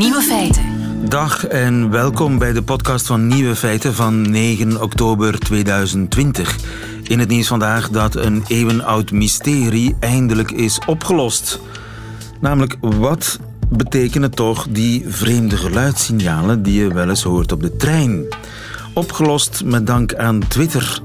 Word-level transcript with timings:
Nieuwe 0.00 0.22
feiten. 0.22 0.64
Dag 1.08 1.46
en 1.46 1.90
welkom 1.90 2.38
bij 2.38 2.52
de 2.52 2.62
podcast 2.62 3.06
van 3.06 3.26
Nieuwe 3.26 3.56
Feiten 3.56 3.94
van 3.94 4.30
9 4.30 4.82
oktober 4.82 5.38
2020. 5.38 6.56
In 7.02 7.18
het 7.18 7.28
nieuws 7.28 7.46
vandaag 7.46 7.88
dat 7.88 8.14
een 8.14 8.44
eeuwenoud 8.46 9.10
mysterie 9.10 9.96
eindelijk 9.98 10.50
is 10.50 10.78
opgelost. 10.86 11.60
Namelijk, 12.40 12.76
wat 12.80 13.38
betekenen 13.68 14.30
toch 14.30 14.66
die 14.70 15.04
vreemde 15.08 15.56
geluidssignalen 15.56 16.62
die 16.62 16.82
je 16.82 16.94
wel 16.94 17.08
eens 17.08 17.22
hoort 17.22 17.52
op 17.52 17.62
de 17.62 17.76
trein? 17.76 18.24
Opgelost 18.94 19.64
met 19.64 19.86
dank 19.86 20.14
aan 20.14 20.48
Twitter. 20.48 21.02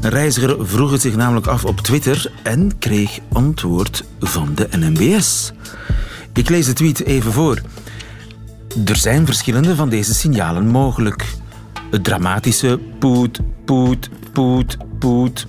Een 0.00 0.10
reiziger 0.10 0.66
vroeg 0.66 0.90
het 0.90 1.00
zich 1.00 1.16
namelijk 1.16 1.46
af 1.46 1.64
op 1.64 1.80
Twitter 1.80 2.32
en 2.42 2.78
kreeg 2.78 3.18
antwoord 3.32 4.04
van 4.20 4.48
de 4.54 4.68
NMBS. 4.70 5.52
Ik 6.32 6.48
lees 6.48 6.66
de 6.66 6.72
tweet 6.72 7.04
even 7.04 7.32
voor. 7.32 7.60
Er 8.82 8.96
zijn 8.96 9.26
verschillende 9.26 9.74
van 9.74 9.88
deze 9.88 10.14
signalen 10.14 10.66
mogelijk. 10.66 11.34
Het 11.90 12.04
dramatische 12.04 12.80
poet, 12.98 13.40
poet, 13.64 14.08
poet, 14.32 14.76
poet 14.98 15.46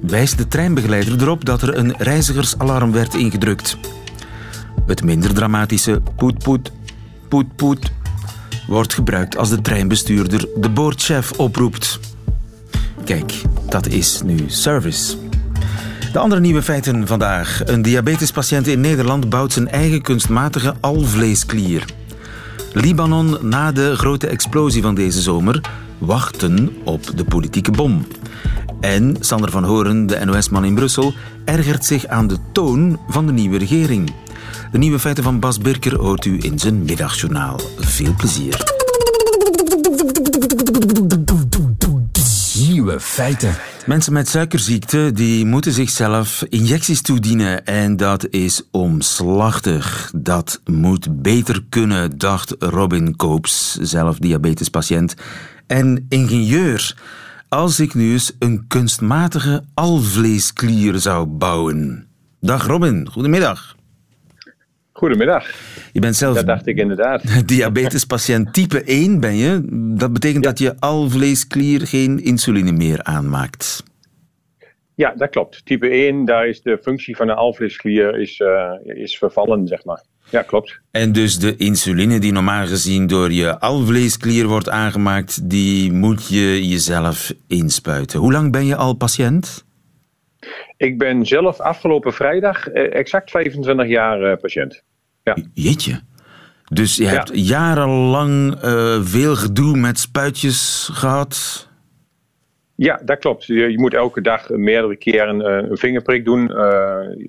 wijst 0.00 0.38
de 0.38 0.48
treinbegeleider 0.48 1.22
erop 1.22 1.44
dat 1.44 1.62
er 1.62 1.76
een 1.76 1.94
reizigersalarm 1.98 2.92
werd 2.92 3.14
ingedrukt. 3.14 3.76
Het 4.86 5.04
minder 5.04 5.34
dramatische 5.34 6.02
poet, 6.16 6.38
poet, 6.38 6.72
poet, 7.28 7.56
poet 7.56 7.92
wordt 8.66 8.94
gebruikt 8.94 9.36
als 9.36 9.48
de 9.48 9.60
treinbestuurder 9.60 10.48
de 10.56 10.70
boordchef 10.70 11.32
oproept. 11.32 12.00
Kijk, 13.04 13.32
dat 13.68 13.86
is 13.86 14.22
nu 14.24 14.44
service. 14.46 15.16
De 16.12 16.18
andere 16.18 16.40
nieuwe 16.40 16.62
feiten 16.62 17.06
vandaag. 17.06 17.62
Een 17.64 17.82
diabetespatiënt 17.82 18.66
in 18.66 18.80
Nederland 18.80 19.28
bouwt 19.28 19.52
zijn 19.52 19.68
eigen 19.68 20.02
kunstmatige 20.02 20.74
alvleesklier. 20.80 21.84
Libanon 22.74 23.36
na 23.40 23.72
de 23.72 23.96
grote 23.96 24.26
explosie 24.26 24.82
van 24.82 24.94
deze 24.94 25.20
zomer 25.20 25.60
wachten 25.98 26.76
op 26.84 27.16
de 27.16 27.24
politieke 27.24 27.70
bom. 27.70 28.06
En 28.80 29.16
Sander 29.20 29.50
van 29.50 29.64
Horen, 29.64 30.06
de 30.06 30.24
NOS-man 30.24 30.64
in 30.64 30.74
Brussel, 30.74 31.14
ergert 31.44 31.84
zich 31.84 32.06
aan 32.06 32.26
de 32.26 32.36
toon 32.52 32.98
van 33.08 33.26
de 33.26 33.32
nieuwe 33.32 33.58
regering. 33.58 34.12
De 34.72 34.78
nieuwe 34.78 34.98
feiten 34.98 35.24
van 35.24 35.40
Bas 35.40 35.58
Birker 35.58 35.98
hoort 36.00 36.24
u 36.24 36.38
in 36.40 36.58
zijn 36.58 36.82
middagjournaal. 36.84 37.60
Veel 37.78 38.14
plezier. 38.16 38.80
Feiten. 43.00 43.54
Mensen 43.86 44.12
met 44.12 44.28
suikerziekte 44.28 45.10
die 45.12 45.46
moeten 45.46 45.72
zichzelf 45.72 46.44
injecties 46.48 47.02
toedienen 47.02 47.64
en 47.64 47.96
dat 47.96 48.26
is 48.28 48.62
omslachtig. 48.70 50.10
Dat 50.14 50.60
moet 50.64 51.22
beter 51.22 51.64
kunnen, 51.68 52.18
dacht 52.18 52.54
Robin 52.58 53.16
Koops, 53.16 53.78
zelf 53.80 54.18
diabetespatiënt 54.18 55.14
en 55.66 56.06
ingenieur. 56.08 56.96
Als 57.48 57.80
ik 57.80 57.94
nu 57.94 58.12
eens 58.12 58.32
een 58.38 58.64
kunstmatige 58.68 59.64
alvleesklier 59.74 60.98
zou 60.98 61.26
bouwen. 61.26 62.06
Dag 62.40 62.66
Robin, 62.66 63.08
goedemiddag. 63.10 63.76
Goedemiddag. 64.92 65.50
Je 65.92 66.00
bent 66.00 66.16
zelf 66.16 66.34
Dat 66.34 66.46
dacht 66.46 66.66
ik 66.66 66.76
inderdaad. 66.76 67.22
diabetespatiënt 67.48 68.52
type 68.52 68.82
1 68.82 69.20
ben 69.20 69.36
je. 69.36 69.60
Dat 69.96 70.12
betekent 70.12 70.44
dat 70.44 70.58
je 70.58 70.80
alvleesklier 70.80 71.86
geen 71.86 72.24
insuline 72.24 72.72
meer 72.72 73.02
aanmaakt. 73.02 73.82
Ja, 74.94 75.14
dat 75.16 75.30
klopt. 75.30 75.66
Type 75.66 75.88
1, 75.88 76.24
daar 76.24 76.46
is 76.46 76.62
de 76.62 76.78
functie 76.82 77.16
van 77.16 77.26
de 77.26 77.34
alvleesklier 77.34 78.18
is, 78.18 78.40
eh, 78.40 78.72
is 78.82 79.18
vervallen, 79.18 79.66
zeg 79.66 79.84
maar. 79.84 80.02
Ja, 80.30 80.42
klopt. 80.42 80.80
En 80.90 81.12
dus 81.12 81.38
de 81.38 81.56
insuline 81.56 82.18
die 82.18 82.32
normaal 82.32 82.66
gezien 82.66 83.06
door 83.06 83.32
je 83.32 83.58
alvleesklier 83.58 84.46
wordt 84.46 84.68
aangemaakt, 84.68 85.50
die 85.50 85.92
moet 85.92 86.28
je 86.28 86.68
jezelf 86.68 87.32
inspuiten. 87.46 88.18
Hoe 88.18 88.32
lang 88.32 88.52
ben 88.52 88.66
je 88.66 88.76
al 88.76 88.94
patiënt? 88.94 89.64
Ik 90.82 90.98
ben 90.98 91.26
zelf 91.26 91.60
afgelopen 91.60 92.12
vrijdag 92.12 92.68
eh, 92.68 92.94
exact 92.94 93.30
25 93.30 93.86
jaar 93.86 94.22
eh, 94.22 94.36
patiënt. 94.40 94.82
Ja. 95.22 95.36
Jeetje. 95.54 96.00
Dus 96.64 96.96
je 96.96 97.02
Ja. 97.02 97.08
hebt 97.10 97.30
jarenlang 97.34 98.54
eh, 98.62 98.98
veel 99.02 99.36
gedoe 99.36 99.76
met 99.76 99.98
spuitjes 99.98 100.88
gehad. 100.92 101.68
Ja, 102.74 103.00
dat 103.04 103.18
klopt. 103.18 103.44
Je, 103.44 103.54
je 103.70 103.78
moet 103.80 103.94
elke 103.94 104.20
dag 104.20 104.48
meerdere 104.48 104.96
keren 104.96 105.40
eh, 105.40 105.70
een 105.70 105.76
vingerprik 105.76 106.24
doen, 106.24 106.50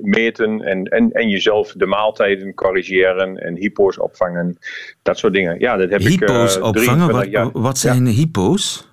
meten 0.01 0.61
en, 0.61 0.83
en, 0.85 1.11
en 1.11 1.29
jezelf 1.29 1.71
de 1.77 1.85
maaltijden 1.85 2.53
corrigeren 2.53 3.37
en 3.37 3.55
hypo's 3.55 3.99
opvangen. 3.99 4.57
Dat 5.01 5.17
soort 5.17 5.33
dingen. 5.33 5.59
Ja, 5.59 5.77
dat 5.77 5.89
heb 5.89 6.01
Hypo's 6.01 6.55
ik. 6.55 6.61
eh, 6.61 6.67
opvangen. 6.67 6.73
23 6.73 7.11
Wat, 7.17 7.29
jaar. 7.31 7.49
wat 7.61 7.77
zijn 7.77 8.05
hypo's? 8.05 8.91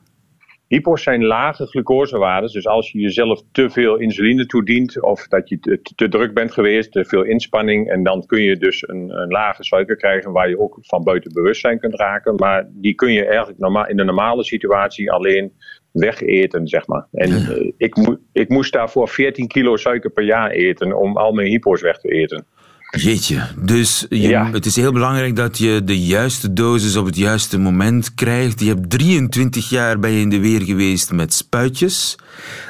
Hypo's 0.70 1.02
zijn 1.02 1.24
lage 1.24 1.66
glucosewaarden. 1.66 2.52
Dus 2.52 2.66
als 2.66 2.90
je 2.90 2.98
jezelf 2.98 3.42
te 3.52 3.70
veel 3.70 3.96
insuline 3.96 4.46
toedient 4.46 5.02
of 5.02 5.28
dat 5.28 5.48
je 5.48 5.58
te, 5.58 5.80
te 5.94 6.08
druk 6.08 6.34
bent 6.34 6.52
geweest, 6.52 6.92
te 6.92 7.04
veel 7.04 7.22
inspanning. 7.22 7.88
En 7.88 8.02
dan 8.02 8.26
kun 8.26 8.42
je 8.42 8.56
dus 8.56 8.88
een, 8.88 9.10
een 9.10 9.28
lage 9.28 9.64
suiker 9.64 9.96
krijgen 9.96 10.32
waar 10.32 10.48
je 10.48 10.60
ook 10.60 10.78
van 10.80 11.02
buiten 11.02 11.32
bewustzijn 11.32 11.78
kunt 11.78 11.94
raken. 11.94 12.34
Maar 12.34 12.68
die 12.72 12.94
kun 12.94 13.12
je 13.12 13.26
eigenlijk 13.26 13.58
normaal, 13.58 13.86
in 13.86 13.96
de 13.96 14.04
normale 14.04 14.44
situatie 14.44 15.12
alleen 15.12 15.52
wegeten, 15.92 16.68
zeg 16.68 16.86
maar. 16.86 17.06
En 17.12 17.30
eh, 17.30 17.72
ik, 17.76 18.18
ik 18.32 18.48
moest 18.48 18.72
daarvoor 18.72 19.08
14 19.08 19.46
kilo 19.48 19.76
suiker 19.76 20.10
per 20.10 20.24
jaar 20.24 20.50
eten 20.50 20.98
om 20.98 21.16
al 21.16 21.32
mijn 21.32 21.48
hypo's 21.48 21.80
weg 21.80 21.98
te 21.98 22.08
eten. 22.08 22.46
Jeetje. 22.90 23.46
Dus 23.58 24.06
je, 24.08 24.16
Ja. 24.18 24.50
het 24.52 24.66
is 24.66 24.76
heel 24.76 24.92
belangrijk 24.92 25.36
dat 25.36 25.58
je 25.58 25.82
de 25.84 26.00
juiste 26.00 26.52
dosis 26.52 26.96
op 26.96 27.06
het 27.06 27.16
juiste 27.16 27.58
moment 27.58 28.14
krijgt. 28.14 28.60
Je 28.60 28.66
hebt 28.66 28.90
23 28.90 29.68
jaar 29.68 29.98
bij 29.98 30.12
je 30.12 30.20
in 30.20 30.28
de 30.30 30.38
weer 30.40 30.62
geweest 30.62 31.12
met 31.12 31.34
spuitjes. 31.34 32.16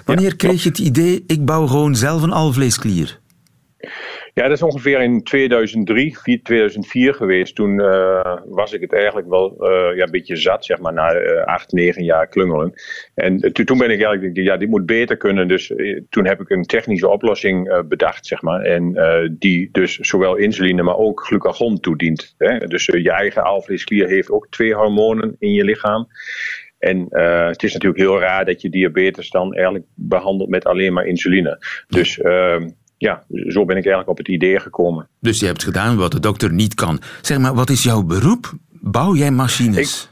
Wanneer 0.05 0.37
kreeg 0.37 0.63
je 0.63 0.69
het 0.69 0.79
idee, 0.79 1.25
ik 1.27 1.45
bouw 1.45 1.67
gewoon 1.67 1.97
zelf 1.97 2.23
een 2.23 2.33
alvleesklier? 2.33 3.19
Ja, 4.35 4.43
dat 4.43 4.57
is 4.57 4.63
ongeveer 4.63 5.01
in 5.01 5.23
2003, 5.23 6.19
4 6.19 6.43
2004 6.43 7.15
geweest. 7.15 7.55
Toen 7.55 7.81
eh, 7.81 8.37
was 8.45 8.73
ik 8.73 8.81
het 8.81 8.93
eigenlijk 8.93 9.29
wel 9.29 9.57
eh, 9.59 9.97
ja, 9.97 10.05
een 10.05 10.11
beetje 10.11 10.37
zat, 10.37 10.65
zeg 10.65 10.79
maar, 10.79 10.93
na 10.93 11.13
eh, 11.13 11.45
acht, 11.45 11.73
negen 11.73 12.05
jaar 12.05 12.27
klungelen. 12.27 12.73
En 13.15 13.53
toen- 13.53 13.79
ben 13.79 13.91
ik 13.91 14.03
eigenlijk, 14.03 14.37
ja, 14.37 14.57
dit 14.57 14.69
moet 14.69 14.87
beter 14.87 15.17
kunnen. 15.17 15.49
Dus 15.49 15.73
toen 16.09 16.27
heb 16.27 16.41
ik 16.41 16.51
een 16.51 16.63
technische 16.63 17.09
oplossing 17.09 17.85
bedacht, 17.89 18.27
zeg 18.27 18.43
maar. 18.43 18.61
En 18.61 18.93
die 19.39 19.69
dus 19.73 19.97
zowel 19.97 20.37
insuline, 20.37 20.83
maar 20.83 20.97
ook 20.97 21.21
glucagon 21.21 21.81
toedient. 21.81 22.35
Hè? 22.39 22.59
Dus 22.59 22.87
je 22.87 23.11
eigen 23.11 23.43
alvleesklier 23.43 24.09
heeft 24.09 24.31
ook 24.31 24.47
twee 24.51 24.75
hormonen 24.75 25.37
in 25.39 25.53
je 25.53 25.65
lichaam. 25.65 26.09
En 26.79 27.07
het 27.49 27.63
is 27.63 27.73
natuurlijk 27.73 28.01
heel 28.01 28.21
raar 28.21 28.45
dat 28.45 28.63
je 28.63 28.71
diabetes 28.71 29.31
dan 29.31 29.55
eigenlijk 29.55 29.85
behandelt 29.95 30.49
met 30.49 30.65
alleen 30.65 30.93
maar 30.93 31.07
insuline. 31.07 31.59
Dus 31.89 32.21
ehm, 32.21 32.69
ja, 33.01 33.25
zo 33.29 33.65
ben 33.65 33.77
ik 33.77 33.85
eigenlijk 33.85 34.09
op 34.09 34.19
het 34.19 34.29
idee 34.29 34.61
gekomen. 34.61 35.09
Dus 35.21 35.41
je 35.41 35.47
hebt 35.47 35.65
gedaan 35.65 35.97
wat 35.97 36.13
de 36.13 36.21
dokter 36.21 36.53
niet 36.53 36.75
kan. 36.75 37.01
Zeg 37.21 37.39
maar, 37.39 37.55
wat 37.55 37.71
is 37.71 37.83
jouw 37.83 38.03
beroep? 38.03 38.53
Bouw 38.71 39.15
jij 39.15 39.31
machines? 39.31 40.11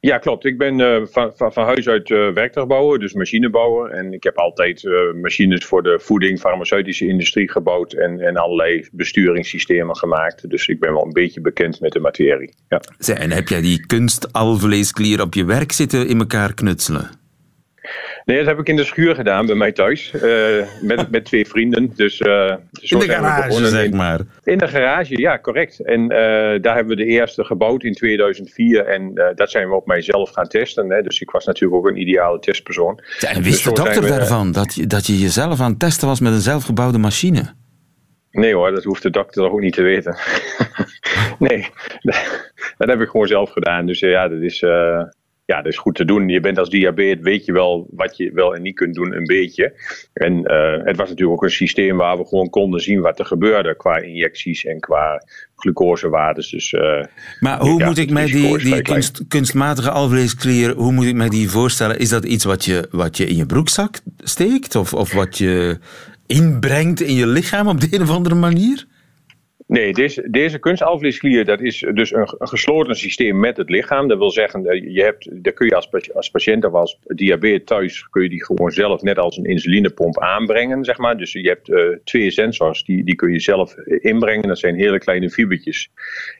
Ja, 0.00 0.18
klopt. 0.18 0.44
Ik 0.44 0.58
ben 0.58 0.80
eh, 0.80 1.02
van, 1.10 1.32
van, 1.36 1.52
van 1.52 1.64
huis 1.64 1.88
uit 1.88 2.10
eh 2.10 2.32
werktuigbouwer, 2.32 2.98
dus 2.98 3.12
machinebouwer. 3.12 3.90
En 3.90 4.12
ik 4.12 4.22
heb 4.22 4.36
altijd 4.38 4.84
eh, 4.84 4.92
machines 5.20 5.64
voor 5.64 5.82
de 5.82 5.98
voeding, 6.02 6.38
farmaceutische 6.38 7.06
industrie 7.06 7.50
gebouwd 7.50 7.92
en, 7.92 8.20
en 8.20 8.36
allerlei 8.36 8.88
besturingssystemen 8.92 9.96
gemaakt. 9.96 10.50
Dus 10.50 10.68
ik 10.68 10.80
ben 10.80 10.92
wel 10.92 11.04
een 11.04 11.12
beetje 11.12 11.40
bekend 11.40 11.80
met 11.80 11.92
de 11.92 12.00
materie. 12.00 12.54
Ja. 12.68 12.80
En 13.14 13.30
heb 13.30 13.48
jij 13.48 13.60
die 13.60 13.86
kunstalvleesklier 13.86 15.20
op 15.20 15.34
je 15.34 15.44
werk 15.44 15.72
zitten 15.72 16.08
in 16.08 16.18
elkaar 16.18 16.54
knutselen? 16.54 17.21
Nee, 18.24 18.36
dat 18.38 18.46
heb 18.46 18.58
ik 18.58 18.68
in 18.68 18.76
de 18.76 18.84
schuur 18.84 19.14
gedaan 19.14 19.46
bij 19.46 19.54
mij 19.54 19.72
thuis. 19.72 20.10
eh, 20.14 20.66
met, 20.80 21.10
met 21.10 21.24
twee 21.24 21.46
vrienden. 21.46 21.92
Dus, 21.94 22.20
eh, 22.20 22.54
zo 22.72 22.98
In 22.98 23.06
de 23.06 23.12
garage, 23.12 23.66
zeg 23.68 23.84
in- 23.84 23.96
maar. 23.96 24.20
In 24.44 24.58
de 24.58 24.68
garage, 24.68 25.18
ja, 25.20 25.38
correct. 25.38 25.80
En 25.84 26.02
eh, 26.02 26.08
daar 26.62 26.74
hebben 26.74 26.96
we 26.96 27.02
de 27.04 27.08
eerste 27.10 27.44
gebouwd 27.44 27.82
in 27.84 27.92
2004. 27.92 28.86
En 28.86 29.10
eh, 29.14 29.26
dat 29.34 29.50
zijn 29.50 29.68
we 29.68 29.74
op 29.74 29.86
mijzelf 29.86 30.30
gaan 30.30 30.48
testen. 30.48 30.90
Hè. 30.90 31.02
Dus 31.02 31.20
ik 31.20 31.30
was 31.30 31.44
natuurlijk 31.44 31.74
ook 31.74 31.88
een 31.88 32.00
ideale 32.00 32.38
testpersoon. 32.38 33.00
En 33.20 33.34
Dus 33.36 33.44
wist 33.44 33.64
de 33.64 33.72
dokter 33.72 34.02
we- 34.02 34.08
daarvan, 34.08 34.52
dat 34.52 34.74
je, 34.74 34.86
dat 34.86 35.06
je 35.06 35.18
jezelf 35.18 35.60
aan 35.60 35.70
het 35.70 35.78
testen 35.80 36.08
was 36.08 36.20
met 36.20 36.32
een 36.32 36.40
zelfgebouwde 36.40 36.98
machine? 36.98 37.54
Nee 38.30 38.54
hoor, 38.54 38.70
dat 38.70 38.84
hoeft 38.84 39.02
de 39.02 39.10
dokter 39.10 39.42
toch 39.42 39.52
ook 39.52 39.60
niet 39.60 39.74
te 39.74 39.82
weten. 39.82 40.16
nee, 41.38 41.66
dat 42.78 42.88
heb 42.88 43.00
ik 43.00 43.08
gewoon 43.08 43.26
zelf 43.26 43.50
gedaan. 43.50 43.86
Dus 43.86 43.98
ja, 44.00 44.28
dat 44.28 44.40
is, 44.40 44.62
eh, 44.62 45.02
ja, 45.52 45.62
dat 45.62 45.72
is 45.72 45.78
goed 45.78 45.94
te 45.94 46.04
doen. 46.04 46.28
Je 46.28 46.40
bent 46.40 46.58
als 46.58 46.70
diabetes, 46.70 47.24
weet 47.24 47.44
je 47.44 47.52
wel 47.52 47.86
wat 47.90 48.16
je 48.16 48.30
wel 48.32 48.54
en 48.54 48.62
niet 48.62 48.74
kunt 48.74 48.94
doen, 48.94 49.16
een 49.16 49.24
beetje. 49.24 49.72
En 50.12 50.44
eh, 50.44 50.84
het 50.84 50.96
was 50.96 51.08
natuurlijk 51.08 51.38
ook 51.38 51.42
een 51.42 51.50
systeem 51.50 51.96
waar 51.96 52.18
we 52.18 52.24
gewoon 52.26 52.50
konden 52.50 52.80
zien 52.80 53.00
wat 53.00 53.18
er 53.18 53.24
gebeurde 53.24 53.76
qua 53.76 53.96
injecties 53.96 54.64
en 54.64 54.80
qua 54.80 55.22
glucosewaardes. 55.56 56.50
Dus, 56.50 56.72
eh, 56.72 57.04
Maar 57.40 57.60
hoe 57.60 57.78
ja, 57.78 57.86
moet 57.86 57.98
ik 57.98 58.10
mij 58.10 58.26
die, 58.26 58.58
die 58.58 58.82
kunst, 58.82 59.24
kunstmatige 59.28 59.90
alvleesklier, 59.90 60.74
hoe 60.74 60.92
moet 60.92 61.06
ik 61.06 61.14
mij 61.14 61.28
die 61.28 61.50
voorstellen? 61.50 61.98
Is 61.98 62.08
dat 62.08 62.24
iets 62.24 62.44
wat 62.44 62.64
je, 62.64 62.88
wat 62.90 63.16
je 63.16 63.26
in 63.26 63.36
je 63.36 63.46
broekzak 63.46 64.00
steekt? 64.18 64.74
Of, 64.74 64.94
of 64.94 65.12
wat 65.12 65.38
je 65.38 65.78
inbrengt 66.26 67.00
in 67.00 67.14
je 67.14 67.26
lichaam 67.26 67.68
op 67.68 67.80
de 67.80 67.88
een 67.90 68.02
of 68.02 68.10
andere 68.10 68.34
manier? 68.34 68.86
Nee, 69.66 69.92
deze, 69.92 70.30
deze 70.30 70.58
kunstalvleesklier 70.58 71.44
dat 71.44 71.60
is 71.60 71.86
dus 71.94 72.12
een, 72.12 72.34
gesloten 72.38 72.96
systeem 72.96 73.40
met 73.40 73.56
het 73.56 73.70
lichaam. 73.70 74.08
Dat 74.08 74.18
wil 74.18 74.30
zeggen, 74.30 74.66
eh, 74.66 74.94
je 74.94 75.02
hebt, 75.02 75.44
daar 75.44 75.52
kun 75.52 75.66
je 75.66 75.74
als, 75.74 76.14
als 76.14 76.30
patiënt 76.30 76.64
of 76.64 76.72
als 76.72 76.98
diabetes 77.02 77.64
thuis 77.64 78.08
kun 78.08 78.22
je 78.22 78.28
die 78.28 78.44
gewoon 78.44 78.70
zelf 78.70 79.02
net 79.02 79.18
als 79.18 79.36
een 79.36 79.44
insulinepomp 79.44 80.20
aanbrengen, 80.20 80.84
zeg 80.84 80.98
maar. 80.98 81.16
Dus 81.16 81.32
je 81.32 81.48
hebt 81.48 81.68
uh, 81.68 81.96
twee 82.04 82.30
sensors, 82.30 82.84
die, 82.84 83.04
die 83.04 83.14
kun 83.14 83.32
je 83.32 83.40
zelf 83.40 83.76
inbrengen. 83.76 84.48
Dat 84.48 84.58
zijn 84.58 84.74
hele 84.74 84.98
kleine 84.98 85.30
fibertjes. 85.30 85.90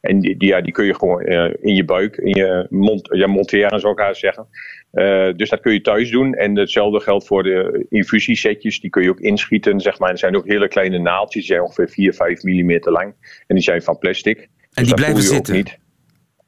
En 0.00 0.20
die, 0.20 0.36
die, 0.36 0.48
ja, 0.48 0.60
die 0.60 0.72
kun 0.72 0.84
je 0.84 0.94
gewoon 0.94 1.22
in 1.60 1.74
je 1.74 1.84
buik, 1.84 2.16
in 2.16 2.34
je 2.34 2.66
mond, 2.70 3.08
ja, 3.12 3.26
monteren 3.26 3.80
zou 3.80 4.02
ik 4.02 4.14
zeggen. 4.14 4.46
Uh, 4.92 5.32
dus 5.36 5.50
dat 5.50 5.60
kun 5.60 5.72
je 5.72 5.80
thuis 5.80 6.10
doen. 6.10 6.34
En 6.34 6.56
hetzelfde 6.56 7.00
geldt 7.00 7.26
voor 7.26 7.42
de 7.42 7.86
infusiesetjes. 7.88 8.80
Die 8.80 8.90
kun 8.90 9.02
je 9.02 9.10
ook 9.10 9.20
inschieten. 9.20 9.80
Zeg 9.80 9.98
maar. 9.98 10.10
Er 10.10 10.18
zijn 10.18 10.36
ook 10.36 10.46
hele 10.46 10.68
kleine 10.68 10.98
naaldjes. 10.98 11.46
Die 11.46 11.54
zijn 11.54 11.62
ongeveer 11.62 11.88
4, 11.88 12.12
5 12.12 12.42
mm 12.42 12.78
lang. 12.80 13.14
En 13.46 13.54
die 13.54 13.64
zijn 13.64 13.82
van 13.82 13.98
plastic. 13.98 14.38
En 14.38 14.48
dus 14.72 14.86
die 14.86 14.94
blijven 14.94 15.22
zitten? 15.22 15.54
Niet. 15.54 15.78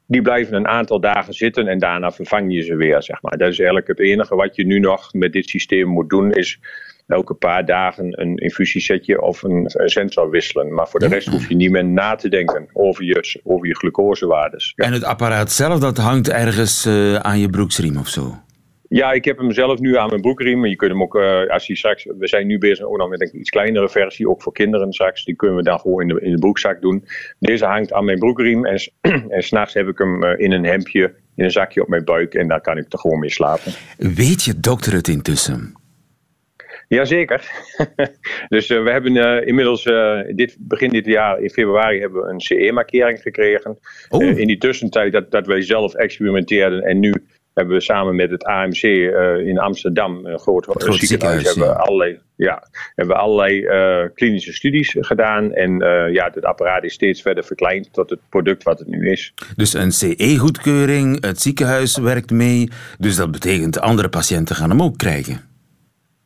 Die 0.06 0.22
blijven 0.22 0.56
een 0.56 0.68
aantal 0.68 1.00
dagen 1.00 1.34
zitten 1.34 1.66
en 1.66 1.78
daarna 1.78 2.10
vervang 2.10 2.54
je 2.54 2.62
ze 2.62 2.76
weer. 2.76 3.02
Zeg 3.02 3.22
maar. 3.22 3.38
Dat 3.38 3.48
is 3.48 3.58
eigenlijk 3.58 3.88
het 3.88 4.00
enige 4.00 4.34
wat 4.34 4.56
je 4.56 4.66
nu 4.66 4.78
nog 4.78 5.12
met 5.12 5.32
dit 5.32 5.48
systeem 5.48 5.88
moet 5.88 6.10
doen. 6.10 6.32
Is 6.32 6.60
elke 7.06 7.34
paar 7.34 7.64
dagen 7.64 8.20
een 8.20 8.36
infusiesetje 8.36 9.20
of 9.20 9.42
een 9.42 9.64
sensor 9.66 10.30
wisselen. 10.30 10.74
Maar 10.74 10.88
voor 10.88 11.00
de 11.00 11.08
rest 11.08 11.28
hoef 11.28 11.48
je 11.48 11.56
niet 11.56 11.70
meer 11.70 11.84
na 11.84 12.14
te 12.14 12.28
denken 12.28 12.68
over 12.72 13.04
je, 13.04 13.40
over 13.44 13.66
je 13.66 13.76
glucosewaardes. 13.76 14.72
Ja. 14.76 14.84
En 14.84 14.92
het 14.92 15.04
apparaat 15.04 15.52
zelf, 15.52 15.80
dat 15.80 15.98
hangt 15.98 16.28
ergens 16.28 16.86
uh, 16.86 17.14
aan 17.14 17.38
je 17.38 17.50
broeksriem 17.50 17.96
of 17.96 18.08
zo? 18.08 18.34
Ja, 18.88 19.12
ik 19.12 19.24
heb 19.24 19.38
hem 19.38 19.52
zelf 19.52 19.78
nu 19.78 19.96
aan 19.96 20.08
mijn 20.08 20.20
broekriem. 20.20 20.66
Je 20.66 20.76
kunt 20.76 20.90
hem 20.90 21.02
ook, 21.02 21.14
uh, 21.14 21.46
als 21.46 21.66
hij 21.66 21.76
straks, 21.76 22.04
we 22.18 22.28
zijn 22.28 22.46
nu 22.46 22.58
bezig 22.58 22.86
ook 22.86 22.96
nog 22.96 23.08
met 23.08 23.20
een 23.20 23.38
iets 23.38 23.50
kleinere 23.50 23.88
versie, 23.88 24.28
ook 24.28 24.42
voor 24.42 24.52
kinderen 24.52 24.92
straks. 24.92 25.24
Die 25.24 25.36
kunnen 25.36 25.56
we 25.56 25.62
dan 25.62 25.78
gewoon 25.78 26.00
in 26.00 26.08
de, 26.08 26.20
in 26.20 26.30
de 26.30 26.38
broekzak 26.38 26.80
doen. 26.80 27.04
Deze 27.38 27.64
hangt 27.64 27.92
aan 27.92 28.04
mijn 28.04 28.18
broekriem 28.18 28.64
en, 28.64 28.78
en 29.28 29.42
s'nachts 29.42 29.74
heb 29.74 29.88
ik 29.88 29.98
hem 29.98 30.24
uh, 30.24 30.38
in 30.38 30.52
een 30.52 30.64
hemdje, 30.64 31.14
in 31.34 31.44
een 31.44 31.50
zakje 31.50 31.82
op 31.82 31.88
mijn 31.88 32.04
buik 32.04 32.34
en 32.34 32.48
daar 32.48 32.60
kan 32.60 32.78
ik 32.78 32.92
er 32.92 32.98
gewoon 32.98 33.18
mee 33.18 33.30
slapen. 33.30 33.72
Weet 33.96 34.42
je 34.42 34.60
dokter 34.60 34.92
het 34.92 35.08
intussen? 35.08 35.74
Jazeker. 36.94 37.50
dus 38.54 38.70
uh, 38.70 38.82
we 38.82 38.90
hebben 38.90 39.14
uh, 39.14 39.46
inmiddels 39.46 39.84
uh, 39.84 40.20
dit, 40.34 40.56
begin 40.58 40.88
dit 40.88 41.06
jaar, 41.06 41.40
in 41.40 41.50
februari, 41.50 42.00
hebben 42.00 42.22
we 42.22 42.28
een 42.28 42.40
CE-markering 42.40 43.20
gekregen. 43.20 43.78
Oh. 44.08 44.38
in 44.38 44.46
die 44.46 44.58
tussentijd 44.58 45.12
dat, 45.12 45.30
dat 45.30 45.46
wij 45.46 45.62
zelf 45.62 45.94
experimenteerden 45.94 46.82
en 46.82 46.98
nu 46.98 47.12
hebben 47.54 47.74
we 47.74 47.80
samen 47.80 48.16
met 48.16 48.30
het 48.30 48.44
AMC 48.44 48.82
in 49.46 49.58
Amsterdam, 49.58 50.26
een 50.26 50.38
groot, 50.38 50.66
groot 50.66 50.98
ziekenhuis, 50.98 51.44
hebben 51.44 51.66
we 51.66 51.74
allerlei, 51.74 52.18
ja, 52.36 52.68
hebben 52.94 53.14
we 53.16 53.22
allerlei 53.22 53.66
klinische 54.14 54.52
studies 54.52 54.96
gedaan. 54.98 55.52
En 55.52 55.78
ja, 56.12 56.30
het 56.34 56.44
apparaat 56.44 56.84
is 56.84 56.92
steeds 56.92 57.22
verder 57.22 57.44
verkleind 57.44 57.92
tot 57.92 58.10
het 58.10 58.20
product 58.28 58.62
wat 58.62 58.78
het 58.78 58.88
nu 58.88 59.10
is. 59.10 59.34
Dus 59.56 59.74
een 59.74 59.92
CE-goedkeuring, 59.92 61.24
het 61.24 61.40
ziekenhuis 61.40 61.96
werkt 61.96 62.30
mee. 62.30 62.68
Dus 62.98 63.16
dat 63.16 63.30
betekent 63.30 63.80
andere 63.80 64.08
patiënten 64.08 64.56
gaan 64.56 64.70
hem 64.70 64.82
ook 64.82 64.98
krijgen. 64.98 65.53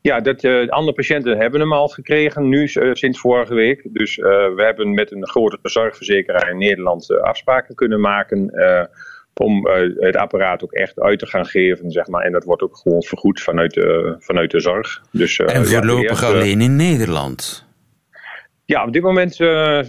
Ja, 0.01 0.21
dat, 0.21 0.45
uh, 0.45 0.69
andere 0.69 0.97
patiënten 0.97 1.39
hebben 1.39 1.61
hem 1.61 1.73
al 1.73 1.89
gekregen, 1.89 2.49
nu 2.49 2.71
uh, 2.73 2.93
sinds 2.93 3.21
vorige 3.21 3.55
week. 3.55 3.83
Dus 3.93 4.17
uh, 4.17 4.25
we 4.27 4.63
hebben 4.63 4.95
met 4.95 5.13
een 5.13 5.29
grote 5.29 5.59
zorgverzekeraar 5.63 6.51
in 6.51 6.59
Nederland 6.59 7.21
afspraken 7.21 7.75
kunnen 7.75 8.01
maken 8.01 8.53
om 9.35 9.69
het 9.99 10.17
apparaat 10.17 10.63
ook 10.63 10.73
echt 10.73 11.01
uit 11.01 11.19
te 11.19 11.27
gaan 11.27 11.47
geven, 11.47 11.91
zeg 11.91 12.07
maar. 12.07 12.25
En 12.25 12.33
dat 12.33 12.45
wordt 12.45 12.63
ook 12.63 12.77
gewoon 12.77 13.03
vergoed 13.03 13.41
vanuit 13.41 13.75
de, 13.75 14.17
vanuit 14.19 14.51
de 14.51 14.61
zorg. 14.61 15.03
Dus, 15.13 15.39
en 15.39 15.67
voorlopig 15.67 16.21
ja, 16.21 16.27
alleen 16.27 16.61
in 16.61 16.77
Nederland? 16.77 17.67
Ja, 18.65 18.85
op 18.85 18.93
dit 18.93 19.03
moment 19.03 19.35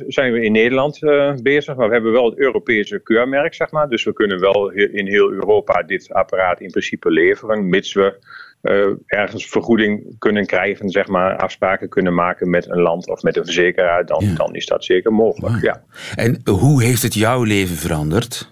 zijn 0.08 0.32
we 0.32 0.42
in 0.42 0.52
Nederland 0.52 1.00
bezig, 1.44 1.76
maar 1.76 1.88
we 1.88 1.94
hebben 1.94 2.12
wel 2.12 2.26
het 2.30 2.40
Europese 2.40 3.00
keurmerk, 3.04 3.54
zeg 3.54 3.72
maar. 3.72 3.90
Dus 3.90 4.04
we 4.04 4.14
kunnen 4.14 4.40
wel 4.40 4.72
in 4.72 5.08
heel 5.08 5.32
Europa 5.32 5.84
dit 5.84 6.14
apparaat 6.14 6.62
in 6.62 6.72
principe 6.72 7.12
leveren, 7.12 7.70
mits 7.70 7.94
we 7.94 8.18
ergens 9.06 9.46
vergoeding 9.48 10.16
kunnen 10.18 10.46
krijgen, 10.46 10.90
zeg 10.90 11.08
maar, 11.08 11.38
afspraken 11.38 11.90
kunnen 11.90 12.14
maken 12.14 12.50
met 12.50 12.70
een 12.70 12.82
land 12.82 13.10
of 13.10 13.22
met 13.22 13.38
een 13.38 13.46
verzekeraar, 13.46 14.06
dan, 14.06 14.36
dan 14.36 14.56
is 14.56 14.66
dat 14.66 14.84
zeker 14.84 15.14
mogelijk. 15.14 15.62
Ja. 15.62 15.84
En 16.16 16.42
hoe 16.46 16.84
heeft 16.84 17.02
het 17.02 17.14
jouw 17.14 17.44
leven 17.44 17.76
veranderd? 17.76 18.52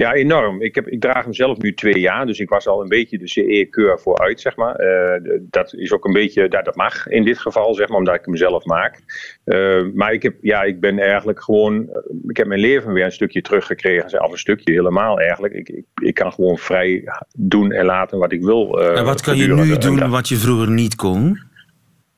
Ja, 0.00 0.12
enorm. 0.12 0.62
Ik, 0.62 0.74
heb, 0.74 0.88
ik 0.88 1.00
draag 1.00 1.24
hem 1.24 1.34
zelf 1.34 1.58
nu 1.58 1.74
twee 1.74 2.00
jaar, 2.00 2.26
dus 2.26 2.38
ik 2.38 2.48
was 2.48 2.66
al 2.66 2.82
een 2.82 2.88
beetje 2.88 3.18
de 3.18 3.28
CE-keur 3.28 4.00
vooruit, 4.00 4.40
zeg 4.40 4.56
maar. 4.56 4.80
Uh, 4.80 5.38
dat 5.40 5.74
is 5.74 5.92
ook 5.92 6.04
een 6.04 6.12
beetje, 6.12 6.46
ja, 6.48 6.62
dat 6.62 6.76
mag 6.76 7.06
in 7.06 7.24
dit 7.24 7.38
geval, 7.38 7.74
zeg 7.74 7.88
maar, 7.88 7.98
omdat 7.98 8.14
ik 8.14 8.24
hem 8.24 8.36
zelf 8.36 8.64
maak. 8.64 9.00
Uh, 9.44 9.82
maar 9.94 10.12
ik, 10.12 10.22
heb, 10.22 10.34
ja, 10.40 10.62
ik 10.62 10.80
ben 10.80 10.98
eigenlijk 10.98 11.42
gewoon, 11.42 11.88
ik 12.26 12.36
heb 12.36 12.46
mijn 12.46 12.60
leven 12.60 12.92
weer 12.92 13.04
een 13.04 13.12
stukje 13.12 13.42
teruggekregen, 13.42 14.24
of 14.24 14.32
een 14.32 14.38
stukje 14.38 14.72
helemaal 14.72 15.18
eigenlijk. 15.20 15.54
Ik, 15.54 15.68
ik, 15.68 15.84
ik 15.94 16.14
kan 16.14 16.32
gewoon 16.32 16.58
vrij 16.58 17.04
doen 17.36 17.72
en 17.72 17.84
laten 17.84 18.18
wat 18.18 18.32
ik 18.32 18.42
wil. 18.42 18.80
Uh, 18.80 18.98
en 18.98 19.04
wat 19.04 19.20
kan 19.20 19.36
je 19.36 19.54
nu 19.54 19.76
doen 19.76 20.08
wat 20.08 20.28
je 20.28 20.36
vroeger 20.36 20.70
niet 20.70 20.94
kon? 20.94 21.49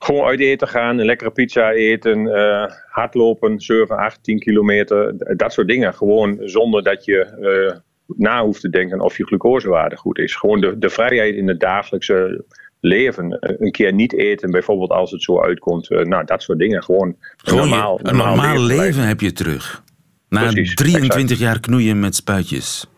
Gewoon 0.03 0.27
uit 0.27 0.41
eten 0.41 0.69
gaan, 0.69 0.99
een 0.99 1.07
lekkere 1.07 1.31
pizza 1.31 1.71
eten, 1.71 2.19
uh, 2.27 2.65
hardlopen, 2.89 3.61
7, 3.61 3.97
8, 3.97 4.23
10 4.23 4.39
kilometer. 4.39 5.15
Dat 5.37 5.53
soort 5.53 5.69
dingen. 5.69 5.95
Gewoon 5.95 6.39
zonder 6.41 6.83
dat 6.83 7.05
je 7.05 7.27
uh, 7.41 7.79
na 8.17 8.43
hoeft 8.43 8.61
te 8.61 8.69
denken 8.71 9.01
of 9.01 9.17
je 9.17 9.25
glucosewaarde 9.25 9.97
goed 9.97 10.19
is. 10.19 10.37
Gewoon 10.37 10.61
de, 10.61 10.79
de 10.79 10.89
vrijheid 10.89 11.35
in 11.35 11.49
het 11.49 11.61
dagelijkse 11.61 12.45
leven. 12.81 13.37
Een 13.41 13.71
keer 13.71 13.93
niet 13.93 14.15
eten, 14.15 14.51
bijvoorbeeld 14.51 14.91
als 14.91 15.11
het 15.11 15.23
zo 15.23 15.41
uitkomt. 15.41 15.91
Uh, 15.91 16.01
nou, 16.01 16.25
dat 16.25 16.43
soort 16.43 16.59
dingen. 16.59 16.83
Gewoon, 16.83 17.17
Gewoon 17.37 17.69
normaal, 17.69 17.99
een 17.99 18.17
normaal, 18.17 18.35
normaal 18.35 18.61
leven, 18.61 18.85
leven, 18.85 19.07
heb 19.07 19.21
je 19.21 19.33
terug. 19.33 19.83
Na 20.29 20.41
Precies, 20.41 20.75
23 20.75 21.21
exact. 21.23 21.41
jaar 21.41 21.61
knoeien 21.61 22.01
met 22.01 22.15
spuitjes. 22.15 22.92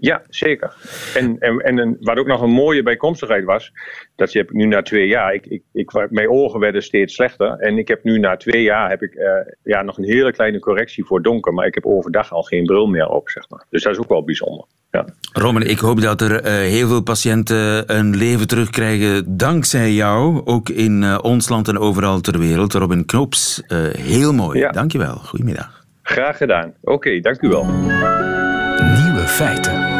Ja, 0.00 0.22
zeker. 0.28 0.74
En, 1.14 1.38
en, 1.38 1.60
en 1.60 1.96
wat 2.00 2.18
ook 2.18 2.26
nog 2.26 2.42
een 2.42 2.50
mooie 2.50 2.82
bijkomstigheid 2.82 3.44
was, 3.44 3.72
dat 4.16 4.32
heb 4.32 4.48
ik 4.48 4.56
nu 4.56 4.66
na 4.66 4.82
twee 4.82 5.06
jaar. 5.06 5.34
Ik, 5.34 5.46
ik, 5.46 5.62
ik, 5.72 6.06
mijn 6.10 6.30
ogen 6.30 6.60
werden 6.60 6.82
steeds 6.82 7.14
slechter. 7.14 7.50
En 7.58 7.78
ik 7.78 7.88
heb 7.88 8.04
nu 8.04 8.18
na 8.18 8.36
twee 8.36 8.62
jaar 8.62 8.88
heb 8.88 9.02
ik, 9.02 9.14
uh, 9.14 9.24
ja, 9.62 9.82
nog 9.82 9.98
een 9.98 10.04
hele 10.04 10.32
kleine 10.32 10.58
correctie 10.58 11.04
voor 11.04 11.22
donker. 11.22 11.52
Maar 11.52 11.66
ik 11.66 11.74
heb 11.74 11.86
overdag 11.86 12.32
al 12.32 12.42
geen 12.42 12.64
bril 12.64 12.86
meer 12.86 13.08
op, 13.08 13.28
zeg 13.28 13.48
maar. 13.48 13.64
Dus 13.70 13.82
dat 13.82 13.92
is 13.92 13.98
ook 13.98 14.08
wel 14.08 14.24
bijzonder. 14.24 14.64
Ja. 14.90 15.04
Roman, 15.32 15.62
ik 15.62 15.78
hoop 15.78 16.00
dat 16.00 16.20
er 16.20 16.44
uh, 16.44 16.52
heel 16.52 16.88
veel 16.88 17.02
patiënten 17.02 17.94
een 17.96 18.16
leven 18.16 18.48
terugkrijgen 18.48 19.36
dankzij 19.36 19.92
jou. 19.92 20.40
Ook 20.44 20.68
in 20.68 21.02
uh, 21.02 21.18
ons 21.22 21.48
land 21.48 21.68
en 21.68 21.78
overal 21.78 22.20
ter 22.20 22.38
wereld. 22.38 22.72
Robin 22.72 23.06
Knops, 23.06 23.62
heel 23.96 24.32
mooi. 24.32 24.58
Ja. 24.58 24.70
Dankjewel. 24.70 25.14
Goedemiddag. 25.14 25.84
Graag 26.02 26.36
gedaan. 26.36 26.74
Oké, 26.80 26.92
okay, 26.92 27.20
dank 27.20 27.42
u 27.42 27.48
wel. 27.48 27.66
Feiten. 29.28 29.97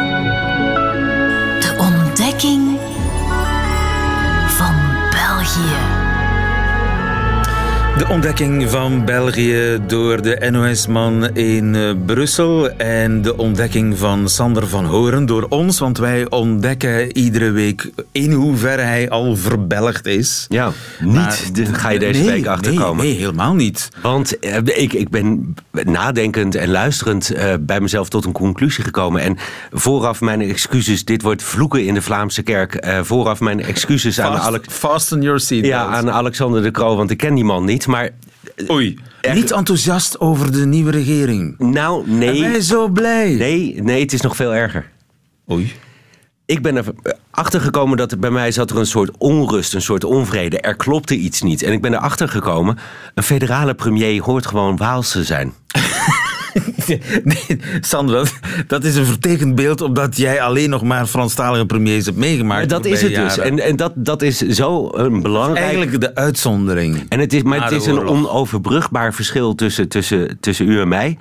De 7.99 8.07
ontdekking 8.07 8.69
van 8.69 9.05
België 9.05 9.79
door 9.87 10.21
de 10.21 10.47
NOS-man 10.51 11.35
in 11.35 11.73
uh, 11.73 11.91
Brussel 12.05 12.69
en 12.69 13.21
de 13.21 13.37
ontdekking 13.37 13.97
van 13.97 14.29
Sander 14.29 14.67
van 14.67 14.85
Horen 14.85 15.25
door 15.25 15.45
ons, 15.49 15.79
want 15.79 15.97
wij 15.97 16.29
ontdekken 16.29 17.17
iedere 17.17 17.51
week 17.51 17.89
in 18.11 18.31
hoeverre 18.31 18.81
hij 18.81 19.09
al 19.09 19.35
verbelgd 19.35 20.05
is. 20.05 20.45
Ja, 20.49 20.71
niet 20.99 21.13
maar, 21.13 21.39
ga 21.71 21.89
je 21.89 21.99
deze 21.99 22.21
nee, 22.21 22.29
week 22.29 22.45
achterkomen. 22.45 23.03
Nee, 23.03 23.13
nee, 23.13 23.21
helemaal 23.21 23.53
niet. 23.53 23.89
Want 24.01 24.45
uh, 24.45 24.55
ik, 24.63 24.93
ik 24.93 25.09
ben 25.09 25.55
nadenkend 25.71 26.55
en 26.55 26.71
luisterend 26.71 27.35
uh, 27.35 27.53
bij 27.59 27.79
mezelf 27.79 28.09
tot 28.09 28.25
een 28.25 28.31
conclusie 28.31 28.83
gekomen. 28.83 29.21
En 29.21 29.37
vooraf 29.71 30.21
mijn 30.21 30.41
excuses, 30.41 31.05
dit 31.05 31.21
wordt 31.21 31.43
vloeken 31.43 31.85
in 31.85 31.93
de 31.93 32.01
Vlaamse 32.01 32.41
kerk. 32.41 32.87
vooraf 33.01 33.39
mijn 33.39 33.63
excuses 33.63 34.15
Fast, 34.15 34.29
aan, 34.29 34.37
Alex, 34.37 34.67
fasten 34.73 35.21
your 35.21 35.39
seat 35.39 35.65
ja, 35.65 35.85
aan 35.85 36.11
Alexander 36.11 36.61
de 36.61 36.71
Croo, 36.71 36.95
want 36.95 37.11
ik 37.11 37.17
ken 37.17 37.35
die 37.35 37.43
man 37.43 37.65
niet. 37.65 37.87
Maar 37.89 38.09
Oei. 38.69 38.99
Er... 39.21 39.33
Niet 39.33 39.51
enthousiast 39.51 40.19
over 40.19 40.51
de 40.51 40.65
nieuwe 40.65 40.91
regering. 40.91 41.55
Nou, 41.57 42.09
nee. 42.09 42.43
En 42.43 42.51
wij 42.51 42.61
zo 42.61 42.87
blij. 42.87 43.33
Nee, 43.33 43.81
nee, 43.81 44.01
het 44.01 44.13
is 44.13 44.21
nog 44.21 44.35
veel 44.35 44.53
erger. 44.53 44.89
Oei. 45.51 45.73
Ik 46.45 46.61
ben 46.61 46.77
erachter 47.31 47.61
gekomen 47.61 47.97
dat 47.97 48.11
er 48.11 48.19
bij 48.19 48.29
mij 48.29 48.51
zat 48.51 48.71
er 48.71 48.77
een 48.77 48.85
soort 48.85 49.17
onrust, 49.17 49.73
een 49.73 49.81
soort 49.81 50.03
onvrede. 50.03 50.59
Er 50.59 50.75
klopte 50.75 51.15
iets 51.15 51.41
niet. 51.41 51.63
En 51.63 51.71
ik 51.73 51.81
ben 51.81 51.93
erachter 51.93 52.29
gekomen, 52.29 52.77
een 53.13 53.23
federale 53.23 53.73
premier 53.73 54.21
hoort 54.21 54.47
gewoon 54.47 54.77
Waals 54.77 55.11
te 55.11 55.23
zijn. 55.23 55.53
nee, 57.23 57.59
Sandra, 57.79 58.23
dat 58.67 58.83
is 58.83 58.95
een 58.95 59.05
vertekend 59.05 59.55
beeld 59.55 59.81
omdat 59.81 60.17
jij 60.17 60.41
alleen 60.41 60.69
nog 60.69 60.83
maar 60.83 61.05
Franstalige 61.05 61.65
premiers 61.65 62.05
hebt 62.05 62.17
meegemaakt. 62.17 62.69
Dat 62.69 62.85
is 62.85 63.01
het 63.01 63.15
dus. 63.15 63.37
En, 63.37 63.59
en 63.59 63.75
dat, 63.75 63.91
dat 63.95 64.21
is 64.21 64.37
zo 64.37 64.89
een 64.93 65.21
belangrijk... 65.21 65.65
Eigenlijk 65.65 66.01
de 66.01 66.15
uitzondering. 66.15 67.05
En 67.09 67.19
het 67.19 67.33
is, 67.33 67.43
maar 67.43 67.63
het 67.63 67.71
is 67.71 67.85
een 67.85 68.07
onoverbrugbaar 68.07 69.13
verschil 69.13 69.55
tussen, 69.55 69.87
tussen, 69.87 70.37
tussen 70.39 70.67
u 70.67 70.79
en 70.79 70.87
mij. 70.87 71.17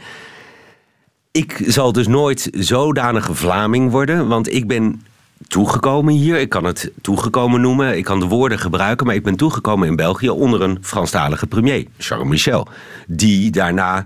Ik 1.30 1.62
zal 1.66 1.92
dus 1.92 2.06
nooit 2.06 2.50
zodanige 2.52 3.34
Vlaming 3.34 3.90
worden, 3.90 4.28
want 4.28 4.52
ik 4.52 4.66
ben 4.66 5.02
toegekomen 5.48 6.14
hier. 6.14 6.38
Ik 6.38 6.48
kan 6.48 6.64
het 6.64 6.90
toegekomen 7.00 7.60
noemen. 7.60 7.96
Ik 7.96 8.04
kan 8.04 8.20
de 8.20 8.26
woorden 8.26 8.58
gebruiken. 8.58 9.06
Maar 9.06 9.14
ik 9.14 9.22
ben 9.22 9.36
toegekomen 9.36 9.88
in 9.88 9.96
België 9.96 10.28
onder 10.28 10.62
een 10.62 10.78
Franstalige 10.80 11.46
premier, 11.46 11.86
Charles 11.98 12.28
Michel. 12.28 12.68
Die 13.06 13.50
daarna 13.50 14.04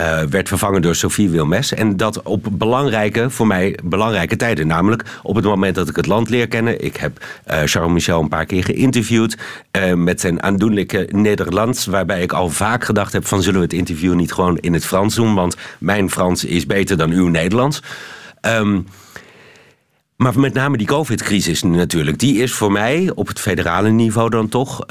uh, 0.00 0.22
werd 0.22 0.48
vervangen 0.48 0.82
door 0.82 0.94
Sophie 0.94 1.30
Wilmes. 1.30 1.74
En 1.74 1.96
dat 1.96 2.22
op 2.22 2.46
belangrijke, 2.52 3.30
voor 3.30 3.46
mij 3.46 3.78
belangrijke 3.84 4.36
tijden. 4.36 4.66
Namelijk 4.66 5.04
op 5.22 5.34
het 5.34 5.44
moment 5.44 5.74
dat 5.74 5.88
ik 5.88 5.96
het 5.96 6.06
land 6.06 6.28
leer 6.28 6.48
kennen. 6.48 6.84
Ik 6.84 6.96
heb 6.96 7.18
uh, 7.18 7.58
Charles 7.64 7.92
Michel 7.92 8.20
een 8.20 8.28
paar 8.28 8.46
keer 8.46 8.64
geïnterviewd. 8.64 9.36
Uh, 9.76 9.94
met 9.94 10.20
zijn 10.20 10.42
aandoenlijke 10.42 11.08
Nederlands. 11.10 11.86
Waarbij 11.86 12.22
ik 12.22 12.32
al 12.32 12.48
vaak 12.48 12.84
gedacht 12.84 13.12
heb 13.12 13.26
van 13.26 13.42
zullen 13.42 13.60
we 13.60 13.64
het 13.64 13.74
interview 13.74 14.14
niet 14.14 14.32
gewoon 14.32 14.58
in 14.58 14.72
het 14.72 14.84
Frans 14.84 15.14
doen. 15.14 15.34
Want 15.34 15.56
mijn 15.78 16.10
Frans 16.10 16.44
is 16.44 16.66
beter 16.66 16.96
dan 16.96 17.10
uw 17.10 17.28
Nederlands. 17.28 17.82
Um, 18.42 18.86
maar 20.16 20.40
met 20.40 20.54
name 20.54 20.76
die 20.76 20.86
COVID-crisis 20.86 21.62
natuurlijk, 21.62 22.18
die 22.18 22.42
is 22.42 22.52
voor 22.52 22.72
mij 22.72 23.12
op 23.14 23.28
het 23.28 23.40
federale 23.40 23.88
niveau 23.88 24.30
dan 24.30 24.48
toch 24.48 24.86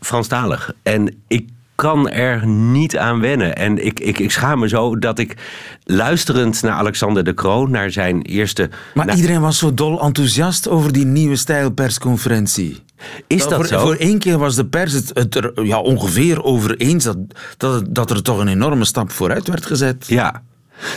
Franstalig. 0.00 0.72
En 0.82 1.22
ik 1.28 1.48
kan 1.80 2.08
er 2.08 2.46
niet 2.46 2.96
aan 2.96 3.20
wennen. 3.20 3.56
En 3.56 3.84
ik, 3.84 4.00
ik, 4.00 4.18
ik 4.18 4.30
schaam 4.30 4.58
me 4.58 4.68
zo 4.68 4.98
dat 4.98 5.18
ik 5.18 5.36
luisterend 5.84 6.62
naar 6.62 6.72
Alexander 6.72 7.24
de 7.24 7.34
Croo, 7.34 7.66
naar 7.66 7.90
zijn 7.90 8.22
eerste. 8.22 8.70
Maar 8.94 9.16
iedereen 9.16 9.40
was 9.40 9.58
zo 9.58 9.74
dol 9.74 10.00
enthousiast 10.02 10.68
over 10.68 10.92
die 10.92 11.04
nieuwe 11.04 11.36
stijlpersconferentie. 11.36 12.82
Is 13.26 13.42
dat 13.42 13.54
voor, 13.54 13.66
zo? 13.66 13.80
Voor 13.80 13.94
één 13.94 14.18
keer 14.18 14.38
was 14.38 14.54
de 14.54 14.66
pers 14.66 14.92
het, 14.92 15.10
het 15.14 15.34
er 15.34 15.64
ja, 15.64 15.80
ongeveer 15.80 16.42
over 16.42 16.76
eens 16.76 17.04
dat, 17.04 17.16
dat, 17.56 17.84
dat 17.94 18.10
er 18.10 18.22
toch 18.22 18.38
een 18.38 18.48
enorme 18.48 18.84
stap 18.84 19.10
vooruit 19.10 19.48
werd 19.48 19.66
gezet. 19.66 20.06
Ja, 20.06 20.42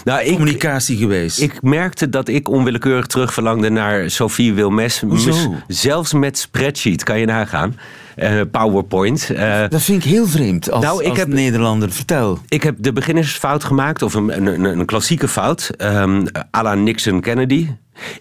nou, 0.03 0.21
ik, 0.21 0.33
communicatie 0.33 0.97
geweest. 0.97 1.41
Ik 1.41 1.61
merkte 1.61 2.09
dat 2.09 2.27
ik 2.27 2.49
onwillekeurig 2.49 3.05
terugverlangde 3.05 3.69
naar 3.69 4.09
Sophie 4.09 4.53
Wilmes. 4.53 4.99
Hoezo? 4.99 5.55
Zelfs 5.67 6.13
met 6.13 6.37
spreadsheet, 6.37 7.03
kan 7.03 7.19
je 7.19 7.25
nagaan. 7.25 7.75
Uh, 8.15 8.41
PowerPoint. 8.51 9.29
Uh, 9.31 9.63
dat 9.69 9.81
vind 9.81 10.05
ik 10.05 10.11
heel 10.11 10.27
vreemd 10.27 10.71
als, 10.71 10.83
nou, 10.83 11.03
ik 11.03 11.09
als 11.09 11.17
heb, 11.17 11.27
Nederlander. 11.27 11.91
Vertel. 11.91 12.39
Ik 12.47 12.63
heb 12.63 12.75
de 12.79 12.93
beginnersfout 12.93 13.63
gemaakt, 13.63 14.01
of 14.01 14.13
een, 14.13 14.47
een, 14.47 14.63
een 14.63 14.85
klassieke 14.85 15.27
fout. 15.27 15.69
Um, 15.77 16.25
à 16.55 16.61
la 16.61 16.73
Nixon 16.73 17.21
Kennedy. 17.21 17.67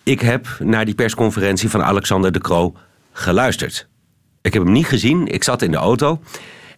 Ik 0.03 0.21
heb 0.21 0.47
naar 0.59 0.85
die 0.85 0.95
persconferentie 0.95 1.69
van 1.69 1.83
Alexander 1.83 2.33
de 2.33 2.39
Croo 2.39 2.75
geluisterd. 3.13 3.89
Ik 4.43 4.53
heb 4.53 4.63
hem 4.63 4.73
niet 4.73 4.87
gezien. 4.87 5.27
Ik 5.27 5.45
zat 5.45 5.63
in 5.63 5.71
de 5.71 5.77
auto. 5.77 6.21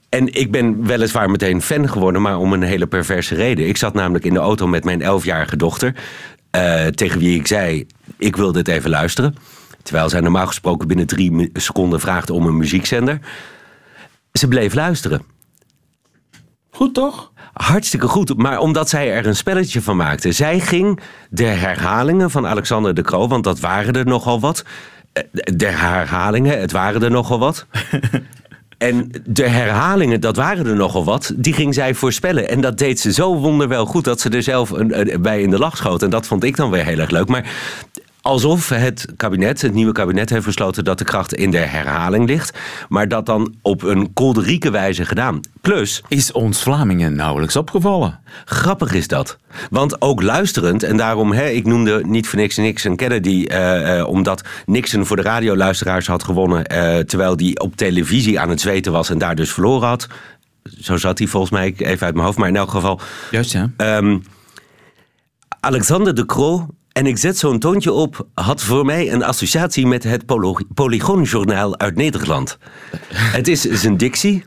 En 0.08 0.34
ik 0.34 0.50
ben 0.50 0.86
weliswaar 0.86 1.30
meteen 1.30 1.62
fan 1.62 1.88
geworden, 1.88 2.22
maar 2.22 2.38
om 2.38 2.52
een 2.52 2.62
hele 2.62 2.86
perverse 2.86 3.34
reden. 3.34 3.68
Ik 3.68 3.76
zat 3.76 3.94
namelijk 3.94 4.24
in 4.24 4.32
de 4.32 4.38
auto 4.40 4.66
met 4.66 4.84
mijn 4.84 5.02
elfjarige 5.02 5.56
dochter. 5.56 5.94
Uh, 6.56 6.86
tegen 6.86 7.18
wie 7.18 7.38
ik 7.38 7.46
zei: 7.46 7.86
Ik 8.18 8.36
wil 8.36 8.52
dit 8.52 8.68
even 8.68 8.90
luisteren. 8.90 9.34
Terwijl 9.84 10.08
zij 10.08 10.20
normaal 10.20 10.46
gesproken 10.46 10.88
binnen 10.88 11.06
drie 11.06 11.50
seconden 11.52 12.00
vraagt 12.00 12.30
om 12.30 12.46
een 12.46 12.56
muziekzender. 12.56 13.18
Ze 14.32 14.48
bleef 14.48 14.74
luisteren. 14.74 15.22
Goed 16.70 16.94
toch? 16.94 17.32
Hartstikke 17.52 18.08
goed, 18.08 18.36
maar 18.36 18.58
omdat 18.58 18.88
zij 18.88 19.12
er 19.12 19.26
een 19.26 19.36
spelletje 19.36 19.82
van 19.82 19.96
maakte. 19.96 20.32
Zij 20.32 20.60
ging 20.60 21.00
de 21.30 21.44
herhalingen 21.44 22.30
van 22.30 22.46
Alexander 22.46 22.94
de 22.94 23.02
Croo, 23.02 23.28
want 23.28 23.44
dat 23.44 23.60
waren 23.60 23.92
er 23.92 24.06
nogal 24.06 24.40
wat. 24.40 24.64
De 25.32 25.66
herhalingen, 25.66 26.60
het 26.60 26.72
waren 26.72 27.02
er 27.02 27.10
nogal 27.10 27.38
wat. 27.38 27.66
En 28.78 29.10
de 29.26 29.48
herhalingen, 29.48 30.20
dat 30.20 30.36
waren 30.36 30.66
er 30.66 30.76
nogal 30.76 31.04
wat, 31.04 31.32
die 31.36 31.52
ging 31.52 31.74
zij 31.74 31.94
voorspellen. 31.94 32.48
En 32.48 32.60
dat 32.60 32.78
deed 32.78 33.00
ze 33.00 33.12
zo 33.12 33.36
wonderwel 33.36 33.86
goed 33.86 34.04
dat 34.04 34.20
ze 34.20 34.28
er 34.28 34.42
zelf 34.42 34.70
een, 34.70 35.18
bij 35.22 35.42
in 35.42 35.50
de 35.50 35.58
lach 35.58 35.76
schoot. 35.76 36.02
En 36.02 36.10
dat 36.10 36.26
vond 36.26 36.44
ik 36.44 36.56
dan 36.56 36.70
weer 36.70 36.84
heel 36.84 36.98
erg 36.98 37.10
leuk. 37.10 37.28
Maar 37.28 37.52
alsof 38.24 38.68
het 38.68 39.06
kabinet, 39.16 39.62
het 39.62 39.74
nieuwe 39.74 39.92
kabinet, 39.92 40.30
heeft 40.30 40.44
besloten 40.44 40.84
dat 40.84 40.98
de 40.98 41.04
kracht 41.04 41.34
in 41.34 41.50
de 41.50 41.58
herhaling 41.58 42.26
ligt. 42.26 42.58
Maar 42.88 43.08
dat 43.08 43.26
dan 43.26 43.54
op 43.62 43.82
een 43.82 44.12
kolderieke 44.12 44.70
wijze 44.70 45.04
gedaan. 45.04 45.40
Plus. 45.60 46.02
Is 46.08 46.32
ons 46.32 46.62
Vlamingen 46.62 47.14
nauwelijks 47.14 47.56
opgevallen? 47.56 48.20
Grappig 48.44 48.92
is 48.92 49.08
dat. 49.08 49.38
Want 49.70 50.02
ook 50.02 50.22
luisterend, 50.22 50.82
en 50.82 50.96
daarom, 50.96 51.32
hè, 51.32 51.48
ik 51.48 51.66
noemde 51.66 52.02
niet 52.06 52.28
voor 52.28 52.38
niks 52.38 52.56
Nixon 52.56 52.96
Kennedy, 52.96 53.46
uh, 53.48 53.96
uh, 53.96 54.08
omdat 54.08 54.42
Nixon 54.66 55.06
voor 55.06 55.16
de 55.16 55.22
radioluisteraars 55.22 56.06
had 56.06 56.24
gewonnen, 56.24 56.72
uh, 56.72 56.98
terwijl 56.98 57.36
die 57.36 57.60
op 57.60 57.76
televisie 57.76 58.40
aan 58.40 58.48
het 58.48 58.60
zweten 58.60 58.92
was 58.92 59.10
en 59.10 59.18
daar 59.18 59.34
dus 59.34 59.52
verloren 59.52 59.88
had. 59.88 60.08
Zo 60.80 60.96
zat 60.96 61.18
hij 61.18 61.26
volgens 61.26 61.52
mij 61.52 61.74
even 61.76 62.06
uit 62.06 62.14
mijn 62.14 62.26
hoofd, 62.26 62.38
maar 62.38 62.48
in 62.48 62.56
elk 62.56 62.70
geval. 62.70 63.00
Juist, 63.30 63.52
ja. 63.52 63.70
Um, 63.76 64.22
Alexander 65.60 66.14
de 66.14 66.26
Croo 66.26 66.66
en 66.94 67.06
ik 67.06 67.18
zet 67.18 67.38
zo'n 67.38 67.58
toontje 67.58 67.92
op, 67.92 68.26
had 68.34 68.62
voor 68.62 68.84
mij 68.84 69.12
een 69.12 69.24
associatie 69.24 69.86
met 69.86 70.02
het 70.02 70.24
Polygoonjournaal 70.74 71.78
uit 71.78 71.96
Nederland. 71.96 72.58
het 73.12 73.48
is 73.48 73.60
zijn 73.60 73.96
dictie. 73.96 74.44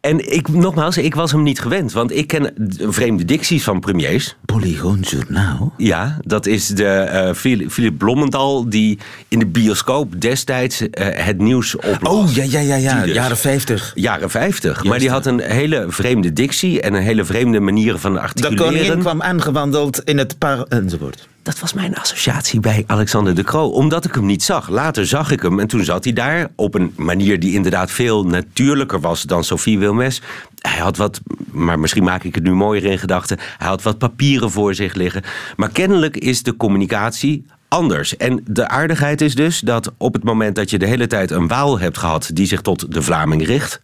En 0.00 0.32
ik, 0.32 0.48
nogmaals, 0.48 0.98
ik 0.98 1.14
was 1.14 1.32
hem 1.32 1.42
niet 1.42 1.60
gewend, 1.60 1.92
want 1.92 2.12
ik 2.12 2.26
ken 2.26 2.54
vreemde 2.78 3.24
dicties 3.24 3.64
van 3.64 3.80
premiers. 3.80 4.36
Polygoonjournaal? 4.44 5.72
Ja, 5.76 6.18
dat 6.20 6.46
is 6.46 6.66
de 6.66 7.08
uh, 7.12 7.34
Philip 7.68 7.98
Blommendal 7.98 8.68
die 8.68 8.98
in 9.28 9.38
de 9.38 9.46
bioscoop 9.46 10.20
destijds 10.20 10.80
uh, 10.80 10.88
het 10.98 11.38
nieuws 11.38 11.76
oplas. 11.76 12.12
Oh, 12.12 12.34
ja, 12.34 12.42
ja, 12.42 12.60
ja, 12.60 12.76
ja. 12.76 13.02
Dus, 13.02 13.14
jaren 13.14 13.36
50. 13.36 13.92
Jaren 13.94 14.30
50. 14.30 14.84
maar 14.84 14.98
die 14.98 15.10
had 15.10 15.26
een 15.26 15.40
hele 15.40 15.84
vreemde 15.88 16.32
dictie 16.32 16.80
en 16.80 16.94
een 16.94 17.02
hele 17.02 17.24
vreemde 17.24 17.60
manier 17.60 17.98
van 17.98 18.18
articuleren. 18.18 18.56
De 18.56 18.64
koningin 18.64 18.98
kwam 18.98 19.22
aangewandeld 19.22 20.00
in 20.04 20.18
het 20.18 20.38
par... 20.38 20.62
enzovoort. 20.68 21.28
Dat 21.44 21.60
was 21.60 21.72
mijn 21.72 21.94
associatie 21.94 22.60
bij 22.60 22.84
Alexander 22.86 23.34
de 23.34 23.42
Croo. 23.42 23.68
Omdat 23.68 24.04
ik 24.04 24.14
hem 24.14 24.26
niet 24.26 24.42
zag. 24.42 24.68
Later 24.68 25.06
zag 25.06 25.30
ik 25.30 25.42
hem 25.42 25.60
en 25.60 25.66
toen 25.66 25.84
zat 25.84 26.04
hij 26.04 26.12
daar 26.12 26.48
op 26.56 26.74
een 26.74 26.92
manier 26.96 27.40
die 27.40 27.54
inderdaad 27.54 27.90
veel 27.90 28.24
natuurlijker 28.26 29.00
was 29.00 29.22
dan 29.22 29.44
Sophie 29.44 29.78
Wilmes. 29.78 30.22
Hij 30.58 30.78
had 30.78 30.96
wat, 30.96 31.20
maar 31.50 31.78
misschien 31.78 32.04
maak 32.04 32.24
ik 32.24 32.34
het 32.34 32.44
nu 32.44 32.52
mooier 32.52 32.84
in 32.84 32.98
gedachten. 32.98 33.38
Hij 33.58 33.68
had 33.68 33.82
wat 33.82 33.98
papieren 33.98 34.50
voor 34.50 34.74
zich 34.74 34.94
liggen. 34.94 35.22
Maar 35.56 35.70
kennelijk 35.70 36.16
is 36.16 36.42
de 36.42 36.56
communicatie 36.56 37.46
anders. 37.68 38.16
En 38.16 38.44
de 38.46 38.68
aardigheid 38.68 39.20
is 39.20 39.34
dus 39.34 39.60
dat 39.60 39.92
op 39.96 40.12
het 40.12 40.24
moment 40.24 40.54
dat 40.56 40.70
je 40.70 40.78
de 40.78 40.86
hele 40.86 41.06
tijd 41.06 41.30
een 41.30 41.48
waal 41.48 41.78
hebt 41.78 41.98
gehad 41.98 42.30
die 42.32 42.46
zich 42.46 42.60
tot 42.60 42.92
de 42.92 43.02
Vlaming 43.02 43.46
richt, 43.46 43.80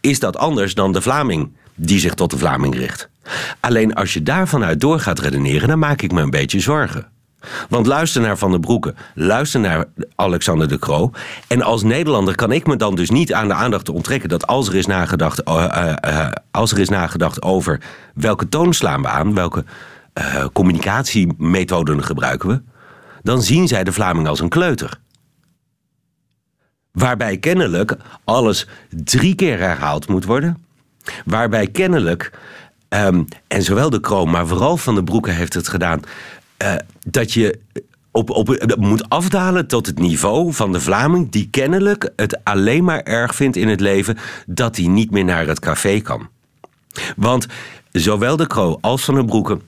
is 0.00 0.18
dat 0.18 0.36
anders 0.36 0.74
dan 0.74 0.92
de 0.92 1.02
Vlaming 1.02 1.50
die 1.74 1.98
zich 1.98 2.14
tot 2.14 2.30
de 2.30 2.38
Vlaming 2.38 2.74
richt. 2.74 3.08
Alleen 3.60 3.94
als 3.94 4.14
je 4.14 4.22
daarvan 4.22 4.64
uit 4.64 4.80
door 4.80 5.00
gaat 5.00 5.18
redeneren, 5.18 5.68
dan 5.68 5.78
maak 5.78 6.02
ik 6.02 6.12
me 6.12 6.20
een 6.20 6.30
beetje 6.30 6.60
zorgen. 6.60 7.06
Want 7.68 7.86
luister 7.86 8.20
naar 8.22 8.38
Van 8.38 8.50
der 8.50 8.60
Broeke, 8.60 8.94
luister 9.14 9.60
naar 9.60 9.84
Alexander 10.14 10.68
de 10.68 10.78
Croo. 10.78 11.10
En 11.48 11.62
als 11.62 11.82
Nederlander 11.82 12.34
kan 12.34 12.52
ik 12.52 12.66
me 12.66 12.76
dan 12.76 12.94
dus 12.94 13.10
niet 13.10 13.32
aan 13.32 13.48
de 13.48 13.54
aandacht 13.54 13.88
onttrekken 13.88 14.28
dat 14.28 14.46
als 14.46 14.68
er 14.68 14.74
is 14.74 14.86
nagedacht, 14.86 15.48
uh, 15.48 15.54
uh, 15.54 15.92
uh, 16.06 16.28
als 16.50 16.72
er 16.72 16.78
is 16.78 16.88
nagedacht 16.88 17.42
over 17.42 17.80
welke 18.14 18.48
toon 18.48 18.74
slaan 18.74 19.02
we 19.02 19.08
aan, 19.08 19.34
welke 19.34 19.64
communicatiemethoden 20.52 22.04
gebruiken 22.04 22.48
we, 22.48 22.62
dan 23.22 23.42
zien 23.42 23.68
zij 23.68 23.84
de 23.84 23.92
Vlaming 23.92 24.28
als 24.28 24.40
een 24.40 24.48
kleuter. 24.48 25.00
Waarbij 26.92 27.36
kennelijk 27.36 27.96
alles 28.24 28.66
drie 28.90 29.34
keer 29.34 29.58
herhaald 29.58 30.08
moet 30.08 30.24
worden. 30.24 30.64
Waarbij 31.24 31.66
kennelijk 31.66 32.30
Um, 32.94 33.28
en 33.48 33.62
zowel 33.62 33.90
de 33.90 34.00
kroon, 34.00 34.30
maar 34.30 34.46
vooral 34.46 34.76
Van 34.76 34.94
de 34.94 35.04
Broeke 35.04 35.30
heeft 35.30 35.54
het 35.54 35.68
gedaan. 35.68 36.00
Uh, 36.62 36.74
dat 37.06 37.32
je 37.32 37.58
op, 38.10 38.30
op, 38.30 38.76
moet 38.78 39.08
afdalen 39.08 39.66
tot 39.66 39.86
het 39.86 39.98
niveau 39.98 40.52
van 40.52 40.72
de 40.72 40.80
Vlaming... 40.80 41.30
die 41.30 41.48
kennelijk 41.50 42.10
het 42.16 42.44
alleen 42.44 42.84
maar 42.84 43.02
erg 43.02 43.34
vindt 43.34 43.56
in 43.56 43.68
het 43.68 43.80
leven... 43.80 44.18
dat 44.46 44.76
hij 44.76 44.86
niet 44.86 45.10
meer 45.10 45.24
naar 45.24 45.46
het 45.46 45.60
café 45.60 46.00
kan. 46.00 46.28
Want 47.16 47.46
zowel 47.92 48.36
de 48.36 48.46
kroon 48.46 48.78
als 48.80 49.04
Van 49.04 49.14
de 49.14 49.24
Broeke... 49.24 49.60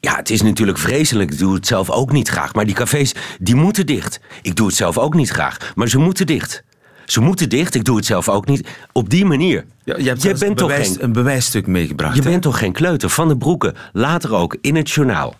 Ja, 0.00 0.16
het 0.16 0.30
is 0.30 0.42
natuurlijk 0.42 0.78
vreselijk. 0.78 1.30
Ik 1.30 1.38
doe 1.38 1.54
het 1.54 1.66
zelf 1.66 1.90
ook 1.90 2.12
niet 2.12 2.28
graag. 2.28 2.54
Maar 2.54 2.64
die 2.64 2.74
cafés, 2.74 3.14
die 3.40 3.54
moeten 3.54 3.86
dicht. 3.86 4.20
Ik 4.42 4.56
doe 4.56 4.66
het 4.66 4.76
zelf 4.76 4.98
ook 4.98 5.14
niet 5.14 5.30
graag. 5.30 5.72
Maar 5.74 5.88
ze 5.88 5.98
moeten 5.98 6.26
dicht. 6.26 6.64
Ze 7.06 7.20
moeten 7.20 7.48
dicht, 7.48 7.74
ik 7.74 7.84
doe 7.84 7.96
het 7.96 8.06
zelf 8.06 8.28
ook 8.28 8.46
niet. 8.46 8.68
Op 8.92 9.10
die 9.10 9.24
manier. 9.24 9.64
Ja, 9.84 9.96
je 9.96 10.08
hebt 10.08 10.22
bent 10.22 10.42
een, 10.42 10.54
toch 10.54 10.68
bewijs, 10.68 10.88
geen, 10.88 11.02
een 11.04 11.12
bewijsstuk 11.12 11.66
meegebracht. 11.66 12.16
Je 12.16 12.22
bent 12.22 12.42
toch 12.42 12.58
geen 12.58 12.72
kleuter? 12.72 13.10
Van 13.10 13.28
de 13.28 13.36
Broeken, 13.36 13.74
later 13.92 14.34
ook 14.34 14.56
in 14.60 14.76
het 14.76 14.90
journaal. 14.90 15.34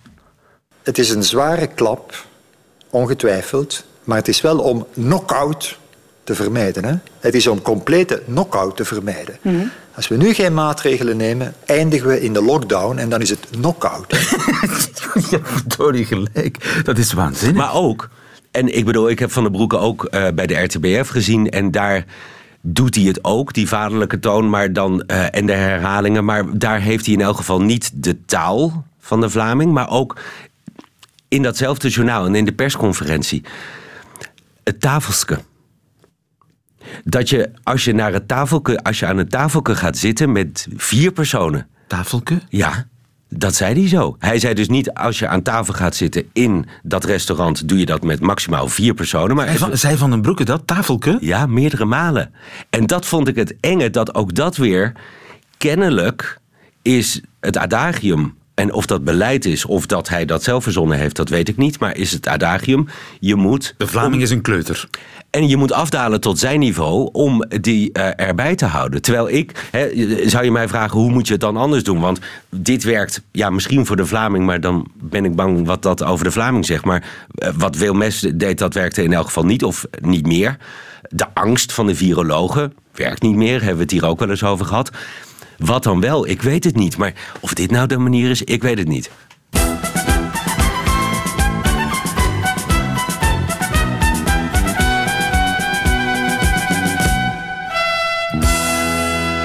Het 0.82 0.98
is 0.98 1.10
een 1.10 1.24
zware 1.24 1.66
klap, 1.66 2.26
ongetwijfeld. 2.90 3.84
Maar 4.04 4.16
het 4.16 4.28
is 4.28 4.40
wel 4.40 4.58
om 4.58 4.86
knock-out 4.94 5.78
te 6.24 6.34
vermijden. 6.34 6.84
Hè? 6.84 6.94
Het 7.20 7.34
is 7.34 7.46
om 7.46 7.62
complete 7.62 8.22
knock-out 8.26 8.76
te 8.76 8.84
vermijden. 8.84 9.38
Mm 9.42 9.56
-hmm. 9.56 9.70
Als 9.94 10.08
we 10.08 10.16
nu 10.16 10.32
geen 10.32 10.54
maatregelen 10.54 11.16
nemen, 11.16 11.54
eindigen 11.64 12.08
we 12.08 12.20
in 12.20 12.32
de 12.32 12.42
lockdown 12.42 12.98
en 12.98 13.08
dan 13.08 13.20
is 13.20 13.30
het 13.30 13.46
knock-out. 13.50 14.10
ja, 15.30 15.38
verdorie 15.42 16.04
gelijk. 16.04 16.80
Dat 16.84 16.98
is 16.98 17.12
waanzinnig. 17.12 17.56
Maar 17.56 17.74
ook, 17.74 18.08
en 18.54 18.76
ik 18.76 18.84
bedoel, 18.84 19.10
ik 19.10 19.18
heb 19.18 19.32
Van 19.32 19.42
der 19.42 19.52
Broeke 19.52 19.76
ook 19.76 20.08
uh, 20.10 20.26
bij 20.34 20.46
de 20.46 20.54
RTBF 20.54 21.08
gezien. 21.08 21.50
En 21.50 21.70
daar 21.70 22.04
doet 22.60 22.94
hij 22.94 23.04
het 23.04 23.24
ook, 23.24 23.52
die 23.52 23.68
vaderlijke 23.68 24.18
toon 24.18 24.50
maar 24.50 24.72
dan, 24.72 25.04
uh, 25.06 25.34
en 25.34 25.46
de 25.46 25.52
herhalingen. 25.52 26.24
Maar 26.24 26.58
daar 26.58 26.80
heeft 26.80 27.04
hij 27.04 27.14
in 27.14 27.20
elk 27.20 27.36
geval 27.36 27.60
niet 27.60 27.90
de 27.94 28.24
taal 28.24 28.84
van 28.98 29.20
de 29.20 29.30
Vlaming. 29.30 29.72
Maar 29.72 29.90
ook 29.90 30.20
in 31.28 31.42
datzelfde 31.42 31.88
journaal 31.88 32.26
en 32.26 32.34
in 32.34 32.44
de 32.44 32.52
persconferentie. 32.52 33.44
Het 34.64 34.80
tafelske. 34.80 35.38
Dat 37.04 37.28
je 37.28 37.50
als 37.62 37.84
je, 37.84 37.92
naar 37.92 38.12
het 38.12 38.28
tafelke, 38.28 38.82
als 38.82 38.98
je 38.98 39.06
aan 39.06 39.18
een 39.18 39.28
tafelke 39.28 39.76
gaat 39.76 39.96
zitten 39.96 40.32
met 40.32 40.66
vier 40.76 41.12
personen. 41.12 41.68
Tafelke? 41.86 42.40
Ja, 42.48 42.86
dat 43.28 43.54
zei 43.54 43.74
hij 43.80 43.88
zo. 43.88 44.16
Hij 44.18 44.38
zei 44.38 44.54
dus 44.54 44.68
niet 44.68 44.92
als 44.92 45.18
je 45.18 45.28
aan 45.28 45.42
tafel 45.42 45.74
gaat 45.74 45.96
zitten 45.96 46.24
in 46.32 46.66
dat 46.82 47.04
restaurant, 47.04 47.68
doe 47.68 47.78
je 47.78 47.86
dat 47.86 48.02
met 48.02 48.20
maximaal 48.20 48.68
vier 48.68 48.94
personen. 48.94 49.36
Maar 49.36 49.46
Zij 49.48 49.56
van, 49.56 49.76
zij 49.76 49.96
van 49.96 50.10
den 50.10 50.22
Broeke 50.22 50.44
dat? 50.44 50.66
Tafelke? 50.66 51.16
ja, 51.20 51.46
meerdere 51.46 51.84
malen. 51.84 52.34
En 52.70 52.86
dat 52.86 53.06
vond 53.06 53.28
ik 53.28 53.36
het 53.36 53.54
enge, 53.60 53.90
dat 53.90 54.14
ook 54.14 54.34
dat 54.34 54.56
weer 54.56 54.92
kennelijk 55.56 56.38
is 56.82 57.20
het 57.40 57.56
adagium. 57.56 58.34
En 58.54 58.72
of 58.72 58.86
dat 58.86 59.04
beleid 59.04 59.44
is, 59.44 59.64
of 59.64 59.86
dat 59.86 60.08
hij 60.08 60.24
dat 60.24 60.42
zelf 60.42 60.62
verzonnen 60.62 60.98
heeft, 60.98 61.16
dat 61.16 61.28
weet 61.28 61.48
ik 61.48 61.56
niet. 61.56 61.78
Maar 61.78 61.96
is 61.96 62.12
het 62.12 62.28
adagium, 62.28 62.86
je 63.20 63.34
moet... 63.34 63.74
De 63.76 63.86
Vlaming 63.86 64.22
is 64.22 64.30
een 64.30 64.42
kleuter. 64.42 64.88
En 65.30 65.48
je 65.48 65.56
moet 65.56 65.72
afdalen 65.72 66.20
tot 66.20 66.38
zijn 66.38 66.58
niveau 66.58 67.08
om 67.12 67.44
die 67.60 67.92
eh, 67.92 68.26
erbij 68.26 68.54
te 68.54 68.64
houden. 68.64 69.02
Terwijl 69.02 69.28
ik, 69.28 69.68
zou 70.24 70.44
je 70.44 70.50
mij 70.50 70.68
vragen, 70.68 70.98
hoe 70.98 71.10
moet 71.10 71.26
je 71.26 71.32
het 71.32 71.42
dan 71.42 71.56
anders 71.56 71.82
doen? 71.82 72.00
Want 72.00 72.18
dit 72.50 72.84
werkt, 72.84 73.22
ja, 73.32 73.50
misschien 73.50 73.86
voor 73.86 73.96
de 73.96 74.06
Vlaming, 74.06 74.46
maar 74.46 74.60
dan 74.60 74.86
ben 74.94 75.24
ik 75.24 75.34
bang 75.34 75.66
wat 75.66 75.82
dat 75.82 76.02
over 76.02 76.24
de 76.24 76.30
Vlaming 76.30 76.66
zegt. 76.66 76.84
Maar 76.84 77.04
eh, 77.34 77.50
wat 77.56 77.76
Wilmes 77.76 78.20
deed, 78.34 78.58
dat 78.58 78.74
werkte 78.74 79.02
in 79.02 79.12
elk 79.12 79.26
geval 79.26 79.44
niet 79.44 79.64
of 79.64 79.86
niet 80.00 80.26
meer. 80.26 80.56
De 81.08 81.26
angst 81.34 81.72
van 81.72 81.86
de 81.86 81.94
virologen 81.94 82.74
werkt 82.92 83.22
niet 83.22 83.36
meer, 83.36 83.58
hebben 83.58 83.76
we 83.76 83.82
het 83.82 83.90
hier 83.90 84.06
ook 84.06 84.18
wel 84.18 84.30
eens 84.30 84.44
over 84.44 84.66
gehad. 84.66 84.90
Wat 85.64 85.82
dan 85.82 86.00
wel? 86.00 86.28
Ik 86.28 86.42
weet 86.42 86.64
het 86.64 86.76
niet. 86.76 86.96
Maar 86.96 87.12
of 87.40 87.54
dit 87.54 87.70
nou 87.70 87.86
de 87.86 87.98
manier 87.98 88.30
is, 88.30 88.42
ik 88.42 88.62
weet 88.62 88.78
het 88.78 88.88
niet. 88.88 89.10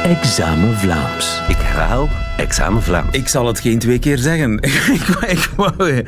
Examen 0.04 0.78
Vlaams. 0.78 1.42
Ik 1.48 1.58
herhaal, 1.58 2.10
examen 2.40 2.82
Vlaams. 2.84 3.08
Ik 3.12 3.28
zal 3.28 3.48
het 3.48 3.60
geen 3.60 3.80
twee 3.80 4.00
keer 4.00 4.18
zeggen. 4.18 4.58
ik, 4.62 5.08
ik, 5.28 5.50
wou- 5.56 6.04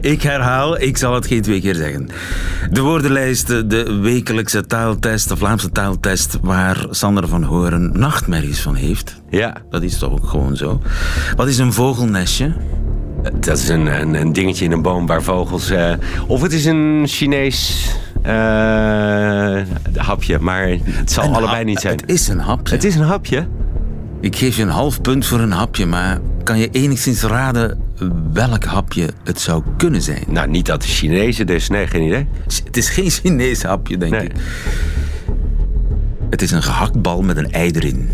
ik 0.00 0.22
herhaal, 0.22 0.80
ik 0.80 0.96
zal 0.96 1.14
het 1.14 1.26
geen 1.26 1.42
twee 1.42 1.60
keer 1.60 1.74
zeggen. 1.74 2.08
De 2.70 2.80
woordenlijst, 2.80 3.46
de 3.46 3.98
wekelijkse 4.02 4.66
taaltest, 4.66 5.28
de 5.28 5.36
Vlaamse 5.36 5.70
taaltest, 5.70 6.38
waar 6.42 6.86
Sander 6.90 7.28
van 7.28 7.42
Horen 7.42 7.98
nachtmerries 7.98 8.60
van 8.60 8.74
heeft. 8.74 9.20
Ja, 9.30 9.56
Dat 9.70 9.82
is 9.82 9.98
toch 9.98 10.12
ook 10.12 10.28
gewoon 10.28 10.56
zo. 10.56 10.80
Wat 11.36 11.48
is 11.48 11.58
een 11.58 11.72
vogelnestje? 11.72 12.52
dat 13.40 13.58
is 13.58 13.68
een, 13.68 14.00
een, 14.00 14.14
een 14.14 14.32
dingetje 14.32 14.64
in 14.64 14.72
een 14.72 14.82
boom 14.82 15.06
waar 15.06 15.22
vogels... 15.22 15.70
eh, 15.70 15.92
of 16.26 16.42
het 16.42 16.52
is 16.52 16.64
een 16.64 17.02
Chinees 17.06 17.86
eh, 18.22 18.32
hapje, 19.96 20.38
maar 20.40 20.68
het 20.84 21.12
zal 21.12 21.24
Een 21.24 21.30
allebei 21.34 21.56
hap- 21.56 21.64
niet 21.64 21.80
zijn. 21.80 21.96
Het 22.00 22.10
is 22.10 22.28
een 22.28 22.38
hapje. 22.38 22.74
Het 22.74 22.84
is 22.84 22.94
een 22.94 23.02
hapje. 23.04 23.46
Ik 24.26 24.36
geef 24.36 24.56
je 24.56 24.62
een 24.62 24.68
half 24.68 25.00
punt 25.00 25.26
voor 25.26 25.40
een 25.40 25.50
hapje, 25.52 25.86
maar 25.86 26.18
kan 26.42 26.58
je 26.58 26.68
enigszins 26.70 27.22
raden 27.22 27.78
welk 28.32 28.64
hapje 28.64 29.08
het 29.24 29.40
zou 29.40 29.62
kunnen 29.76 30.02
zijn? 30.02 30.22
Nou, 30.28 30.48
niet 30.48 30.66
dat 30.66 30.82
de 30.82 30.88
Chinezen 30.88 31.46
dus. 31.46 31.68
Nee, 31.68 31.86
geen 31.86 32.02
idee. 32.02 32.26
Het 32.64 32.76
is 32.76 32.88
geen 32.88 33.10
Chinees 33.10 33.62
hapje, 33.62 33.96
denk 33.98 34.12
Nee. 34.12 34.24
ik. 34.24 34.32
Het 36.30 36.42
is 36.42 36.50
een 36.50 36.62
gehaktbal 36.62 37.22
met 37.22 37.36
een 37.36 37.50
ei 37.52 37.70
erin. 37.70 38.08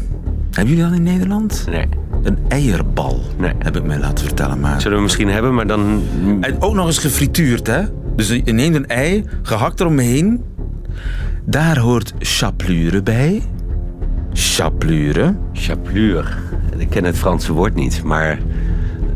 Hebben 0.50 0.75
jullie 0.75 0.88
dat 0.90 0.99
in 0.99 1.02
Nederland? 1.02 1.64
Nee. 1.71 1.88
Een 2.23 2.38
eierbal, 2.49 3.23
Nee. 3.38 3.52
heb 3.59 3.76
ik 3.76 3.85
mij 3.85 3.99
laten 3.99 4.25
vertellen. 4.25 4.61
Maar... 4.61 4.81
Zullen 4.81 4.97
we 4.97 5.02
misschien 5.02 5.28
hebben, 5.28 5.54
maar 5.54 5.66
dan... 5.66 6.02
En 6.40 6.61
ook 6.62 6.75
nog 6.75 6.87
eens 6.87 6.99
gefrituurd, 6.99 7.66
hè? 7.66 7.83
Dus 8.16 8.28
je 8.28 8.52
neemt 8.52 8.75
een 8.75 8.87
ei, 8.88 9.25
gehakt 9.42 9.81
eromheen. 9.81 10.42
Daar 11.45 11.78
hoort 11.78 12.12
chapelure 12.19 13.02
bij. 13.02 13.42
Chapelure. 14.32 15.34
Chapelure. 15.52 16.24
Ik 16.76 16.90
ken 16.90 17.04
het 17.04 17.18
Franse 17.18 17.52
woord 17.52 17.75
niet, 17.75 18.02
maar... 18.02 18.38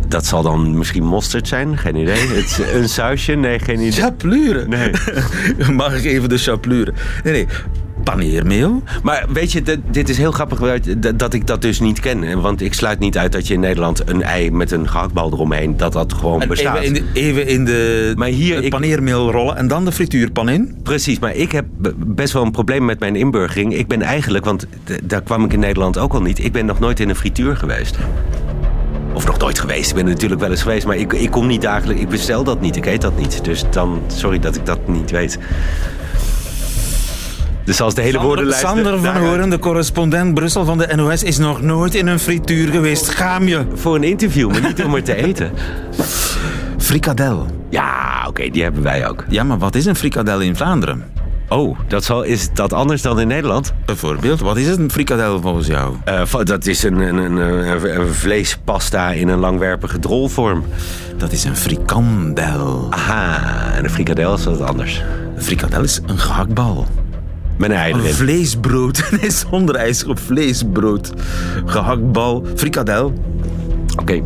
Dat 0.09 0.27
zal 0.27 0.43
dan 0.43 0.79
misschien 0.79 1.05
mosterd 1.05 1.49
zijn, 1.49 1.79
geen 1.79 1.97
idee. 1.97 2.27
Het 2.37 2.45
is 2.45 2.59
een 2.59 2.89
sausje, 2.89 3.33
nee, 3.33 3.59
geen 3.59 3.79
idee. 3.79 3.93
Chapelure? 3.93 4.67
Nee. 4.69 4.91
Mag 5.73 5.97
ik 5.97 6.05
even 6.05 6.29
de 6.29 6.39
chapelure? 6.39 6.93
Nee, 7.25 7.33
nee. 7.33 7.47
Paneermeel. 8.11 8.83
Maar 9.03 9.25
weet 9.33 9.53
je, 9.53 9.63
dit, 9.63 9.79
dit 9.91 10.09
is 10.09 10.19
heel 10.19 10.33
grappig 10.33 10.59
dat- 10.99 11.19
dat 11.19 11.35
ik 11.35 11.47
dat 11.47 11.63
dus 11.63 11.81
niet 11.81 12.01
ken. 12.01 12.23
En 12.25 12.41
Want 12.41 12.61
ik 12.63 12.75
sluit 12.75 12.99
niet 12.99 13.19
uit 13.19 13.33
dat 13.33 13.47
je 13.47 13.55
in 13.55 13.61
Nederland 13.61 14.03
een 14.09 14.23
ei 14.23 14.51
met 14.51 14.71
een 14.71 14.89
gehaktbal 14.89 15.33
eromheen, 15.33 15.77
dat 15.77 15.93
dat 15.93 16.13
gewoon 16.13 16.43
En 16.43 16.49
bestaat. 16.49 16.77
even 16.79 16.87
in 16.87 16.93
de, 16.95 17.21
even 17.21 17.47
in 17.47 17.65
de 17.65 18.13
Maar 18.17 18.29
hier, 18.29 18.63
ik- 18.65 18.71
paneermeel 18.71 19.31
rollen 19.31 19.57
en 19.57 19.69
dan 19.69 19.85
de 19.85 19.93
frituurpan 19.93 20.49
in. 20.49 20.75
Precies, 20.83 21.19
maar 21.19 21.35
ik 21.35 21.53
heb 21.53 21.65
best 22.07 22.33
wel 22.33 22.43
een 22.43 22.51
probleem 22.51 22.85
met 22.85 23.01
mijn 23.01 23.17
inburgering. 23.17 23.75
Ik 23.75 23.87
ben 23.87 24.03
eigenlijk, 24.03 24.45
want 24.45 24.67
daar 25.05 25.23
kwam 25.23 25.45
ik 25.45 25.53
in 25.53 25.61
Nederland 25.61 25.99
ook 25.99 26.13
al 26.13 26.23
niet, 26.23 26.45
ik 26.45 26.53
ben 26.53 26.67
nog 26.67 26.79
nooit 26.79 27.01
in 27.01 27.09
een 27.09 27.17
frituur 27.17 27.57
geweest. 27.57 27.97
Of 29.13 29.27
nog 29.27 29.39
nooit 29.39 29.59
geweest. 29.59 29.89
Ik 29.89 29.95
ben 29.97 30.05
er 30.05 30.11
natuurlijk 30.13 30.41
wel 30.41 30.51
eens 30.51 30.63
geweest, 30.63 30.87
maar 30.87 30.97
ik, 30.97 31.13
ik 31.13 31.31
kom 31.31 31.47
niet 31.47 31.63
dagelijks. 31.63 32.03
Ik 32.03 32.09
bestel 32.09 32.45
dat 32.45 32.61
niet, 32.61 32.77
ik 32.77 32.87
eet 32.87 33.01
dat 33.01 33.19
niet. 33.19 33.45
Dus 33.45 33.65
dan, 33.71 34.01
sorry 34.07 34.39
dat 34.39 34.57
ik 34.57 34.67
dat 34.67 34.89
niet 34.89 35.11
weet. 35.11 35.39
Dus 37.67 37.81
als 37.81 37.95
de 37.95 38.01
hele 38.01 38.13
Sander, 38.13 38.29
woordenlijst... 38.29 38.61
Sander 38.61 38.99
van 38.99 39.17
Horen, 39.17 39.51
de 39.51 39.59
correspondent 39.59 40.35
Brussel 40.35 40.65
van 40.65 40.79
de 40.79 40.93
NOS, 40.97 41.23
is 41.23 41.39
nog 41.39 41.63
nooit 41.63 41.95
in 41.95 42.07
een 42.07 42.19
frituur 42.19 42.71
geweest. 42.73 43.05
Schaam 43.05 43.49
je. 43.49 43.65
Voor 43.75 43.95
een 43.95 44.05
interview, 44.05 44.51
maar 44.51 44.61
niet 44.61 44.85
om 44.85 44.95
er 44.95 45.03
te 45.03 45.15
eten. 45.27 45.51
Frikadel. 46.79 47.47
Ja, 47.71 48.25
oké, 48.29 48.51
die 48.51 48.63
hebben 48.63 48.83
wij 48.83 49.09
ook. 49.09 49.25
Ja, 49.29 49.45
maar 49.45 49.59
wat 49.59 49.75
is 49.75 49.87
een 49.87 49.97
frikadel 49.97 50.41
in 50.41 50.57
Vlaanderen? 50.57 51.05
Oh, 51.49 51.79
dat 51.89 52.05
zal, 52.05 52.23
is 52.23 52.53
dat 52.53 52.73
anders 52.73 53.03
dan 53.03 53.21
in 53.21 53.29
Nederland? 53.29 53.73
Bijvoorbeeld, 53.85 54.41
wat 54.41 54.57
is 54.57 54.67
een 54.67 54.91
frikadel 54.91 55.41
volgens 55.41 55.67
jou? 55.67 55.95
Eh, 56.05 56.23
dat 56.43 56.67
is 56.67 56.83
een, 56.83 56.99
een, 57.01 57.17
een, 57.17 57.37
een, 57.37 58.01
een 58.01 58.15
vleespasta 58.15 59.11
in 59.11 59.29
een 59.29 59.39
langwerpige 59.39 59.99
drolvorm. 59.99 60.65
Dat 61.17 61.33
is 61.33 61.45
een 61.45 61.57
frikandel. 61.57 62.87
Aha, 62.91 63.73
en 63.75 63.85
een 63.85 63.91
frikadel 63.91 64.35
is 64.35 64.45
wat 64.45 64.61
anders. 64.61 65.03
Een 65.37 65.43
frikadel 65.43 65.83
is 65.83 66.01
een 66.07 66.19
gehaktbal. 66.19 66.87
Met 67.57 67.71
een 67.71 67.77
ei 67.77 67.93
Een 67.93 68.01
erin. 68.01 68.13
vleesbrood. 68.15 69.03
Nee, 69.21 69.31
zonder 69.31 69.75
ijs 69.75 70.05
op 70.05 70.19
vleesbrood. 70.19 71.13
Gehaktbal. 71.67 72.45
Frikadel. 72.55 73.13
Oké. 74.01 74.23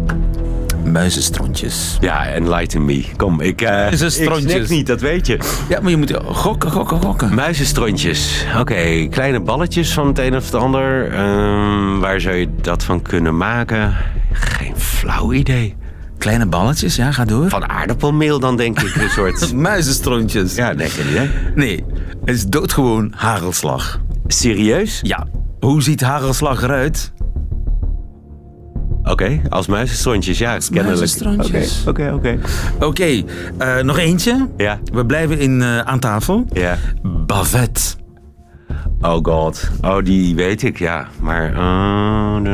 Muizenstrontjes. 0.85 1.97
Ja, 2.01 2.27
enlighten 2.27 2.85
me. 2.85 3.05
Kom, 3.17 3.41
ik, 3.41 3.61
eh 3.61 3.93
ik 3.93 4.69
niet, 4.69 4.87
dat 4.87 5.01
weet 5.01 5.27
je. 5.27 5.39
Ja, 5.69 5.81
maar 5.81 5.91
je 5.91 5.97
moet 5.97 6.13
gokken, 6.25 6.71
gokken, 6.71 7.01
gokken. 7.03 7.35
Muizenstrontjes. 7.35 8.45
Oké, 8.59 9.07
kleine 9.11 9.41
balletjes 9.41 9.93
van 9.93 10.07
het 10.07 10.19
een 10.19 10.37
of 10.37 10.45
het 10.45 10.55
ander. 10.55 11.13
Ehm, 11.13 11.99
waar 11.99 12.21
zou 12.21 12.35
je 12.37 12.49
dat 12.61 12.85
van 12.85 13.03
kunnen 13.03 13.37
maken? 13.37 13.97
Geen 14.33 14.77
flauw 14.77 15.33
idee. 15.33 15.77
Kleine 16.21 16.47
balletjes, 16.47 16.97
ja, 16.97 17.13
ga 17.13 17.25
door. 17.25 17.49
Van 17.49 17.69
aardappelmeel 17.69 18.39
dan, 18.41 18.57
denk 18.57 18.81
ik. 18.81 18.95
Een 18.95 19.11
soort... 19.11 19.53
Muizenstrontjes. 19.69 20.55
Ja, 20.55 20.73
nee, 20.73 20.89
geen 20.89 21.09
idee. 21.11 21.31
Nee, 21.55 21.85
het 22.25 22.35
is 22.35 22.47
doodgewoon 22.47 23.13
hagelslag. 23.17 24.01
Serieus? 24.27 25.01
Ja. 25.03 25.27
Hoe 25.61 25.83
ziet 25.83 26.01
hagelslag 26.01 26.63
eruit? 26.63 27.13
Oké, 29.03 29.41
als 29.49 29.67
muizenstrontjes, 29.67 30.39
ja, 30.39 30.51
kennelijk. 30.59 30.87
Muizenstrontjes. 30.87 31.85
Oké, 31.87 32.13
oké, 32.13 32.39
oké. 32.79 32.87
Oké, 32.87 33.23
eh, 33.59 33.83
nog 33.83 33.99
eentje. 33.99 34.49
Ja. 34.57 34.79
We 34.93 35.07
blijven 35.07 35.39
in, 35.39 35.63
eh, 35.63 35.79
aan 35.79 35.99
tafel. 35.99 36.47
Ja. 36.53 36.77
Bavet. 37.27 37.97
Oh 39.01 39.19
god. 39.23 39.71
Oh, 39.83 40.05
die 40.05 40.35
weet 40.35 40.63
ik, 40.63 40.79
ja. 40.79 41.09
Maar... 41.21 41.55
eh, 41.55 42.51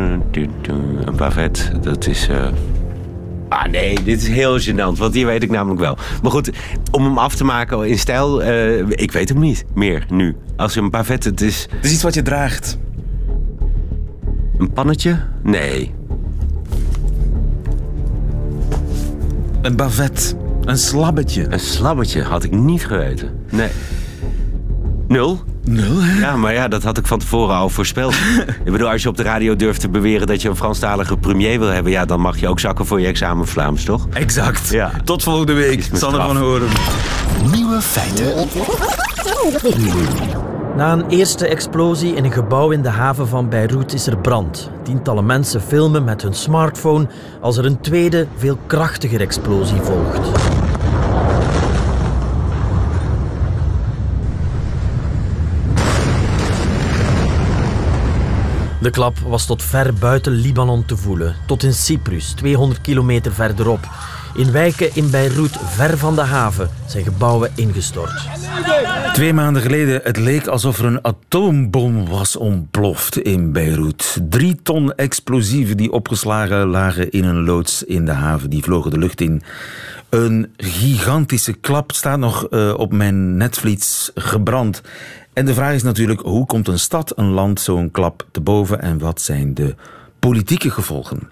Een 1.04 1.16
bavet, 1.16 1.72
dat 1.82 2.06
is... 2.06 2.28
Ah 3.48 3.70
nee, 3.70 3.98
dit 4.04 4.22
is 4.22 4.28
heel 4.28 4.60
gênant, 4.60 4.98
want 4.98 5.12
die 5.12 5.26
weet 5.26 5.42
ik 5.42 5.50
namelijk 5.50 5.80
wel. 5.80 5.96
Maar 6.22 6.30
goed, 6.30 6.50
om 6.90 7.04
hem 7.04 7.18
af 7.18 7.34
te 7.34 7.44
maken 7.44 7.88
in 7.88 7.98
stijl, 7.98 8.42
eh, 8.42 8.78
ik 8.88 9.12
weet 9.12 9.28
hem 9.28 9.38
niet 9.38 9.64
meer 9.74 10.06
nu. 10.10 10.36
Als 10.56 10.76
een 10.76 10.90
bavet, 10.90 11.24
het 11.24 11.40
is 11.40 11.66
Het 11.70 11.84
is 11.84 11.92
iets 11.92 12.02
wat 12.02 12.14
je 12.14 12.22
draagt. 12.22 12.78
een 14.58 14.72
pannetje? 14.72 15.18
Nee. 15.42 15.94
Een 19.62 19.76
bavet. 19.76 20.36
Een 20.64 20.78
slabbetje. 20.78 21.46
Een 21.52 21.60
slabbetje 21.60 22.22
had 22.22 22.44
ik 22.44 22.50
niet 22.52 22.86
geweten. 22.86 23.30
Nee. 23.50 23.68
Nul? 25.08 25.40
Nul, 25.68 26.02
hè? 26.02 26.20
Ja, 26.20 26.36
maar 26.36 26.52
ja, 26.52 26.68
dat 26.68 26.82
had 26.82 26.98
ik 26.98 27.06
van 27.06 27.18
tevoren 27.18 27.56
al 27.56 27.68
voorspeld. 27.68 28.14
ik 28.64 28.72
bedoel, 28.72 28.90
als 28.90 29.02
je 29.02 29.08
op 29.08 29.16
de 29.16 29.22
radio 29.22 29.56
durft 29.56 29.80
te 29.80 29.88
beweren 29.88 30.26
dat 30.26 30.42
je 30.42 30.48
een 30.48 30.56
Franstalige 30.56 31.16
premier 31.16 31.58
wil 31.58 31.68
hebben... 31.68 31.92
ja, 31.92 32.04
dan 32.04 32.20
mag 32.20 32.40
je 32.40 32.48
ook 32.48 32.60
zakken 32.60 32.86
voor 32.86 33.00
je 33.00 33.06
examen 33.06 33.46
Vlaams, 33.46 33.84
toch? 33.84 34.06
Exact. 34.12 34.68
Ja. 34.68 34.90
Tot 35.04 35.22
volgende 35.22 35.52
week. 35.52 35.88
Sander 35.92 36.22
van 36.22 36.36
Horen. 36.36 36.68
Nieuwe 37.52 37.80
feiten. 37.80 38.48
Na 40.76 40.92
een 40.92 41.08
eerste 41.08 41.46
explosie 41.46 42.14
in 42.14 42.24
een 42.24 42.32
gebouw 42.32 42.70
in 42.70 42.82
de 42.82 42.88
haven 42.88 43.28
van 43.28 43.48
Beirut 43.48 43.92
is 43.92 44.06
er 44.06 44.18
brand. 44.18 44.70
Tientallen 44.82 45.26
mensen 45.26 45.60
filmen 45.60 46.04
met 46.04 46.22
hun 46.22 46.34
smartphone 46.34 47.08
als 47.40 47.56
er 47.56 47.64
een 47.66 47.80
tweede, 47.80 48.26
veel 48.36 48.58
krachtiger 48.66 49.20
explosie 49.20 49.80
volgt. 49.80 50.30
De 58.86 58.92
klap 58.92 59.18
was 59.18 59.46
tot 59.46 59.62
ver 59.62 59.94
buiten 59.94 60.32
Libanon 60.32 60.84
te 60.84 60.96
voelen, 60.96 61.34
tot 61.46 61.62
in 61.62 61.74
Cyprus, 61.74 62.32
200 62.32 62.80
kilometer 62.80 63.32
verderop. 63.32 63.80
In 64.34 64.52
wijken 64.52 64.90
in 64.94 65.10
Beirut, 65.10 65.56
ver 65.64 65.98
van 65.98 66.14
de 66.14 66.20
haven, 66.20 66.70
zijn 66.86 67.04
gebouwen 67.04 67.50
ingestort. 67.54 68.28
Twee 69.12 69.32
maanden 69.32 69.62
geleden, 69.62 70.00
het 70.04 70.16
leek 70.16 70.46
alsof 70.46 70.78
er 70.78 70.84
een 70.84 71.04
atoombom 71.04 72.08
was 72.08 72.36
ontploft 72.36 73.18
in 73.18 73.52
Beirut. 73.52 74.20
Drie 74.28 74.62
ton 74.62 74.94
explosieven 74.94 75.76
die 75.76 75.92
opgeslagen 75.92 76.66
lagen 76.66 77.10
in 77.10 77.24
een 77.24 77.44
loods 77.44 77.82
in 77.82 78.04
de 78.04 78.12
haven, 78.12 78.50
die 78.50 78.62
vlogen 78.62 78.90
de 78.90 78.98
lucht 78.98 79.20
in. 79.20 79.42
Een 80.08 80.52
gigantische 80.56 81.52
klap 81.52 81.92
staat 81.92 82.18
nog 82.18 82.46
uh, 82.50 82.74
op 82.76 82.92
mijn 82.92 83.36
netvlies 83.36 84.10
gebrand. 84.14 84.82
En 85.36 85.46
de 85.46 85.54
vraag 85.54 85.74
is 85.74 85.82
natuurlijk, 85.82 86.20
hoe 86.20 86.46
komt 86.46 86.68
een 86.68 86.78
stad, 86.78 87.18
een 87.18 87.30
land 87.30 87.60
zo'n 87.60 87.90
klap 87.90 88.26
te 88.30 88.40
boven 88.40 88.82
en 88.82 88.98
wat 88.98 89.20
zijn 89.20 89.54
de 89.54 89.74
politieke 90.18 90.70
gevolgen? 90.70 91.30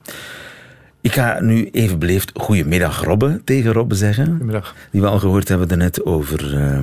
Ik 1.01 1.13
ga 1.13 1.41
nu 1.41 1.69
even 1.71 1.99
beleefd 1.99 2.31
goedemiddag 2.35 3.05
Robbe 3.05 3.41
tegen 3.45 3.73
Robbe 3.73 3.95
zeggen. 3.95 4.27
Goedemiddag. 4.27 4.75
Die 4.91 5.01
we 5.01 5.07
al 5.07 5.19
gehoord 5.19 5.49
hebben 5.49 5.69
daarnet 5.69 6.05
over 6.05 6.55
uh, 6.55 6.79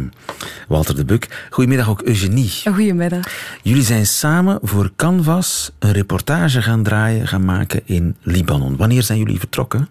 Walter 0.67 0.95
de 0.95 1.05
Buk. 1.05 1.47
Goedemiddag 1.49 1.89
ook 1.89 2.01
Eugenie. 2.01 2.51
Goedemiddag. 2.63 3.27
Jullie 3.63 3.83
zijn 3.83 4.05
samen 4.05 4.59
voor 4.61 4.91
Canvas 4.95 5.71
een 5.79 5.91
reportage 5.91 6.61
gaan 6.61 6.83
draaien, 6.83 7.27
gaan 7.27 7.45
maken 7.45 7.81
in 7.85 8.15
Libanon. 8.21 8.77
Wanneer 8.77 9.03
zijn 9.03 9.19
jullie 9.19 9.39
vertrokken? 9.39 9.87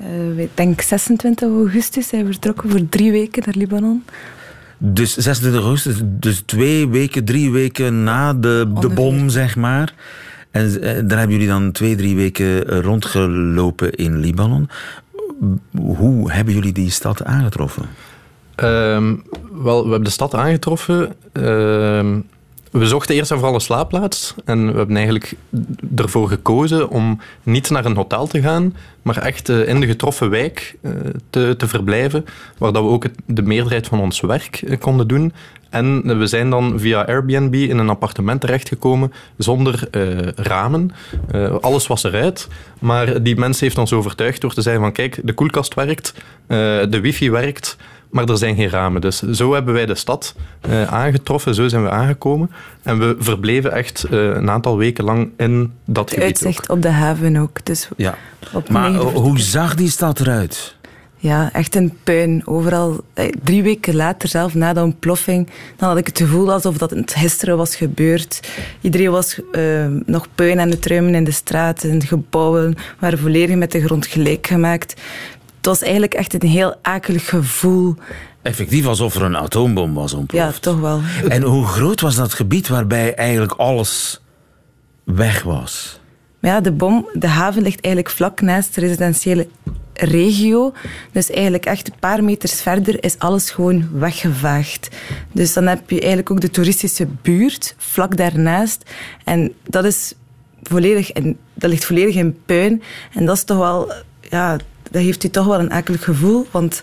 Uh, 0.00 0.38
ik 0.38 0.50
denk 0.54 0.80
26 0.80 1.48
augustus 1.48 2.08
zijn 2.08 2.24
we 2.24 2.30
vertrokken 2.30 2.70
voor 2.70 2.88
drie 2.88 3.10
weken 3.10 3.42
naar 3.46 3.54
Libanon. 3.56 4.04
Dus 4.86 5.16
26 5.16 5.60
augustus, 5.60 6.00
dus 6.04 6.42
twee 6.46 6.88
weken, 6.88 7.24
drie 7.24 7.50
weken 7.50 8.04
na 8.04 8.34
de, 8.34 8.72
de 8.80 8.88
bom, 8.88 9.28
zeg 9.28 9.56
maar. 9.56 9.94
En 10.50 10.80
daar 10.80 11.18
hebben 11.18 11.30
jullie 11.30 11.48
dan 11.48 11.72
twee, 11.72 11.96
drie 11.96 12.16
weken 12.16 12.64
rondgelopen 12.82 13.92
in 13.92 14.18
Libanon. 14.18 14.68
Hoe 15.76 16.32
hebben 16.32 16.54
jullie 16.54 16.72
die 16.72 16.90
stad 16.90 17.24
aangetroffen? 17.24 17.88
Um, 18.56 19.22
wel, 19.52 19.82
we 19.82 19.88
hebben 19.88 20.04
de 20.04 20.10
stad 20.10 20.34
aangetroffen. 20.34 21.14
Uh, 21.32 22.16
we 22.78 22.86
zochten 22.86 23.14
eerst 23.14 23.30
en 23.30 23.36
vooral 23.36 23.54
een 23.54 23.60
slaapplaats. 23.60 24.34
En 24.44 24.70
we 24.70 24.76
hebben 24.76 24.96
eigenlijk 24.96 25.34
ervoor 25.96 26.28
gekozen 26.28 26.90
om 26.90 27.20
niet 27.42 27.70
naar 27.70 27.84
een 27.84 27.96
hotel 27.96 28.26
te 28.26 28.40
gaan, 28.40 28.76
maar 29.02 29.16
echt 29.16 29.48
uh, 29.48 29.68
in 29.68 29.80
de 29.80 29.86
getroffen 29.86 30.30
wijk 30.30 30.76
uh, 30.80 30.92
te, 31.30 31.54
te 31.58 31.68
verblijven, 31.68 32.24
waar 32.58 32.72
dat 32.72 32.82
we 32.82 32.88
ook 32.88 33.06
de 33.26 33.42
meerderheid 33.42 33.86
van 33.86 34.00
ons 34.00 34.20
werk 34.20 34.62
uh, 34.62 34.78
konden 34.78 35.08
doen. 35.08 35.32
En 35.70 36.18
we 36.18 36.26
zijn 36.26 36.50
dan 36.50 36.80
via 36.80 37.04
Airbnb 37.06 37.54
in 37.54 37.78
een 37.78 37.88
appartement 37.88 38.40
terechtgekomen 38.40 39.12
zonder 39.36 39.88
ramen. 40.36 40.90
Alles 41.60 41.86
was 41.86 42.04
eruit. 42.04 42.48
Maar 42.78 43.22
die 43.22 43.36
mens 43.36 43.60
heeft 43.60 43.78
ons 43.78 43.92
overtuigd 43.92 44.40
door 44.40 44.54
te 44.54 44.62
zeggen 44.62 44.82
van 44.82 44.92
kijk, 44.92 45.20
de 45.22 45.32
koelkast 45.32 45.74
werkt, 45.74 46.14
de 46.46 46.98
wifi 47.02 47.30
werkt, 47.30 47.76
maar 48.14 48.28
er 48.28 48.38
zijn 48.38 48.56
geen 48.56 48.68
ramen. 48.68 49.00
Dus 49.00 49.22
zo 49.22 49.52
hebben 49.52 49.74
wij 49.74 49.86
de 49.86 49.94
stad 49.94 50.34
aangetroffen, 50.86 51.54
zo 51.54 51.68
zijn 51.68 51.82
we 51.82 51.90
aangekomen. 51.90 52.50
En 52.82 52.98
we 52.98 53.16
verbleven 53.18 53.72
echt 53.72 54.06
een 54.10 54.50
aantal 54.50 54.76
weken 54.76 55.04
lang 55.04 55.30
in 55.36 55.72
dat 55.84 56.04
het 56.04 56.18
gebied 56.18 56.26
uitzicht 56.26 56.70
ook. 56.70 56.76
op 56.76 56.82
de 56.82 56.88
haven 56.88 57.36
ook. 57.36 57.64
Dus 57.64 57.88
ja. 57.96 58.14
Maar 58.68 58.94
hoe 58.94 59.40
zag 59.40 59.74
die 59.74 59.90
stad 59.90 60.20
eruit? 60.20 60.76
Ja, 61.24 61.52
echt 61.52 61.74
een 61.74 61.98
puin. 62.02 62.42
Overal. 62.44 63.00
Drie 63.42 63.62
weken 63.62 63.94
later, 63.94 64.28
zelf 64.28 64.54
na 64.54 64.72
de 64.72 64.82
ontploffing, 64.82 65.48
dan 65.76 65.88
had 65.88 65.98
ik 65.98 66.06
het 66.06 66.18
gevoel 66.18 66.52
alsof 66.52 66.78
dat 66.78 66.90
het 66.90 67.14
gisteren 67.14 67.56
was 67.56 67.76
gebeurd. 67.76 68.40
Iedereen 68.80 69.10
was 69.10 69.40
uh, 69.52 69.86
nog 70.06 70.26
puin 70.34 70.60
aan 70.60 70.70
het 70.70 70.86
ruimen 70.86 71.14
in 71.14 71.24
de 71.24 71.30
straten. 71.30 71.98
De 71.98 72.06
gebouwen 72.06 72.74
waren 72.98 73.18
volledig 73.18 73.56
met 73.56 73.72
de 73.72 73.84
grond 73.84 74.06
gelijk 74.06 74.46
gemaakt. 74.46 75.00
Het 75.64 75.72
was 75.72 75.82
eigenlijk 75.82 76.14
echt 76.14 76.34
een 76.34 76.48
heel 76.48 76.74
akelig 76.82 77.28
gevoel. 77.28 77.94
Effectief 78.42 78.86
alsof 78.86 79.14
er 79.14 79.22
een 79.22 79.36
atoombom 79.36 79.94
was 79.94 80.12
ontploft. 80.12 80.54
Ja, 80.54 80.60
toch 80.60 80.80
wel. 80.80 81.00
En 81.28 81.42
hoe 81.42 81.66
groot 81.66 82.00
was 82.00 82.14
dat 82.14 82.34
gebied 82.34 82.68
waarbij 82.68 83.14
eigenlijk 83.14 83.52
alles 83.52 84.20
weg 85.04 85.42
was? 85.42 86.00
Ja, 86.40 86.60
de 86.60 86.72
bom, 86.72 87.08
de 87.12 87.26
haven 87.26 87.62
ligt 87.62 87.80
eigenlijk 87.80 88.14
vlak 88.14 88.40
naast 88.40 88.74
de 88.74 88.80
residentiële 88.80 89.48
regio. 89.92 90.72
Dus 91.12 91.30
eigenlijk 91.30 91.66
echt 91.66 91.88
een 91.88 91.98
paar 92.00 92.24
meters 92.24 92.62
verder 92.62 93.04
is 93.04 93.18
alles 93.18 93.50
gewoon 93.50 93.88
weggevaagd. 93.92 94.88
Dus 95.32 95.52
dan 95.52 95.66
heb 95.66 95.90
je 95.90 95.98
eigenlijk 95.98 96.30
ook 96.30 96.40
de 96.40 96.50
toeristische 96.50 97.06
buurt 97.22 97.74
vlak 97.78 98.16
daarnaast. 98.16 98.90
En 99.24 99.52
dat 99.62 99.84
is 99.84 100.14
volledig 100.62 101.12
in, 101.12 101.38
dat 101.54 101.70
ligt 101.70 101.84
volledig 101.84 102.14
in 102.14 102.38
puin. 102.46 102.82
En 103.14 103.26
dat 103.26 103.36
is 103.36 103.44
toch 103.44 103.58
wel, 103.58 103.92
ja, 104.20 104.56
dat 104.94 105.02
heeft 105.02 105.24
u 105.24 105.28
toch 105.28 105.46
wel 105.46 105.58
een 105.58 105.72
akelig 105.72 106.04
gevoel. 106.04 106.46
Want 106.50 106.82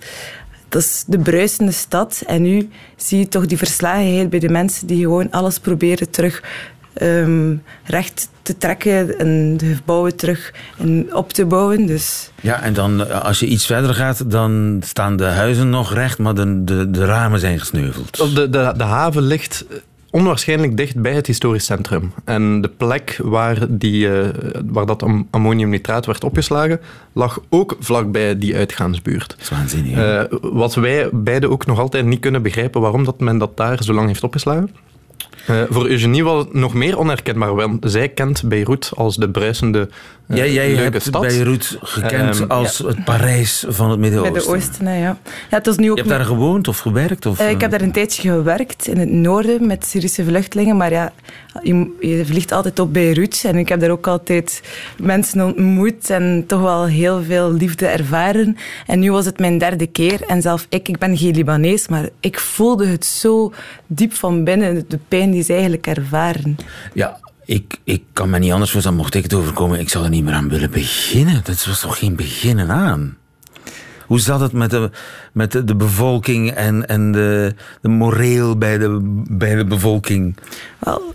dat 0.70 0.82
is 0.82 1.04
de 1.08 1.20
bruisende 1.20 1.72
stad. 1.72 2.24
En 2.28 2.42
nu 2.42 2.70
zie 2.96 3.20
je 3.20 3.28
toch 3.28 3.46
die 3.46 3.58
verslagenheid 3.58 4.30
bij 4.30 4.40
de 4.40 4.50
mensen 4.50 4.88
die 4.88 5.02
gewoon 5.02 5.32
alles 5.32 5.60
proberen 5.60 6.10
terug 6.10 6.44
um, 7.02 7.64
recht 7.84 8.30
te 8.42 8.58
trekken 8.58 9.20
en 9.20 9.58
de 9.58 9.76
gebouwen 9.76 10.16
terug 10.16 10.54
en 10.78 11.16
op 11.16 11.34
te 11.34 11.46
bouwen. 11.46 11.86
Dus. 11.86 12.32
Ja, 12.42 12.62
en 12.62 12.74
dan 12.74 13.24
als 13.24 13.40
je 13.40 13.46
iets 13.46 13.66
verder 13.66 13.94
gaat, 13.94 14.32
dan 14.32 14.82
staan 14.86 15.16
de 15.16 15.24
huizen 15.26 15.70
nog 15.70 15.94
recht, 15.94 16.18
maar 16.18 16.36
de, 16.36 16.64
de, 16.64 16.92
de 16.92 17.06
ramen 17.06 17.40
zijn 17.40 17.60
gesneuveld. 17.60 18.36
De, 18.36 18.50
de, 18.50 18.74
de 18.78 18.84
haven 18.84 19.24
ligt 19.24 19.66
onwaarschijnlijk 20.12 20.78
dicht 20.78 21.02
bij 21.02 21.14
het 21.14 21.28
historisch 21.28 21.66
centrum. 21.66 22.14
En 22.24 22.62
de 22.62 22.68
plek 22.68 23.20
waar, 23.24 23.58
die, 23.70 24.08
uh, 24.08 24.28
waar 24.66 24.86
dat 24.86 25.04
am 25.04 25.28
ammoniumnitraat 25.30 26.06
werd 26.06 26.24
opgeslagen, 26.24 26.80
lag 27.14 27.40
ook 27.50 27.78
vlakbij 27.80 28.38
die 28.38 28.56
uitgaansbuurt. 28.56 29.30
Dat 29.30 29.40
is 29.40 29.50
waanzinnig. 29.50 29.98
Uh, 29.98 30.40
wat 30.42 30.76
wij 30.76 31.10
beiden 31.12 31.50
ook 31.50 31.66
nog 31.66 31.80
altijd 31.80 32.06
niet 32.06 32.20
kunnen 32.20 32.42
begrijpen, 32.42 32.82
waarom 32.82 33.04
dat 33.04 33.20
men 33.20 33.38
dat 33.38 33.58
daar 33.58 33.84
zo 33.84 33.94
lang 33.94 34.08
heeft 34.08 34.24
opgeslagen. 34.24 34.70
Uh, 35.50 35.62
voor 35.70 35.88
Eugenie 35.88 36.24
was 36.24 36.44
het 36.44 36.54
nog 36.54 36.74
meer 36.74 36.98
onherkenbaar, 36.98 37.56
want 37.56 37.78
zij 37.88 38.10
kent 38.10 38.44
Beirut 38.44 38.92
als 38.96 39.16
de 39.16 39.30
bruisende 39.30 39.90
ja, 40.34 40.46
jij 40.46 40.68
leuke 40.68 40.82
hebt 40.82 41.02
stad. 41.02 41.22
Beirut 41.22 41.78
gekend 41.82 42.40
Um, 42.40 42.52
als 42.52 42.78
ja. 42.78 42.88
het 42.88 43.04
Parijs 43.04 43.66
van 43.68 43.90
het 43.90 44.00
Midden-Oosten. 44.00 44.34
Midden-Oosten, 44.34 44.90
ja. 44.90 44.98
ja. 44.98 45.18
Het 45.50 45.66
was 45.66 45.78
nu 45.78 45.92
ook 45.92 45.98
Je 45.98 46.04
hebt 46.04 46.16
daar 46.16 46.26
gewoond 46.26 46.68
of 46.68 46.78
gewerkt? 46.78 47.26
Of, 47.26 47.42
Uh, 47.42 47.50
ik 47.50 47.62
heb 47.62 47.72
daar 47.72 47.82
een 47.82 47.92
tijdje 47.92 48.22
gewerkt 48.22 48.88
in 48.88 48.98
het 48.98 49.10
noorden 49.10 49.68
met 49.68 49.86
Syrische 49.86 50.24
vluchtelingen, 50.24 50.78
maar 50.78 50.92
ja, 50.92 51.14
je, 51.64 51.96
je, 52.00 52.26
vliegt 52.26 52.52
altijd 52.52 52.80
op 52.80 52.94
Beirut 52.94 53.44
en 53.46 53.56
ik 53.56 53.70
heb 53.70 53.80
daar 53.80 53.90
ook 53.90 54.08
altijd 54.08 54.62
mensen 54.98 55.46
ontmoet 55.46 56.10
en 56.10 56.44
toch 56.48 56.62
wel 56.62 56.86
heel 56.86 57.24
veel 57.24 57.54
liefde 57.54 57.88
ervaren. 57.88 58.58
En 58.88 59.00
nu 59.00 59.12
was 59.12 59.26
het 59.26 59.40
mijn 59.40 59.58
derde 59.58 59.88
keer 59.88 60.22
en 60.22 60.42
zelf 60.42 60.66
ik, 60.70 60.88
ik 60.88 60.98
ben 60.98 61.18
geen 61.18 61.36
Libanees, 61.36 61.88
maar 61.88 62.10
ik 62.20 62.40
voelde 62.40 62.88
het 62.88 63.06
zo 63.06 63.54
diep 63.88 64.14
van 64.14 64.44
binnen, 64.44 64.86
de 64.88 65.00
pijn 65.08 65.32
die 65.32 65.44
ze 65.44 65.54
eigenlijk 65.54 65.88
ervaren. 65.88 66.58
Ja, 66.94 67.20
ik, 67.52 67.80
ik 67.84 68.04
kan 68.14 68.30
me 68.30 68.40
niet 68.40 68.52
anders 68.52 68.72
voorstellen, 68.72 68.98
mocht 68.98 69.16
ik 69.16 69.24
het 69.24 69.34
overkomen, 69.34 69.80
ik 69.80 69.90
zou 69.90 70.04
er 70.04 70.10
niet 70.10 70.24
meer 70.24 70.34
aan 70.34 70.50
willen 70.50 70.72
beginnen. 70.72 71.42
Dat 71.44 71.66
was 71.66 71.80
toch 71.80 71.98
geen 71.98 72.16
beginnen 72.16 72.70
aan? 72.70 73.18
Hoe 74.06 74.20
zat 74.20 74.40
het 74.40 74.52
met 74.52 74.70
de, 74.70 74.90
met 75.34 75.52
de, 75.52 75.76
bevolking 75.76 76.52
en, 76.52 76.88
en 76.88 77.12
de, 77.12 77.56
de 77.82 77.88
moreel 77.88 78.58
bij 78.58 78.78
de, 78.78 79.00
bij 79.30 79.56
de 79.56 79.66
bevolking? 79.66 80.36
Wel, 80.80 81.14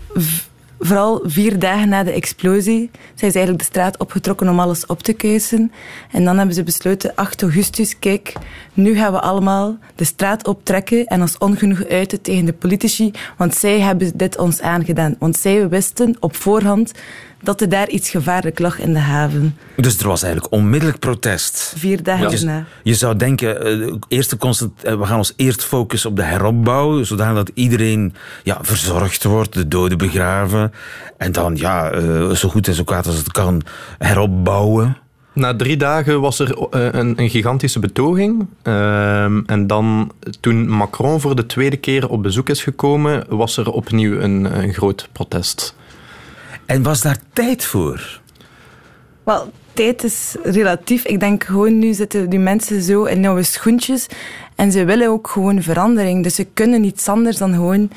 vooral 0.79 1.19
vier 1.23 1.59
dagen 1.59 1.89
na 1.89 2.03
de 2.03 2.11
explosie 2.11 2.89
zijn 3.15 3.31
ze 3.31 3.37
eigenlijk 3.37 3.59
de 3.59 3.73
straat 3.73 3.97
opgetrokken 3.97 4.49
om 4.49 4.59
alles 4.59 4.85
op 4.85 5.03
te 5.03 5.13
kuisen. 5.13 5.71
En 6.11 6.23
dan 6.25 6.37
hebben 6.37 6.55
ze 6.55 6.63
besloten, 6.63 7.15
8 7.15 7.41
augustus, 7.41 7.99
kijk, 7.99 8.33
nu 8.73 8.95
gaan 8.95 9.11
we 9.11 9.21
allemaal 9.21 9.77
de 9.95 10.03
straat 10.03 10.47
optrekken 10.47 11.05
en 11.05 11.21
ons 11.21 11.37
ongenoeg 11.37 11.85
uiten 11.85 12.21
tegen 12.21 12.45
de 12.45 12.53
politici, 12.53 13.11
want 13.37 13.55
zij 13.55 13.79
hebben 13.79 14.11
dit 14.15 14.37
ons 14.37 14.61
aangedaan. 14.61 15.15
Want 15.19 15.37
zij 15.37 15.69
wisten 15.69 16.15
op 16.19 16.35
voorhand 16.35 16.91
dat 17.41 17.61
er 17.61 17.69
daar 17.69 17.89
iets 17.89 18.09
gevaarlijk 18.09 18.59
lag 18.59 18.79
in 18.79 18.93
de 18.93 18.99
haven. 18.99 19.57
Dus 19.75 19.99
er 19.99 20.07
was 20.07 20.23
eigenlijk 20.23 20.53
onmiddellijk 20.53 20.99
protest. 20.99 21.73
Vier 21.77 22.03
dagen 22.03 22.31
je, 22.31 22.45
na. 22.45 22.65
Je 22.83 22.93
zou 22.93 23.17
denken, 23.17 23.79
uh, 23.79 23.93
eerste 24.07 24.37
constant, 24.37 24.71
uh, 24.85 24.95
we 24.95 25.05
gaan 25.05 25.17
ons 25.17 25.33
eerst 25.35 25.63
focussen 25.63 26.09
op 26.09 26.15
de 26.15 26.23
heropbouw, 26.23 27.03
zodat 27.03 27.51
iedereen 27.53 28.13
ja, 28.43 28.57
verzorgd 28.61 29.23
wordt, 29.23 29.53
de 29.53 29.67
doden 29.67 29.97
begraven. 29.97 30.73
En 31.17 31.31
dan, 31.31 31.55
ja, 31.55 31.95
uh, 31.95 32.29
zo 32.29 32.49
goed 32.49 32.67
en 32.67 32.73
zo 32.73 32.83
kwaad 32.83 33.05
als 33.05 33.17
het 33.17 33.31
kan, 33.31 33.61
heropbouwen. 33.97 34.97
Na 35.33 35.55
drie 35.55 35.77
dagen 35.77 36.21
was 36.21 36.39
er 36.39 36.55
een, 36.69 37.21
een 37.21 37.29
gigantische 37.29 37.79
betoging. 37.79 38.47
Uh, 38.63 39.23
en 39.23 39.67
dan, 39.67 40.11
toen 40.39 40.69
Macron 40.69 41.21
voor 41.21 41.35
de 41.35 41.45
tweede 41.45 41.77
keer 41.77 42.09
op 42.09 42.23
bezoek 42.23 42.49
is 42.49 42.63
gekomen, 42.63 43.25
was 43.29 43.57
er 43.57 43.71
opnieuw 43.71 44.19
een, 44.19 44.63
een 44.63 44.73
groot 44.73 45.09
protest. 45.11 45.75
En 46.67 46.83
was 46.83 47.01
daar 47.01 47.17
tijd 47.33 47.63
voor? 47.63 48.19
Wel, 49.23 49.51
tijd 49.73 50.03
is 50.03 50.35
relatief. 50.43 51.05
Ik 51.05 51.19
denk 51.19 51.43
gewoon, 51.43 51.79
nu 51.79 51.93
zitten 51.93 52.29
die 52.29 52.39
mensen 52.39 52.81
zo 52.81 53.03
in 53.03 53.19
nieuwe 53.19 53.43
schoentjes 53.43 54.07
en 54.55 54.71
ze 54.71 54.85
willen 54.85 55.09
ook 55.09 55.27
gewoon 55.27 55.61
verandering. 55.61 56.23
Dus 56.23 56.35
ze 56.35 56.47
kunnen 56.53 56.81
niets 56.81 57.07
anders 57.07 57.37
dan 57.37 57.53
gewoon 57.53 57.89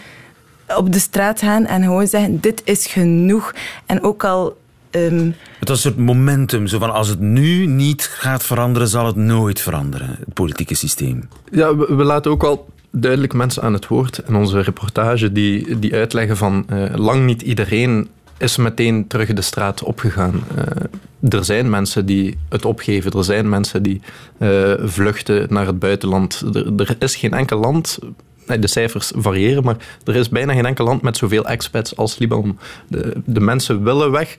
op 0.77 0.93
de 0.93 0.99
straat 0.99 1.41
gaan 1.41 1.67
en 1.67 1.83
gewoon 1.83 2.07
zeggen: 2.07 2.41
dit 2.41 2.63
is 2.65 2.87
genoeg. 2.87 3.55
En 3.87 4.03
ook 4.03 4.25
al. 4.25 4.59
Um, 4.91 5.35
het 5.59 5.69
was 5.69 5.85
een 5.85 5.91
soort 5.91 6.05
momentum, 6.05 6.67
zo 6.67 6.79
van 6.79 6.93
als 6.93 7.09
het 7.09 7.21
nu 7.21 7.67
niet 7.67 8.03
gaat 8.03 8.43
veranderen, 8.43 8.89
zal 8.89 9.07
het 9.07 9.17
nooit 9.17 9.61
veranderen, 9.61 10.09
het 10.09 10.35
politieke 10.35 10.75
systeem. 10.75 11.29
Ja, 11.51 11.77
we, 11.77 11.95
we 11.95 12.05
laten 12.05 12.31
ook 12.31 12.43
wel 12.43 12.69
duidelijk 12.91 13.33
mensen 13.33 13.63
aan 13.63 13.73
het 13.73 13.87
woord 13.87 14.23
in 14.27 14.35
onze 14.35 14.61
reportage 14.61 15.33
die, 15.33 15.79
die 15.79 15.95
uitleggen 15.95 16.37
van 16.37 16.67
uh, 16.73 16.95
lang 16.95 17.25
niet 17.25 17.43
iedereen 17.43 18.09
is 18.41 18.57
meteen 18.57 19.07
terug 19.07 19.33
de 19.33 19.43
straat 19.43 19.83
opgegaan. 19.83 20.43
Uh, 20.59 21.33
er 21.39 21.45
zijn 21.45 21.71
mensen 21.71 22.07
die 22.07 22.39
het 22.49 22.65
opgeven, 22.65 23.13
er 23.13 23.25
zijn 23.25 23.49
mensen 23.49 23.83
die 23.83 24.01
uh, 24.39 24.73
vluchten 24.83 25.47
naar 25.51 25.67
het 25.67 25.79
buitenland. 25.79 26.43
Er, 26.53 26.73
er, 26.77 26.97
is 26.99 27.17
geen 27.17 27.33
enkel 27.33 27.59
land, 27.59 27.99
de 28.47 28.67
cijfers 28.67 29.13
variëren, 29.17 29.65
maar 29.65 29.77
er 30.05 30.17
is 30.17 30.29
bijna 30.29 30.53
geen 30.53 30.67
enkel 30.67 30.85
land 30.85 31.03
met 31.03 31.17
zoveel 31.17 31.47
expats 31.47 31.97
als 31.97 32.19
Libanon. 32.19 32.59
De, 32.89 33.23
de 33.25 33.41
mensen 33.41 33.85
willen 33.85 34.11
weg, 34.11 34.37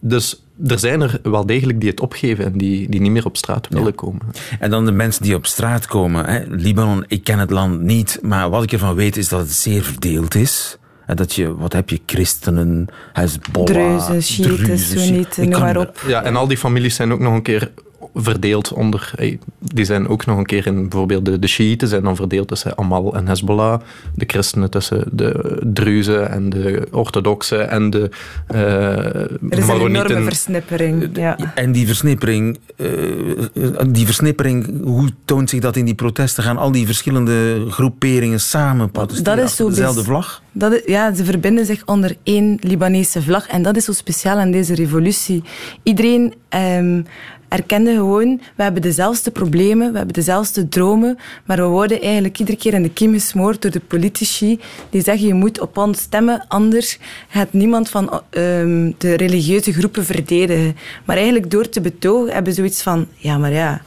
dus 0.00 0.42
er 0.66 0.78
zijn 0.78 1.00
er 1.00 1.20
wel 1.22 1.46
degelijk 1.46 1.80
die 1.80 1.90
het 1.90 2.00
opgeven 2.00 2.44
en 2.44 2.58
die, 2.58 2.88
die 2.88 3.00
niet 3.00 3.10
meer 3.10 3.24
op 3.26 3.36
straat 3.36 3.68
willen 3.68 3.94
komen. 3.94 4.20
En 4.60 4.70
dan 4.70 4.84
de 4.84 4.92
mensen 4.92 5.22
die 5.22 5.34
op 5.34 5.46
straat 5.46 5.86
komen. 5.86 6.24
Hè. 6.24 6.42
Libanon, 6.48 7.04
ik 7.08 7.24
ken 7.24 7.38
het 7.38 7.50
land 7.50 7.80
niet, 7.80 8.18
maar 8.22 8.50
wat 8.50 8.62
ik 8.62 8.72
ervan 8.72 8.94
weet 8.94 9.16
is 9.16 9.28
dat 9.28 9.40
het 9.40 9.52
zeer 9.52 9.82
verdeeld 9.82 10.34
is. 10.34 10.76
En 11.12 11.18
dat 11.18 11.34
je, 11.34 11.56
wat 11.56 11.72
heb 11.72 11.90
je, 11.90 12.00
christenen, 12.06 12.88
Hezbollah, 13.12 13.66
Druzen, 13.66 14.22
Shiiten, 14.22 14.78
Soenieten, 14.78 15.48
noem 15.48 15.60
maar 15.60 15.76
op. 15.76 16.04
Ja, 16.06 16.22
en 16.22 16.36
al 16.36 16.48
die 16.48 16.56
families 16.56 16.94
zijn 16.94 17.12
ook 17.12 17.20
nog 17.20 17.34
een 17.34 17.42
keer 17.42 17.70
verdeeld 18.14 18.72
onder... 18.72 19.14
Die 19.58 19.84
zijn 19.84 20.08
ook 20.08 20.26
nog 20.26 20.38
een 20.38 20.46
keer 20.46 20.66
in... 20.66 20.88
Bijvoorbeeld 20.88 21.24
de, 21.24 21.38
de 21.38 21.46
Shiiten 21.46 21.88
zijn 21.88 22.02
dan 22.02 22.16
verdeeld 22.16 22.48
tussen 22.48 22.78
Amal 22.78 23.14
en 23.14 23.26
Hezbollah. 23.26 23.80
De 24.14 24.24
christenen 24.26 24.70
tussen 24.70 25.04
de 25.12 25.60
Druzen 25.72 26.30
en 26.30 26.50
de 26.50 26.88
orthodoxen 26.90 27.70
en 27.70 27.90
de 27.90 28.10
uh, 28.54 28.58
Er 28.58 29.38
is 29.50 29.68
een 29.68 29.80
enorme 29.80 30.22
versnippering. 30.22 31.16
Ja. 31.16 31.36
En 31.54 31.72
die 31.72 31.86
versnippering, 31.86 32.58
uh, 32.76 33.78
die 33.88 34.04
versnippering, 34.06 34.82
hoe 34.82 35.10
toont 35.24 35.50
zich 35.50 35.60
dat 35.60 35.76
in 35.76 35.84
die 35.84 35.94
protesten? 35.94 36.42
Gaan 36.42 36.56
al 36.56 36.72
die 36.72 36.86
verschillende 36.86 37.66
groeperingen 37.68 38.40
samen 38.40 38.90
protesteren 38.90 39.36
dat 39.36 39.48
is 39.48 39.56
zo 39.56 39.68
dezelfde 39.68 40.04
vlag? 40.04 40.42
Dat 40.52 40.72
is, 40.72 40.82
ja, 40.86 41.14
ze 41.14 41.24
verbinden 41.24 41.66
zich 41.66 41.82
onder 41.86 42.16
één 42.22 42.58
Libanese 42.60 43.22
vlag. 43.22 43.46
En 43.46 43.62
dat 43.62 43.76
is 43.76 43.84
zo 43.84 43.92
speciaal 43.92 44.38
aan 44.38 44.50
deze 44.50 44.74
revolutie. 44.74 45.42
Iedereen... 45.82 46.34
Um, 46.78 47.06
erkende 47.52 47.94
gewoon, 47.94 48.40
we 48.56 48.62
hebben 48.62 48.82
dezelfde 48.82 49.30
problemen, 49.30 49.90
we 49.90 49.96
hebben 49.96 50.14
dezelfde 50.14 50.68
dromen, 50.68 51.18
maar 51.44 51.56
we 51.56 51.62
worden 51.62 52.00
eigenlijk 52.00 52.38
iedere 52.38 52.58
keer 52.58 52.74
in 52.74 52.82
de 52.82 52.92
kiem 52.92 53.12
gesmoord 53.12 53.62
door 53.62 53.70
de 53.70 53.80
politici 53.80 54.60
die 54.90 55.02
zeggen 55.02 55.26
je 55.26 55.34
moet 55.34 55.60
op 55.60 55.76
ons 55.76 56.00
stemmen, 56.00 56.44
anders 56.48 56.98
gaat 57.28 57.52
niemand 57.52 57.88
van 57.88 58.22
um, 58.30 58.94
de 58.98 59.14
religieuze 59.14 59.72
groepen 59.72 60.04
verdedigen. 60.04 60.76
Maar 61.04 61.16
eigenlijk 61.16 61.50
door 61.50 61.68
te 61.68 61.80
betogen 61.80 62.32
hebben 62.32 62.52
ze 62.52 62.58
zoiets 62.58 62.82
van, 62.82 63.06
ja 63.16 63.38
maar 63.38 63.52
ja, 63.52 63.82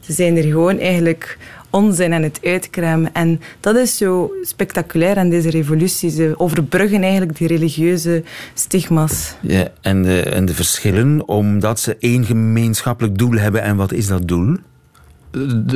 ze 0.00 0.12
zijn 0.12 0.36
er 0.36 0.42
gewoon 0.42 0.78
eigenlijk 0.78 1.38
onzin 1.76 2.12
aan 2.12 2.22
het 2.22 2.38
uitkramen. 2.42 3.14
En 3.14 3.40
dat 3.60 3.76
is 3.76 3.96
zo 3.96 4.32
spectaculair 4.42 5.16
aan 5.16 5.28
deze 5.28 5.50
revolutie. 5.50 6.10
Ze 6.10 6.34
overbruggen 6.36 7.02
eigenlijk 7.02 7.38
die 7.38 7.48
religieuze 7.48 8.22
stigma's. 8.54 9.34
Ja, 9.40 9.68
en, 9.80 10.02
de, 10.02 10.22
en 10.22 10.44
de 10.44 10.54
verschillen, 10.54 11.28
omdat 11.28 11.80
ze 11.80 11.96
één 11.98 12.24
gemeenschappelijk 12.24 13.18
doel 13.18 13.32
hebben. 13.32 13.62
En 13.62 13.76
wat 13.76 13.92
is 13.92 14.06
dat 14.06 14.28
doel? 14.28 14.56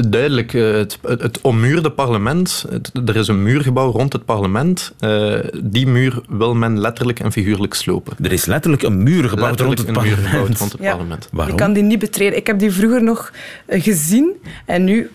Duidelijk, 0.08 0.54
eh, 0.54 0.72
het, 0.72 0.98
het 1.02 1.40
ommuurde 1.40 1.90
parlement. 1.90 2.66
er 3.06 3.16
is 3.16 3.28
een 3.28 3.42
muurgebouw 3.42 3.90
rond 3.90 4.12
het 4.12 4.24
parlement. 4.24 4.92
Uh, 5.00 5.38
die 5.62 5.86
muur 5.86 6.20
wil 6.28 6.54
men 6.54 6.80
letterlijk 6.80 7.20
en 7.20 7.32
figuurlijk 7.32 7.74
slopen. 7.74 8.16
Er 8.22 8.32
is 8.32 8.44
letterlijk 8.44 8.82
een 8.82 9.02
muur 9.02 9.28
gebouwd 9.28 9.60
rond 9.60 9.78
het 9.78 9.92
parlement. 9.92 10.34
Rond 10.34 10.58
het 10.58 10.76
parlement. 10.80 11.28
Waarom? 11.32 11.54
Je 11.54 11.62
kan 11.62 11.72
die 11.72 11.82
niet 11.82 11.98
betreden. 11.98 12.38
Ik 12.38 12.46
heb 12.46 12.58
die 12.58 12.70
vroeger 12.70 13.02
nog 13.02 13.32
eh, 13.66 13.82
gezien 13.82 14.32
en 14.66 14.84
nu 14.84 15.10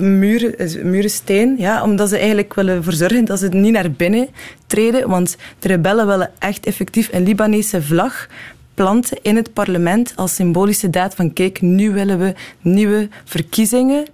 muren, 0.00 0.90
murensteen, 0.90 1.54
ja, 1.58 1.82
omdat 1.82 2.08
ze 2.08 2.16
eigenlijk 2.16 2.54
willen 2.54 2.76
ervoor 2.76 2.92
zorgen 2.92 3.24
dat 3.24 3.38
ze 3.38 3.48
niet 3.48 3.72
naar 3.72 3.90
binnen 3.90 4.28
treden. 4.66 5.08
Want 5.08 5.36
de 5.58 5.68
rebellen 5.68 6.06
willen 6.06 6.30
echt 6.38 6.66
effectief 6.66 7.08
een 7.12 7.22
Libanese 7.22 7.82
vlag 7.82 8.28
planten 8.74 9.18
in 9.22 9.36
het 9.36 9.52
parlement 9.52 10.12
als 10.16 10.34
symbolische 10.34 10.90
daad 10.90 11.14
van 11.14 11.32
kijk, 11.32 11.60
nu 11.60 11.90
willen 11.90 12.18
we 12.18 12.34
nieuwe 12.60 13.08
verkiezingen 13.24 14.06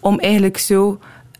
om 0.00 0.18
eigenlijk 0.18 0.58
zo 0.58 0.98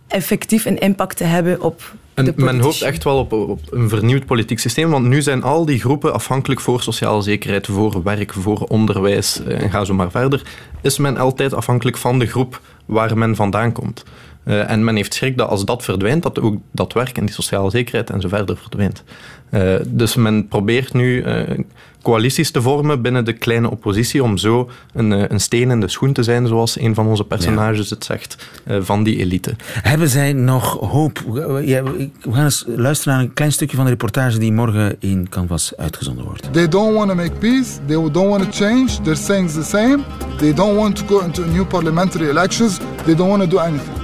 effectief 0.09 0.65
een 0.65 0.79
impact 0.79 1.17
te 1.17 1.25
hebben 1.25 1.63
op 1.63 1.95
en 2.15 2.33
men 2.37 2.61
hoopt 2.61 2.83
echt 2.83 3.05
wel 3.05 3.19
op, 3.19 3.33
op, 3.33 3.61
een 3.71 3.89
vernieuwd 3.89 4.27
politiek 4.27 4.59
systeem, 4.59 4.91
want 4.91 5.07
nu 5.07 5.23
zijn 5.23 5.43
al 5.43 5.65
die 5.65 5.81
groepen 5.81 6.13
afhankelijk 6.13 6.61
voor 6.61 6.83
sociale 6.83 7.23
zekerheid, 7.23 7.67
voor 7.67 8.03
werk, 8.03 8.33
voor 8.33 8.61
onderwijs 8.61 9.43
eh, 9.45 9.63
en 9.63 9.71
ga 9.71 9.85
zo 9.85 9.95
maar 9.95 10.11
verder. 10.11 10.43
Is 10.83 10.99
men 10.99 11.17
altijd 11.17 11.55
afhankelijk 11.55 11.97
van 11.97 12.19
de 12.19 12.27
groep 12.27 12.61
waar 12.87 13.19
men 13.19 13.37
vandaan 13.37 13.73
komt. 13.73 14.05
Uh, 14.45 14.71
en 14.71 14.85
men 14.85 14.97
heeft 14.97 15.15
schrik 15.15 15.37
dat 15.37 15.49
als 15.49 15.65
dat 15.65 15.85
verdwijnt, 15.85 16.23
dat 16.23 16.41
ook 16.41 16.57
dat 16.71 16.93
werk 16.93 17.19
en 17.19 17.25
die 17.25 17.35
sociale 17.35 17.71
zekerheid 17.71 18.11
en 18.11 18.21
zo 18.21 18.29
verder 18.29 18.57
verdwijnt. 18.57 19.05
Uh, 19.51 19.75
dus 19.87 20.15
men 20.15 20.49
probeert 20.49 20.93
nu 20.93 21.25
uh, 21.25 21.59
coalities 22.03 22.51
te 22.51 22.63
vormen 22.63 23.03
binnen 23.03 23.25
de 23.25 23.33
kleine 23.33 23.71
oppositie 23.71 24.23
om 24.23 24.37
zo 24.39 24.71
een, 24.93 25.33
een 25.33 25.41
steen 25.41 25.71
in 25.71 25.81
de 25.81 25.89
schoen 25.89 26.13
te 26.13 26.23
zijn, 26.23 26.47
zoals 26.47 26.81
een 26.81 26.95
van 26.95 27.07
onze 27.07 27.25
personages 27.25 27.89
ja. 27.89 27.95
het 27.95 28.05
zegt, 28.05 28.37
van 28.81 29.03
die 29.03 29.17
elite. 29.17 29.55
Hebben 29.83 30.09
zij 30.09 30.33
nog 30.33 30.79
hoop? 30.91 31.19
We 31.19 32.11
gaan 32.31 32.45
eens 32.45 32.65
luisteren 32.67 33.15
naar 33.15 33.23
een 33.23 33.33
klein 33.33 33.53
stukje 33.53 33.77
van 33.77 33.85
de 33.85 33.91
reportage 33.91 34.39
die 34.39 34.53
morgen 34.53 34.97
in 34.99 35.29
Canvas 35.29 35.77
uitgezonden 35.77 36.25
wordt. 36.25 36.53
They 36.53 36.69
don't 36.69 36.95
want 36.95 37.09
to 37.09 37.15
make 37.15 37.33
peace. 37.33 37.79
They 37.87 38.11
don't 38.11 38.29
want 38.29 38.43
to 38.43 38.65
change. 38.65 38.87
They're 39.03 39.15
saying 39.15 39.51
the 39.51 39.63
same. 39.63 39.99
They 40.37 40.55
don't 40.55 40.77
want 40.77 40.97
to 40.97 41.05
go 41.07 41.21
into 41.25 41.45
new 41.45 41.67
parliamentary 41.67 42.29
elections. 42.29 42.79
They 43.05 43.15
don't 43.15 43.29
want 43.29 43.43
to 43.43 43.49
do 43.49 43.59
anything. 43.59 43.95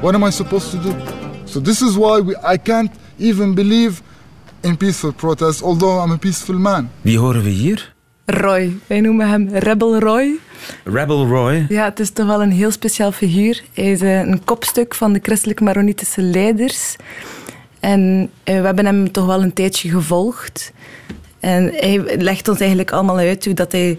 What 0.00 0.14
am 0.14 0.24
I 0.24 0.30
supposed 0.30 0.70
to 0.70 0.78
do? 0.78 0.94
So 1.44 1.60
this 1.60 1.82
is 1.82 1.96
why 1.96 2.20
we, 2.20 2.34
I 2.54 2.58
can't 2.58 2.90
even 3.18 3.54
believe 3.54 4.02
in 4.60 4.76
peaceful 4.76 5.12
protest, 5.12 5.62
although 5.62 6.04
I'm 6.04 6.10
a 6.10 6.16
peaceful 6.16 6.58
man. 6.58 6.90
Wie 7.00 7.18
horen 7.18 7.42
we 7.42 7.48
hier? 7.50 7.92
Roy. 8.24 8.76
Wij 8.86 9.00
noemen 9.00 9.28
hem 9.28 9.48
Rebel 9.52 9.98
Roy. 9.98 10.38
Rebel 10.84 11.26
Roy? 11.26 11.66
Ja, 11.68 11.84
het 11.84 12.00
is 12.00 12.10
toch 12.10 12.26
wel 12.26 12.42
een 12.42 12.52
heel 12.52 12.70
speciaal 12.70 13.12
figuur. 13.12 13.62
Hij 13.74 13.90
is 13.90 14.00
een 14.00 14.44
kopstuk 14.44 14.94
van 14.94 15.12
de 15.12 15.20
christelijke 15.22 15.64
Maronitische 15.64 16.22
leiders. 16.22 16.96
En 17.80 18.30
we 18.44 18.52
hebben 18.52 18.86
hem 18.86 19.12
toch 19.12 19.26
wel 19.26 19.42
een 19.42 19.52
tijdje 19.52 19.90
gevolgd. 19.90 20.72
En 21.40 21.72
hij 21.74 22.16
legt 22.18 22.48
ons 22.48 22.58
eigenlijk 22.58 22.90
allemaal 22.90 23.16
uit 23.16 23.44
hoe 23.44 23.54
dat 23.54 23.72
hij 23.72 23.98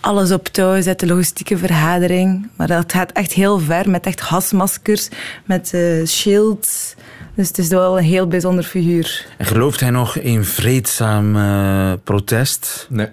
alles 0.00 0.32
op 0.32 0.48
touw 0.48 0.82
zet, 0.82 1.00
de 1.00 1.06
logistieke 1.06 1.58
vergadering. 1.58 2.48
Maar 2.56 2.66
dat 2.66 2.92
gaat 2.92 3.12
echt 3.12 3.32
heel 3.32 3.58
ver, 3.58 3.90
met 3.90 4.06
echt 4.06 4.20
hasmaskers, 4.20 5.08
met 5.44 5.70
uh, 5.74 6.06
shields. 6.06 6.94
Dus 7.34 7.48
het 7.48 7.58
is 7.58 7.68
wel 7.68 7.98
een 7.98 8.04
heel 8.04 8.26
bijzonder 8.26 8.64
figuur. 8.64 9.26
En 9.38 9.46
gelooft 9.46 9.80
hij 9.80 9.90
nog 9.90 10.16
in 10.16 10.44
vreedzaam 10.44 11.36
uh, 11.36 11.92
protest? 12.04 12.86
Nee. 12.90 13.08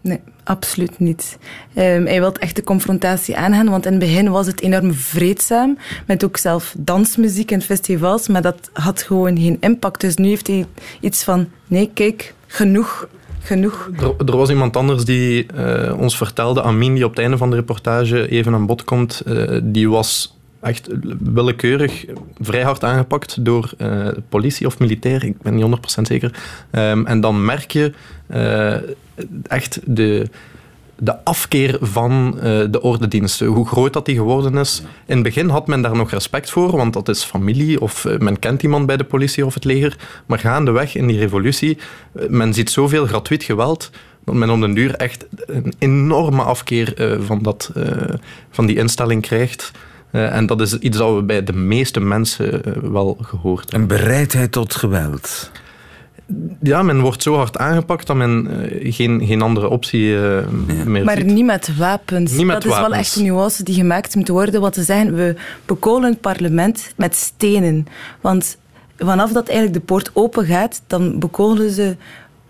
Nee, 0.00 0.20
absoluut 0.44 0.98
niet. 0.98 1.38
Um, 1.74 2.06
hij 2.06 2.20
wil 2.20 2.32
echt 2.32 2.56
de 2.56 2.62
confrontatie 2.62 3.36
aangaan, 3.36 3.68
want 3.68 3.86
in 3.86 3.92
het 3.92 4.00
begin 4.00 4.30
was 4.30 4.46
het 4.46 4.60
enorm 4.60 4.94
vreedzaam, 4.94 5.78
met 6.06 6.24
ook 6.24 6.36
zelf 6.36 6.74
dansmuziek 6.78 7.50
en 7.50 7.60
festivals, 7.60 8.28
maar 8.28 8.42
dat 8.42 8.70
had 8.72 9.02
gewoon 9.02 9.38
geen 9.38 9.56
impact. 9.60 10.00
Dus 10.00 10.16
nu 10.16 10.28
heeft 10.28 10.46
hij 10.46 10.66
iets 11.00 11.24
van, 11.24 11.48
nee, 11.66 11.90
kijk, 11.94 12.34
genoeg 12.46 13.08
genoeg. 13.42 13.90
Er, 14.00 14.26
er, 14.26 14.36
was 14.36 14.50
iemand 14.50 14.76
anders 14.76 15.04
die 15.04 15.46
uh, 15.56 15.98
ons 15.98 16.16
vertelde, 16.16 16.62
Amin, 16.62 16.94
die 16.94 17.04
op 17.04 17.10
het 17.10 17.18
einde 17.18 17.36
van 17.36 17.50
de 17.50 17.56
reportage 17.56 18.28
even 18.28 18.54
aan 18.54 18.66
bod 18.66 18.84
komt, 18.84 19.22
uh, 19.26 19.60
die 19.62 19.90
was 19.90 20.36
echt 20.62 20.88
willekeurig 21.18 22.04
vrij 22.40 22.62
hard 22.62 22.84
aangepakt 22.84 23.44
door 23.44 23.72
uh, 23.78 24.08
politie 24.28 24.66
of 24.66 24.78
militair, 24.78 25.24
ik 25.24 25.42
ben 25.42 25.54
niet 25.54 25.98
100% 25.98 26.02
zeker. 26.02 26.34
Um, 26.70 27.06
en 27.06 27.20
dan 27.20 27.44
merk 27.44 27.70
je 27.70 27.92
echt 29.48 29.80
de 29.84 30.28
de 31.02 31.24
afkeer 31.24 31.78
van 31.80 32.34
uh, 32.36 32.42
de 32.70 32.82
ordediensten, 32.82 33.46
hoe 33.46 33.66
groot 33.66 33.92
dat 33.92 34.06
die 34.06 34.16
geworden 34.16 34.56
is. 34.56 34.82
In 35.06 35.14
het 35.14 35.22
begin 35.22 35.48
had 35.48 35.66
men 35.66 35.82
daar 35.82 35.96
nog 35.96 36.10
respect 36.10 36.50
voor, 36.50 36.76
want 36.76 36.92
dat 36.92 37.08
is 37.08 37.24
familie 37.24 37.80
of 37.80 38.06
men 38.18 38.38
kent 38.38 38.62
iemand 38.62 38.86
bij 38.86 38.96
de 38.96 39.04
politie 39.04 39.46
of 39.46 39.54
het 39.54 39.64
leger. 39.64 39.96
Maar 40.26 40.38
gaandeweg 40.38 40.94
in 40.94 41.06
die 41.06 41.18
revolutie, 41.18 41.78
men 42.28 42.54
ziet 42.54 42.70
zoveel 42.70 43.06
gratuit 43.06 43.42
geweld 43.42 43.90
dat 44.24 44.34
men 44.34 44.50
om 44.50 44.60
den 44.60 44.74
duur 44.74 44.94
echt 44.94 45.26
een 45.46 45.72
enorme 45.78 46.42
afkeer 46.42 47.18
van, 47.20 47.42
dat, 47.42 47.72
van 48.50 48.66
die 48.66 48.76
instelling 48.76 49.22
krijgt. 49.22 49.72
En 50.12 50.46
dat 50.46 50.60
is 50.60 50.78
iets 50.78 50.98
dat 50.98 51.14
we 51.14 51.22
bij 51.22 51.44
de 51.44 51.52
meeste 51.52 52.00
mensen 52.00 52.62
wel 52.92 53.18
gehoord 53.20 53.70
hebben. 53.70 53.80
Een 53.80 53.98
bereidheid 53.98 54.52
tot 54.52 54.74
geweld 54.74 55.50
ja, 56.60 56.82
men 56.82 57.00
wordt 57.00 57.22
zo 57.22 57.34
hard 57.34 57.58
aangepakt 57.58 58.06
dat 58.06 58.16
men 58.16 58.48
uh, 58.50 58.92
geen, 58.94 59.26
geen 59.26 59.42
andere 59.42 59.68
optie 59.68 60.06
uh, 60.06 60.36
ja. 60.66 60.84
meer 60.84 61.04
Maar 61.04 61.16
ziet. 61.16 61.26
niet 61.26 61.44
met 61.44 61.76
wapens. 61.76 62.32
Niet 62.32 62.46
met 62.46 62.62
dat 62.62 62.72
is 62.72 62.78
wel 62.78 62.94
echt 62.94 63.16
een 63.16 63.22
nuance 63.22 63.62
die 63.62 63.74
gemaakt 63.74 64.14
moet 64.14 64.28
worden. 64.28 64.60
Wat 64.60 64.74
ze 64.74 64.82
zeggen, 64.82 65.14
we 65.14 65.34
bekolen 65.66 66.10
het 66.10 66.20
parlement 66.20 66.92
met 66.96 67.16
stenen. 67.16 67.86
Want 68.20 68.56
vanaf 68.98 69.32
dat 69.32 69.48
eigenlijk 69.48 69.78
de 69.78 69.84
poort 69.84 70.10
open 70.12 70.46
gaat, 70.46 70.82
dan 70.86 71.18
bekogelden 71.18 71.70
ze 71.70 71.96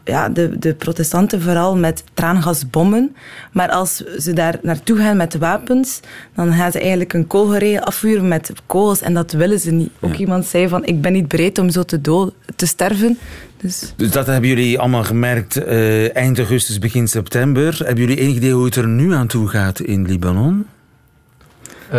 ja, 0.04 0.28
de, 0.28 0.58
de 0.58 0.74
protestanten 0.74 1.42
vooral 1.42 1.76
met 1.76 2.04
traangasbommen. 2.14 3.16
Maar 3.52 3.70
als 3.70 3.96
ze 3.96 4.32
daar 4.32 4.58
naartoe 4.62 4.96
gaan 4.96 5.16
met 5.16 5.38
wapens, 5.38 6.00
dan 6.34 6.52
gaan 6.52 6.72
ze 6.72 6.80
eigenlijk 6.80 7.12
een 7.12 7.26
kogelree 7.26 7.80
afvuren 7.80 8.28
met 8.28 8.52
kogels. 8.66 9.00
En 9.00 9.14
dat 9.14 9.32
willen 9.32 9.60
ze 9.60 9.70
niet. 9.70 9.90
Ook 10.00 10.14
iemand 10.14 10.46
zei 10.46 10.68
van, 10.68 10.84
ik 10.84 11.00
ben 11.00 11.12
niet 11.12 11.28
bereid 11.28 11.58
om 11.58 11.70
zo 11.70 11.82
te, 11.82 12.00
dood, 12.00 12.34
te 12.56 12.66
sterven. 12.66 13.18
Dus... 13.56 13.92
Dus 13.96 14.10
dat 14.10 14.26
hebben 14.26 14.48
jullie 14.48 14.78
allemaal 14.78 15.04
gemerkt 15.04 15.56
uh, 15.56 16.16
eind 16.16 16.38
augustus, 16.38 16.78
begin 16.78 17.08
september. 17.08 17.78
Hebben 17.78 18.04
jullie 18.04 18.20
enig 18.20 18.34
idee 18.34 18.52
hoe 18.52 18.64
het 18.64 18.76
er 18.76 18.88
nu 18.88 19.12
aan 19.12 19.26
toe 19.26 19.48
gaat 19.48 19.80
in 19.80 20.06
Libanon? 20.06 20.66
Uh, 21.94 21.98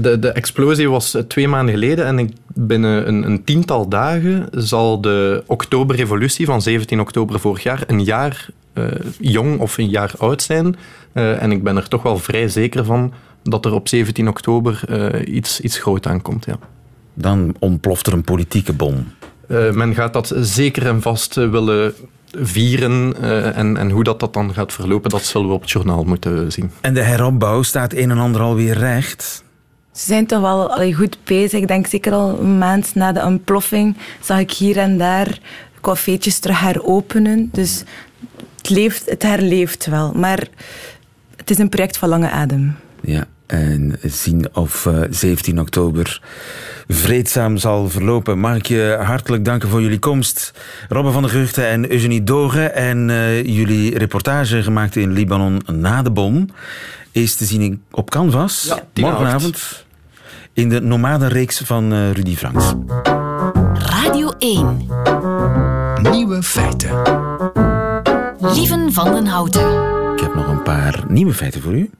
de, 0.00 0.18
de 0.18 0.28
explosie 0.32 0.90
was 0.90 1.16
twee 1.26 1.48
maanden 1.48 1.74
geleden 1.74 2.06
en 2.06 2.18
ik, 2.18 2.32
binnen 2.54 3.08
een, 3.08 3.22
een, 3.22 3.44
tiental 3.44 3.88
dagen 3.88 4.48
zal 4.52 5.00
de 5.00 5.42
oktoberrevolutie 5.46 6.46
van 6.46 6.62
17 6.62 7.00
oktober 7.00 7.40
vorig 7.40 7.62
jaar 7.62 7.82
een 7.86 8.04
jaar 8.04 8.48
uh, 8.74 8.84
jong 9.18 9.58
of 9.60 9.78
een 9.78 9.88
jaar 9.88 10.12
oud 10.18 10.42
zijn. 10.42 10.76
Uh, 11.14 11.42
en 11.42 11.52
ik 11.52 11.62
ben 11.62 11.76
er 11.76 11.88
toch 11.88 12.02
wel 12.02 12.18
vrij 12.18 12.48
zeker 12.48 12.84
van 12.84 13.12
dat 13.42 13.64
er 13.64 13.72
op 13.72 13.88
17 13.88 14.28
oktober 14.28 14.80
uh, 14.90 15.34
iets, 15.34 15.60
iets 15.60 15.78
groot 15.78 16.06
aankomt. 16.06 16.44
Ja. 16.44 16.58
Dan 17.14 17.54
ontploft 17.58 18.06
er 18.06 18.12
een 18.12 18.24
politieke 18.24 18.72
bom. 18.72 19.06
men 19.72 19.94
gaat 19.94 20.12
dat 20.12 20.34
zeker 20.36 20.86
en 20.86 21.02
vast 21.02 21.34
willen 21.34 21.94
vieren 22.32 23.14
uh, 23.20 23.56
en, 23.56 23.76
en 23.76 23.90
hoe 23.90 24.04
dat, 24.04 24.20
dat 24.20 24.32
dan 24.32 24.54
gaat 24.54 24.72
verlopen, 24.72 25.10
dat 25.10 25.24
zullen 25.24 25.48
we 25.48 25.54
op 25.54 25.60
het 25.60 25.70
journaal 25.70 26.04
moeten 26.04 26.52
zien. 26.52 26.70
En 26.80 26.94
de 26.94 27.02
heropbouw 27.02 27.62
staat 27.62 27.92
een 27.92 28.10
en 28.10 28.18
ander 28.18 28.40
alweer 28.40 28.78
recht. 28.78 29.44
Ze 29.92 30.04
zijn 30.04 30.26
toch 30.26 30.40
wel 30.40 30.72
allee, 30.72 30.94
goed 30.94 31.18
bezig. 31.24 31.60
Ik 31.60 31.68
denk 31.68 31.86
zeker 31.86 32.12
al 32.12 32.38
een 32.40 32.58
maand 32.58 32.94
na 32.94 33.12
de 33.12 33.24
ontploffing 33.24 33.96
zag 34.20 34.38
ik 34.38 34.50
hier 34.50 34.76
en 34.76 34.98
daar 34.98 35.38
cafeetjes 35.80 36.38
terug 36.38 36.60
heropenen. 36.60 37.48
Dus 37.52 37.84
het, 38.56 38.70
leeft, 38.70 39.10
het 39.10 39.22
herleeft 39.22 39.86
wel. 39.86 40.12
Maar 40.12 40.48
het 41.36 41.50
is 41.50 41.58
een 41.58 41.68
project 41.68 41.96
van 41.98 42.08
lange 42.08 42.30
adem. 42.30 42.76
Ja, 43.00 43.26
en 43.48 43.98
zien 44.02 44.48
of 44.52 44.86
uh, 44.86 45.00
17 45.10 45.60
oktober 45.60 46.22
vreedzaam 46.88 47.56
zal 47.56 47.88
verlopen. 47.88 48.38
Mag 48.38 48.56
ik 48.56 48.66
je 48.66 48.98
hartelijk 49.00 49.44
danken 49.44 49.68
voor 49.68 49.82
jullie 49.82 49.98
komst. 49.98 50.52
Robbe 50.88 51.10
van 51.10 51.22
der 51.22 51.30
Guchten 51.30 51.68
en 51.68 51.90
Eugenie 51.90 52.24
Dogen. 52.24 52.74
En 52.74 53.08
uh, 53.08 53.44
jullie 53.44 53.98
reportage 53.98 54.62
gemaakt 54.62 54.96
in 54.96 55.12
Libanon 55.12 55.62
na 55.66 56.02
de 56.02 56.10
bom 56.10 56.48
is 57.12 57.34
te 57.34 57.44
zien 57.44 57.82
op 57.90 58.10
Canvas. 58.10 58.64
Ja, 58.94 59.02
morgenavond 59.02 59.86
in 60.52 60.68
de 60.68 60.80
nomadenreeks 60.80 61.60
van 61.64 61.92
uh, 61.92 62.12
Rudy 62.12 62.36
Franks. 62.36 62.74
Radio 63.72 64.30
1. 64.38 64.88
Nieuwe 66.10 66.42
feiten. 66.42 66.90
Lieven 68.40 68.92
van 68.92 69.12
den 69.12 69.26
Houten. 69.26 69.66
Ik 70.12 70.20
heb 70.20 70.34
nog 70.34 70.48
een 70.48 70.62
paar 70.62 71.04
nieuwe 71.08 71.34
feiten 71.34 71.62
voor 71.62 71.74
u. 71.74 71.90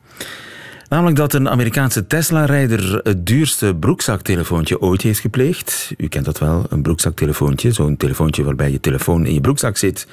Namelijk 0.88 1.16
dat 1.16 1.32
een 1.32 1.48
Amerikaanse 1.48 2.06
Tesla-rijder 2.06 3.00
het 3.02 3.26
duurste 3.26 3.74
broekzaktelefoontje 3.80 4.80
ooit 4.80 5.02
heeft 5.02 5.20
gepleegd. 5.20 5.92
U 5.96 6.08
kent 6.08 6.24
dat 6.24 6.38
wel, 6.38 6.64
een 6.68 6.82
broekzaktelefoontje. 6.82 7.72
Zo'n 7.72 7.96
telefoontje 7.96 8.44
waarbij 8.44 8.70
je 8.70 8.80
telefoon 8.80 9.26
in 9.26 9.34
je 9.34 9.40
broekzak 9.40 9.76
zit. 9.76 10.06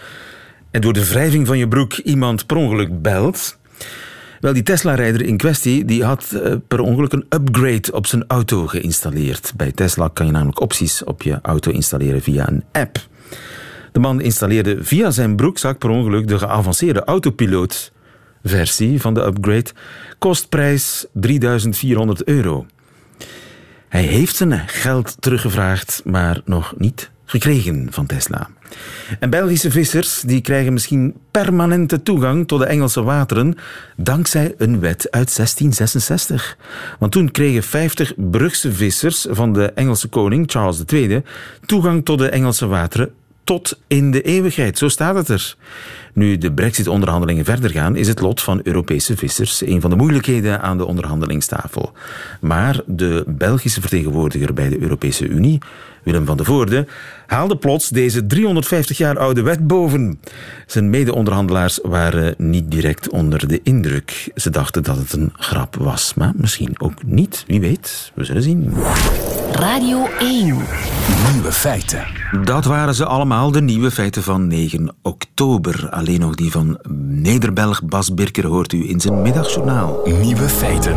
En 0.72 0.82
door 0.82 0.94
de 0.94 1.08
wrijving 1.08 1.48
van 1.48 1.58
je 1.58 1.68
broek 1.68 1.94
iemand 1.94 2.46
per 2.46 2.58
ongeluk 2.58 3.02
belt. 3.02 3.58
Wel, 4.40 4.54
die 4.54 4.64
Tesla-rijder 4.64 5.22
in 5.22 5.38
kwestie 5.38 5.86
die 5.86 6.04
had 6.04 6.32
eh, 6.32 6.54
per 6.68 6.80
ongeluk 6.80 7.14
een 7.14 7.26
upgrade 7.30 7.92
op 7.92 8.08
zijn 8.08 8.24
auto 8.28 8.68
geïnstalleerd. 8.68 9.54
Bij 9.58 9.72
Tesla 9.72 10.10
kan 10.14 10.26
je 10.26 10.32
namelijk 10.32 10.62
opties 10.62 11.04
op 11.04 11.22
je 11.22 11.40
auto 11.42 11.72
installeren 11.72 12.22
via 12.22 12.48
een 12.50 12.64
app. 12.72 13.08
De 13.92 14.00
man 14.00 14.22
installeerde 14.22 14.84
via 14.84 15.12
zijn 15.12 15.36
broekzak 15.36 15.78
per 15.78 15.90
ongeluk 15.90 16.28
de 16.28 16.38
geavanceerde 16.38 17.04
autopiloot 17.04 17.92
versie 18.50 19.02
van 19.02 19.14
de 19.14 19.26
upgrade. 19.26 19.72
Kostprijs 20.18 21.06
3400 21.14 22.24
euro. 22.24 22.66
Hij 23.88 24.04
heeft 24.04 24.36
zijn 24.36 24.64
geld 24.68 25.16
teruggevraagd, 25.20 26.02
maar 26.06 26.42
nog 26.46 26.74
niet 26.78 27.12
gekregen 27.26 27.88
van 27.92 28.06
Tesla. 28.06 28.50
En 29.20 29.30
Belgische 29.30 29.72
vissers 29.72 30.22
die 30.22 30.42
krijgen 30.42 30.74
misschien 30.74 31.16
permanente 31.32 32.04
toegang 32.04 32.48
tot 32.48 32.60
de 32.60 32.66
Engelse 32.66 33.04
wateren 33.04 33.56
dankzij 33.96 34.56
een 34.58 34.80
wet 34.80 35.12
uit 35.12 35.36
1666. 35.36 36.58
Want 37.00 37.12
toen 37.12 37.32
kregen 37.32 37.64
50 37.64 38.14
Brugse 38.18 38.74
vissers 38.74 39.26
van 39.30 39.54
de 39.54 39.72
Engelse 39.72 40.08
koning 40.08 40.52
Charles 40.52 40.84
II 40.86 41.22
toegang 41.66 42.06
tot 42.06 42.20
de 42.20 42.30
Engelse 42.30 42.68
wateren 42.68 43.14
tot 43.44 43.80
in 43.88 44.12
de 44.12 44.22
eeuwigheid. 44.22 44.78
Zo 44.78 44.88
staat 44.88 45.16
het 45.16 45.30
er. 45.30 45.56
Nu 46.16 46.38
de 46.38 46.54
brexit-onderhandelingen 46.54 47.46
verder 47.46 47.70
gaan, 47.70 47.96
is 47.96 48.08
het 48.08 48.20
lot 48.20 48.42
van 48.42 48.60
Europese 48.64 49.18
vissers 49.18 49.66
een 49.66 49.82
van 49.82 49.90
de 49.90 49.96
moeilijkheden 49.96 50.62
aan 50.62 50.78
de 50.78 50.86
onderhandelingstafel. 50.86 51.92
Maar 52.42 52.82
de 52.86 53.24
Belgische 53.28 53.82
vertegenwoordiger 53.82 54.54
bij 54.54 54.70
de 54.70 54.82
Europese 54.82 55.28
Unie, 55.28 55.60
Willem 56.04 56.26
van 56.26 56.38
de 56.38 56.44
Voorde, 56.44 56.88
haalde 57.28 57.58
plots 57.58 57.90
deze 57.90 58.26
350 58.26 58.98
jaar 58.98 59.20
oude 59.20 59.42
wet 59.42 59.68
boven. 59.68 60.20
Zijn 60.66 60.90
mede-onderhandelaars 60.90 61.80
waren 61.84 62.36
niet 62.38 62.72
direct 62.72 63.10
onder 63.10 63.48
de 63.48 63.60
indruk. 63.64 64.32
Ze 64.36 64.50
dachten 64.50 64.84
dat 64.84 64.98
het 64.98 65.14
een 65.14 65.34
grap 65.34 65.76
was, 65.76 66.14
maar 66.14 66.32
misschien 66.36 66.76
ook 66.78 67.04
niet. 67.06 67.44
Wie 67.48 67.60
weet, 67.60 68.12
we 68.14 68.24
zullen 68.24 68.44
zien. 68.44 68.74
Radio 69.52 70.08
1. 70.20 70.46
Nieuwe 71.34 71.52
feiten. 71.52 72.04
Dat 72.44 72.66
waren 72.66 72.96
ze 72.96 73.06
allemaal, 73.06 73.52
de 73.52 73.62
nieuwe 73.62 73.92
feiten 73.92 74.24
van 74.24 74.48
9 74.48 74.96
oktober. 75.02 75.90
Alleen 76.06 76.20
nog 76.20 76.36
die 76.36 76.52
van 76.52 76.80
Nederbelg 76.98 77.84
Bas 77.84 78.14
Birker 78.14 78.46
hoort 78.46 78.74
u 78.74 78.90
in 78.90 79.00
zijn 79.00 79.22
middagjournaal. 79.22 80.02
Nieuwe 80.22 80.50
feiten. 80.50 80.96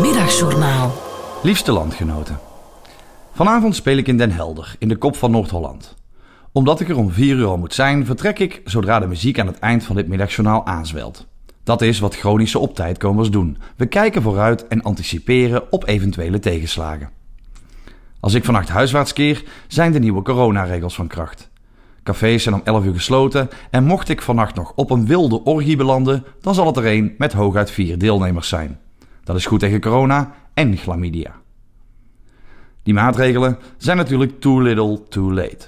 Middagjournaal. 0.00 0.92
Liefste 1.42 1.72
landgenoten. 1.72 2.38
Vanavond 3.34 3.74
speel 3.74 3.96
ik 3.96 4.06
in 4.06 4.16
Den 4.16 4.30
Helder, 4.32 4.74
in 4.78 4.88
de 4.88 4.96
kop 4.96 5.16
van 5.16 5.30
Noord-Holland. 5.30 5.96
Omdat 6.52 6.80
ik 6.80 6.88
er 6.88 6.96
om 6.96 7.10
4 7.10 7.36
uur 7.36 7.46
al 7.46 7.58
moet 7.58 7.74
zijn, 7.74 8.06
vertrek 8.06 8.38
ik 8.38 8.60
zodra 8.64 9.00
de 9.00 9.06
muziek 9.06 9.38
aan 9.38 9.46
het 9.46 9.58
eind 9.58 9.84
van 9.84 9.96
dit 9.96 10.08
middagjournaal 10.08 10.66
aanzwelt. 10.66 11.26
Dat 11.64 11.82
is 11.82 11.98
wat 11.98 12.16
chronische 12.16 12.58
optijdkomers 12.58 13.30
doen. 13.30 13.58
We 13.76 13.86
kijken 13.86 14.22
vooruit 14.22 14.66
en 14.66 14.82
anticiperen 14.82 15.72
op 15.72 15.86
eventuele 15.88 16.38
tegenslagen. 16.38 17.10
Als 18.20 18.34
ik 18.34 18.44
vannacht 18.44 18.68
huiswaarts 18.68 19.12
keer, 19.12 19.44
zijn 19.68 19.92
de 19.92 19.98
nieuwe 19.98 20.22
coronaregels 20.22 20.94
van 20.94 21.06
kracht. 21.06 21.49
Cafés 22.02 22.42
zijn 22.42 22.54
om 22.54 22.60
11 22.64 22.84
uur 22.84 22.94
gesloten 22.94 23.48
en 23.70 23.84
mocht 23.84 24.08
ik 24.08 24.22
vannacht 24.22 24.54
nog 24.54 24.72
op 24.74 24.90
een 24.90 25.06
wilde 25.06 25.44
orgie 25.44 25.76
belanden, 25.76 26.24
dan 26.40 26.54
zal 26.54 26.66
het 26.66 26.76
er 26.76 26.86
een 26.86 27.14
met 27.18 27.32
hooguit 27.32 27.70
vier 27.70 27.98
deelnemers 27.98 28.48
zijn. 28.48 28.78
Dat 29.24 29.36
is 29.36 29.46
goed 29.46 29.60
tegen 29.60 29.80
corona 29.80 30.34
en 30.54 30.76
chlamydia. 30.76 31.34
Die 32.82 32.94
maatregelen 32.94 33.58
zijn 33.76 33.96
natuurlijk 33.96 34.40
too 34.40 34.60
little, 34.60 35.02
too 35.08 35.32
late. 35.32 35.66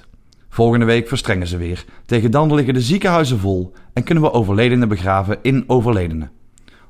Volgende 0.49 0.85
week 0.85 1.07
verstrengen 1.07 1.47
ze 1.47 1.57
weer. 1.57 1.85
Tegen 2.05 2.31
dan 2.31 2.53
liggen 2.53 2.73
de 2.73 2.81
ziekenhuizen 2.81 3.39
vol 3.39 3.73
en 3.93 4.03
kunnen 4.03 4.23
we 4.23 4.31
overledenen 4.31 4.87
begraven 4.87 5.37
in 5.41 5.63
overledenen. 5.67 6.31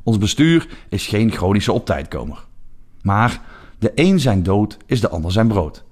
Ons 0.03 0.17
bestuur 0.17 0.67
is 0.89 1.07
geen 1.07 1.31
chronische 1.31 1.71
optijdkomer. 1.71 2.45
Maar 3.01 3.41
de 3.79 3.91
een 3.95 4.19
zijn 4.19 4.43
dood 4.43 4.77
is 4.85 5.01
de 5.01 5.09
ander 5.09 5.31
zijn 5.31 5.47
brood. 5.47 5.83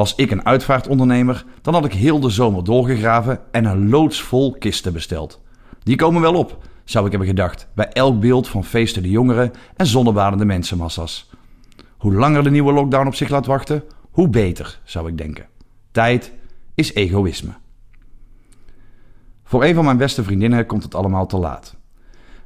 Was 0.00 0.14
ik 0.14 0.30
een 0.30 0.46
uitvaartondernemer, 0.46 1.44
dan 1.62 1.74
had 1.74 1.84
ik 1.84 1.92
heel 1.92 2.20
de 2.20 2.30
zomer 2.30 2.64
doorgegraven 2.64 3.40
en 3.50 3.64
een 3.64 3.88
loods 3.88 4.22
vol 4.22 4.56
kisten 4.58 4.92
besteld. 4.92 5.40
Die 5.82 5.96
komen 5.96 6.20
wel 6.20 6.34
op, 6.34 6.58
zou 6.84 7.04
ik 7.04 7.10
hebben 7.10 7.28
gedacht, 7.28 7.68
bij 7.74 7.88
elk 7.88 8.20
beeld 8.20 8.48
van 8.48 8.64
feestende 8.64 9.10
jongeren 9.10 9.52
en 9.76 9.86
zonnebadende 9.86 10.44
mensenmassa's. 10.44 11.30
Hoe 11.98 12.14
langer 12.14 12.42
de 12.42 12.50
nieuwe 12.50 12.72
lockdown 12.72 13.06
op 13.06 13.14
zich 13.14 13.28
laat 13.28 13.46
wachten, 13.46 13.82
hoe 14.10 14.28
beter, 14.28 14.80
zou 14.84 15.08
ik 15.08 15.18
denken. 15.18 15.46
Tijd 15.90 16.32
is 16.74 16.94
egoïsme. 16.94 17.52
Voor 19.44 19.64
een 19.64 19.74
van 19.74 19.84
mijn 19.84 19.96
beste 19.96 20.22
vriendinnen 20.22 20.66
komt 20.66 20.82
het 20.82 20.94
allemaal 20.94 21.26
te 21.26 21.36
laat. 21.36 21.76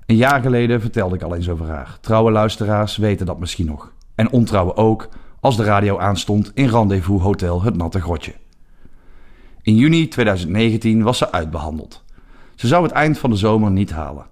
Een 0.07 0.17
jaar 0.17 0.41
geleden 0.41 0.81
vertelde 0.81 1.15
ik 1.15 1.23
al 1.23 1.35
eens 1.35 1.49
over 1.49 1.67
haar. 1.67 1.99
Trouwe 2.01 2.31
luisteraars 2.31 2.97
weten 2.97 3.27
dat 3.27 3.39
misschien 3.39 3.67
nog. 3.67 3.93
En 4.15 4.31
ontrouwe 4.31 4.77
ook, 4.77 5.09
als 5.45 5.57
de 5.57 5.65
radio 5.65 5.99
aanstond 5.99 6.51
in 6.55 6.69
Rendezvous 6.69 7.23
Hotel 7.23 7.63
Het 7.63 7.77
Natte 7.77 8.01
Grotje. 8.01 8.35
In 9.63 9.77
juni 9.77 10.09
2019 10.09 11.03
was 11.03 11.19
ze 11.19 11.33
uitbehandeld. 11.33 12.05
Ze 12.55 12.67
zou 12.67 12.83
het 12.83 12.93
eind 12.93 13.19
van 13.19 13.31
de 13.31 13.37
zomer 13.37 13.71
niet 13.71 13.91
halen. 13.91 14.27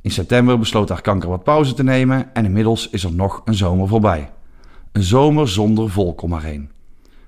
In 0.00 0.10
september 0.10 0.58
besloot 0.58 0.88
haar 0.88 1.00
kanker 1.00 1.28
wat 1.28 1.42
pauze 1.42 1.74
te 1.74 1.82
nemen 1.82 2.34
en 2.34 2.44
inmiddels 2.44 2.88
is 2.90 3.04
er 3.04 3.12
nog 3.12 3.42
een 3.44 3.54
zomer 3.54 3.88
voorbij. 3.88 4.30
Een 4.92 5.02
zomer 5.02 5.48
zonder 5.48 5.90
volk 5.90 6.22
om 6.22 6.32
haar 6.32 6.42
heen. 6.42 6.70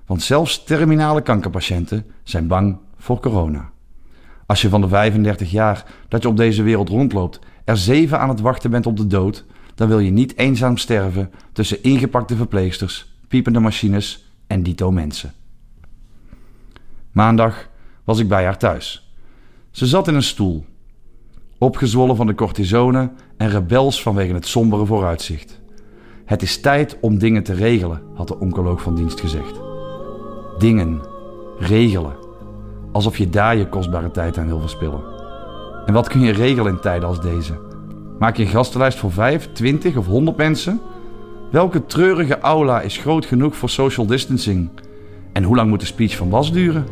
Want 0.05 0.21
zelfs 0.21 0.63
terminale 0.63 1.21
kankerpatiënten 1.21 2.05
zijn 2.23 2.47
bang 2.47 2.77
voor 2.97 3.19
corona. 3.19 3.69
Als 4.45 4.61
je 4.61 4.69
van 4.69 4.81
de 4.81 4.87
35 4.87 5.51
jaar 5.51 5.85
dat 6.07 6.21
je 6.21 6.27
op 6.27 6.37
deze 6.37 6.63
wereld 6.63 6.89
rondloopt 6.89 7.39
er 7.65 7.77
zeven 7.77 8.19
aan 8.19 8.29
het 8.29 8.41
wachten 8.41 8.71
bent 8.71 8.85
op 8.85 8.97
de 8.97 9.07
dood, 9.07 9.45
dan 9.75 9.87
wil 9.87 9.99
je 9.99 10.11
niet 10.11 10.37
eenzaam 10.37 10.77
sterven 10.77 11.31
tussen 11.53 11.83
ingepakte 11.83 12.35
verpleegsters, 12.35 13.13
piepende 13.27 13.59
machines 13.59 14.31
en 14.47 14.63
dito 14.63 14.91
mensen. 14.91 15.33
Maandag 17.11 17.69
was 18.03 18.19
ik 18.19 18.27
bij 18.27 18.43
haar 18.43 18.57
thuis. 18.57 19.13
Ze 19.71 19.85
zat 19.85 20.07
in 20.07 20.15
een 20.15 20.23
stoel, 20.23 20.65
opgezwollen 21.57 22.15
van 22.15 22.27
de 22.27 22.35
cortisone 22.35 23.11
en 23.37 23.49
rebels 23.49 24.01
vanwege 24.01 24.33
het 24.33 24.47
sombere 24.47 24.85
vooruitzicht. 24.85 25.59
Het 26.25 26.41
is 26.41 26.61
tijd 26.61 26.97
om 27.01 27.17
dingen 27.17 27.43
te 27.43 27.53
regelen, 27.53 28.01
had 28.13 28.27
de 28.27 28.39
oncoloog 28.39 28.81
van 28.81 28.95
dienst 28.95 29.19
gezegd. 29.19 29.59
Dingen, 30.57 31.01
regelen. 31.59 32.15
Alsof 32.91 33.17
je 33.17 33.29
daar 33.29 33.57
je 33.57 33.69
kostbare 33.69 34.11
tijd 34.11 34.37
aan 34.37 34.47
wil 34.47 34.59
verspillen. 34.59 35.03
En 35.85 35.93
wat 35.93 36.07
kun 36.07 36.21
je 36.21 36.31
regelen 36.31 36.73
in 36.73 36.79
tijden 36.79 37.07
als 37.07 37.21
deze? 37.21 37.70
Maak 38.21 38.37
je 38.37 38.43
een 38.43 38.49
gastenlijst 38.49 38.97
voor 38.97 39.11
5, 39.11 39.49
20 39.53 39.97
of 39.97 40.05
100 40.05 40.37
mensen? 40.37 40.81
Welke 41.51 41.85
treurige 41.85 42.39
aula 42.39 42.81
is 42.81 42.97
groot 42.97 43.25
genoeg 43.25 43.55
voor 43.55 43.69
social 43.69 44.05
distancing? 44.05 44.69
En 45.33 45.43
hoe 45.43 45.55
lang 45.55 45.69
moet 45.69 45.79
de 45.79 45.85
speech 45.85 46.17
van 46.17 46.29
Bas 46.29 46.51
duren? 46.51 46.85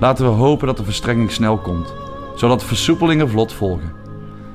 Laten 0.00 0.24
we 0.24 0.30
hopen 0.30 0.66
dat 0.66 0.76
de 0.76 0.84
verstrenging 0.84 1.30
snel 1.30 1.58
komt, 1.58 1.94
zodat 2.34 2.64
versoepelingen 2.64 3.28
vlot 3.28 3.52
volgen. 3.52 3.92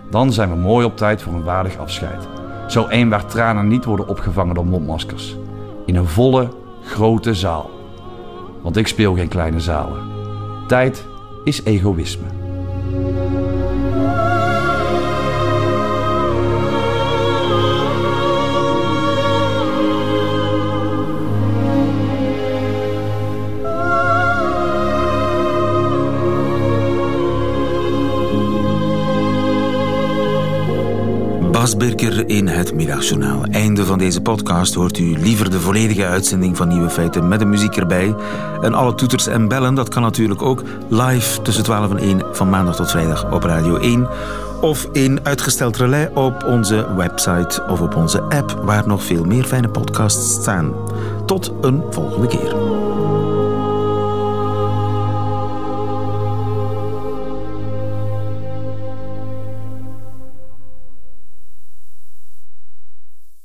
Dan 0.09 0.33
zijn 0.33 0.49
we 0.49 0.55
mooi 0.55 0.85
op 0.85 0.97
tijd 0.97 1.21
voor 1.21 1.33
een 1.33 1.43
waardig 1.43 1.77
afscheid. 1.77 2.27
Zo 2.67 2.87
één 2.87 3.09
waar 3.09 3.25
tranen 3.25 3.67
niet 3.67 3.85
worden 3.85 4.07
opgevangen 4.07 4.55
door 4.55 4.65
mondmaskers. 4.65 5.37
In 5.85 5.95
een 5.95 6.07
volle, 6.07 6.49
grote 6.83 7.33
zaal. 7.33 7.69
Want 8.61 8.77
ik 8.77 8.87
speel 8.87 9.15
geen 9.15 9.27
kleine 9.27 9.59
zalen. 9.59 10.03
Tijd 10.67 11.05
is 11.43 11.63
egoïsme. 11.63 12.27
Birker 31.77 32.29
in 32.29 32.47
het 32.47 32.73
Middagjournaal. 32.73 33.43
Einde 33.43 33.85
van 33.85 33.97
deze 33.97 34.21
podcast 34.21 34.73
hoort 34.73 34.97
u 34.97 35.17
liever 35.17 35.49
de 35.49 35.59
volledige 35.59 36.05
uitzending 36.05 36.57
van 36.57 36.67
Nieuwe 36.67 36.89
Feiten 36.89 37.27
met 37.27 37.39
de 37.39 37.45
muziek 37.45 37.75
erbij. 37.75 38.15
En 38.61 38.73
alle 38.73 38.95
toeters 38.95 39.27
en 39.27 39.47
bellen, 39.47 39.75
dat 39.75 39.89
kan 39.89 40.01
natuurlijk 40.01 40.41
ook 40.41 40.63
live 40.89 41.41
tussen 41.41 41.63
12 41.63 41.91
en 41.91 41.97
1 41.97 42.21
van 42.31 42.49
maandag 42.49 42.75
tot 42.75 42.91
vrijdag 42.91 43.31
op 43.31 43.43
Radio 43.43 43.75
1. 43.75 44.07
Of 44.61 44.89
in 44.91 45.19
uitgesteld 45.23 45.77
relais 45.77 46.07
op 46.13 46.43
onze 46.43 46.95
website 46.95 47.65
of 47.67 47.81
op 47.81 47.95
onze 47.95 48.21
app, 48.21 48.61
waar 48.63 48.87
nog 48.87 49.03
veel 49.03 49.23
meer 49.23 49.43
fijne 49.43 49.69
podcasts 49.69 50.33
staan. 50.33 50.73
Tot 51.25 51.51
een 51.61 51.83
volgende 51.89 52.27
keer. 52.27 52.60